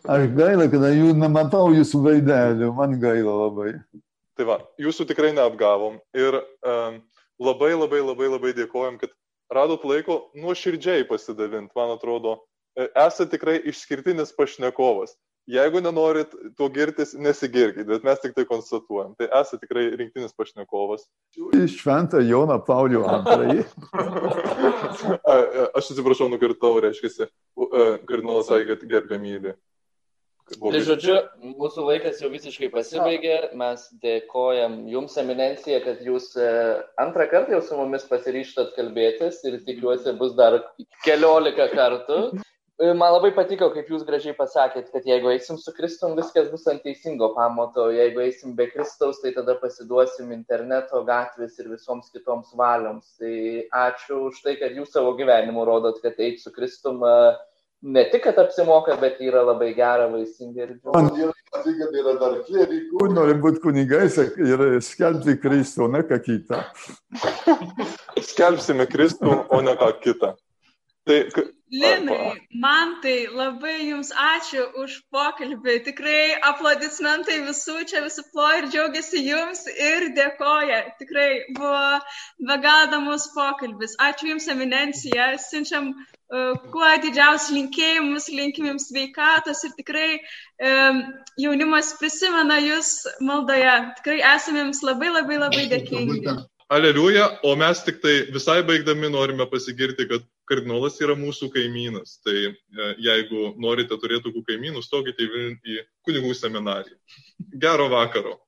Aš 0.04 0.26
gaila, 0.36 0.66
kad 0.68 0.84
jų 0.92 1.14
nematau 1.16 1.70
jūsų 1.72 2.00
veidelių, 2.04 2.72
man 2.76 2.98
gaila 3.00 3.36
labai. 3.46 3.70
Tai 4.36 4.48
va, 4.50 4.58
jūsų 4.76 5.06
tikrai 5.08 5.30
neapgavom 5.32 5.96
ir 6.16 6.36
um, 6.36 6.98
labai 7.40 7.72
labai 7.72 8.02
labai 8.02 8.28
labai 8.34 8.52
dėkojom, 8.58 8.98
kad 9.00 9.14
radot 9.48 9.86
laiko 9.88 10.18
nuoširdžiai 10.36 11.06
pasidavint, 11.08 11.72
man 11.78 11.94
atrodo, 11.94 12.42
e, 12.76 12.90
esate 12.92 13.32
tikrai 13.32 13.56
išskirtinis 13.72 14.36
pašnekovas. 14.36 15.16
Jeigu 15.46 15.78
nenorit 15.78 16.32
tuo 16.58 16.66
girtis, 16.74 17.12
nesigirkit, 17.14 17.86
bet 17.86 18.02
mes 18.06 18.18
tik 18.18 18.32
tai 18.34 18.42
konstatuojam. 18.48 19.12
Tai 19.18 19.28
esate 19.40 19.62
tikrai 19.62 19.84
rinktinis 19.94 20.34
pašnekovas. 20.34 21.04
Šventą 21.70 22.18
Joną 22.26 22.56
Paulių 22.66 23.04
antrąjį. 23.06 23.62
Aš 25.78 25.92
atsiprašau, 25.92 26.26
nukirtau, 26.32 26.74
reiškia, 26.82 27.30
kardinolas 27.54 28.50
sakė, 28.50 28.72
kad 28.72 28.84
gerbė 28.90 29.20
myli. 29.22 29.54
Tai 30.46 30.78
žodžiu, 30.86 31.14
mūsų 31.58 31.84
laikas 31.88 32.20
jau 32.22 32.28
visiškai 32.30 32.68
pasibaigė. 32.70 33.38
Mes 33.58 33.82
dėkojam 34.02 34.76
Jums, 34.90 35.16
eminencija, 35.18 35.80
kad 35.82 36.04
Jūs 36.06 36.28
e, 36.38 36.50
antrą 37.02 37.26
kartą 37.32 37.56
jau 37.56 37.64
su 37.66 37.78
mumis 37.78 38.06
pasiryštat 38.06 38.76
kalbėtis 38.76 39.40
ir 39.50 39.58
tikiuosi 39.66 40.14
bus 40.20 40.36
dar 40.38 40.60
keliolika 41.02 41.66
kartų. 41.74 42.20
Man 42.76 43.08
labai 43.14 43.30
patiko, 43.32 43.70
kaip 43.72 43.86
jūs 43.88 44.02
gražiai 44.04 44.34
pasakėt, 44.36 44.90
kad 44.92 45.06
jeigu 45.08 45.30
eisim 45.32 45.56
su 45.56 45.72
Kristum, 45.72 46.12
viskas 46.18 46.50
bus 46.52 46.66
ant 46.68 46.82
teisingo 46.84 47.30
pamato, 47.32 47.86
jeigu 47.88 48.20
eisim 48.20 48.52
be 48.58 48.66
Kristaus, 48.68 49.22
tai 49.22 49.32
tada 49.32 49.54
pasiduosim 49.62 50.34
interneto, 50.36 51.00
gatvės 51.06 51.56
ir 51.62 51.70
visoms 51.72 52.12
kitoms 52.12 52.52
valioms. 52.52 53.14
Tai 53.16 53.32
ačiū 53.86 54.26
už 54.26 54.44
tai, 54.44 54.58
kad 54.60 54.76
jūs 54.76 54.92
savo 54.92 55.14
gyvenimu 55.16 55.64
rodot, 55.64 56.02
kad 56.04 56.20
eit 56.20 56.44
su 56.44 56.52
Kristum 56.52 57.00
e, 57.00 57.16
ne 57.96 58.04
tik, 58.12 58.26
kad 58.28 58.44
apsimoka, 58.44 59.00
bet 59.00 59.24
yra 59.24 59.46
labai 59.54 59.72
gera, 59.72 60.12
vaisinga 60.12 60.66
ir 60.66 60.76
džiugu. 60.76 60.92
Man 60.98 61.08
yra, 61.16 61.32
kad 61.56 62.00
yra 62.02 62.18
dar 62.20 62.40
klierikų. 62.44 63.12
Nori 63.16 63.40
būti 63.40 63.64
kunigais 63.64 64.20
ir 64.20 64.68
skelbti 64.84 65.40
Kristų, 65.40 65.88
ne 65.96 66.04
ką 66.04 66.20
kitą. 66.28 66.60
Skelbsime 68.20 68.84
Kristų, 68.84 69.46
o 69.48 69.64
ne 69.64 69.80
ką 69.80 69.94
kitą. 70.04 70.36
Tai, 71.06 71.20
Linai, 71.70 72.46
man 72.54 73.00
tai 73.02 73.26
labai 73.26 73.88
jums 73.88 74.12
ačiū 74.14 74.64
už 74.82 74.92
pokalbį. 75.10 75.74
Tikrai 75.88 76.38
aplodismentai 76.48 77.40
visų 77.46 77.80
čia 77.90 78.02
visi 78.04 78.22
ploja 78.30 78.60
ir 78.60 78.68
džiaugiasi 78.70 79.22
jums 79.26 79.64
ir 79.70 80.06
dėkoja. 80.14 80.78
Tikrai 81.00 81.28
buvo 81.56 81.80
be 82.50 82.58
galo 82.62 82.86
įdomus 82.86 83.26
pokalbis. 83.34 83.96
Ačiū 84.08 84.30
jums, 84.30 84.46
eminencija. 84.54 85.32
Siunčiam 85.42 85.90
uh, 85.90 86.54
kuo 86.70 86.92
didžiausius 87.02 87.54
linkėjimus, 87.56 88.30
linkim 88.30 88.70
jums 88.70 88.86
sveikatos 88.92 89.64
ir 89.66 89.74
tikrai 89.80 90.12
um, 90.18 91.02
jaunimas 91.48 91.96
prisimena 91.98 92.60
jūs 92.62 92.92
maldoje. 93.18 93.74
Tikrai 93.98 94.22
esame 94.36 94.62
jums 94.68 94.84
labai 94.86 95.10
labai 95.10 95.42
labai 95.42 95.66
dėkingi. 95.74 96.38
Aleliuja, 96.70 97.26
o 97.46 97.58
mes 97.58 97.82
tik 97.86 98.00
tai 98.02 98.16
visai 98.34 98.60
baigdami 98.66 99.10
norime 99.10 99.50
pasigirti, 99.50 100.06
kad 100.10 100.22
kardinolas 100.48 100.98
yra 101.02 101.16
mūsų 101.18 101.50
kaimynas. 101.54 102.18
Tai 102.24 102.36
e, 102.46 102.54
jeigu 103.02 103.52
norite 103.62 103.98
turėti 104.00 104.28
tokių 104.28 104.42
kaimynų, 104.50 104.82
stokite 104.84 105.26
į 105.26 105.78
kunigų 106.06 106.34
seminariją. 106.38 106.98
Gero 107.62 107.90
vakaro. 107.92 108.38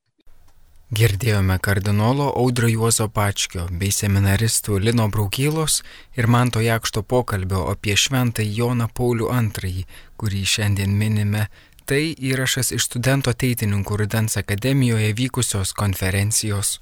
Girdėjome 0.88 1.58
kardinolo 1.60 2.30
Audrio 2.40 2.68
Juozo 2.72 3.10
Pačkio 3.12 3.66
bei 3.80 3.90
seminaristų 3.92 4.78
Lino 4.80 5.04
Braukylos 5.12 5.82
ir 6.16 6.28
Manto 6.32 6.62
Jakšto 6.64 7.02
pokalbio 7.04 7.66
apie 7.68 7.92
šventąjį 7.92 8.54
Joną 8.62 8.86
Paulių 8.96 9.28
II, 9.28 9.84
kurį 10.16 10.44
šiandien 10.48 10.96
minime. 10.96 11.50
Tai 11.84 12.00
įrašas 12.30 12.72
iš 12.72 12.88
studento 12.88 13.32
teitininkų 13.32 14.00
Rudens 14.00 14.40
akademijoje 14.40 15.12
vykusios 15.12 15.74
konferencijos 15.76 16.78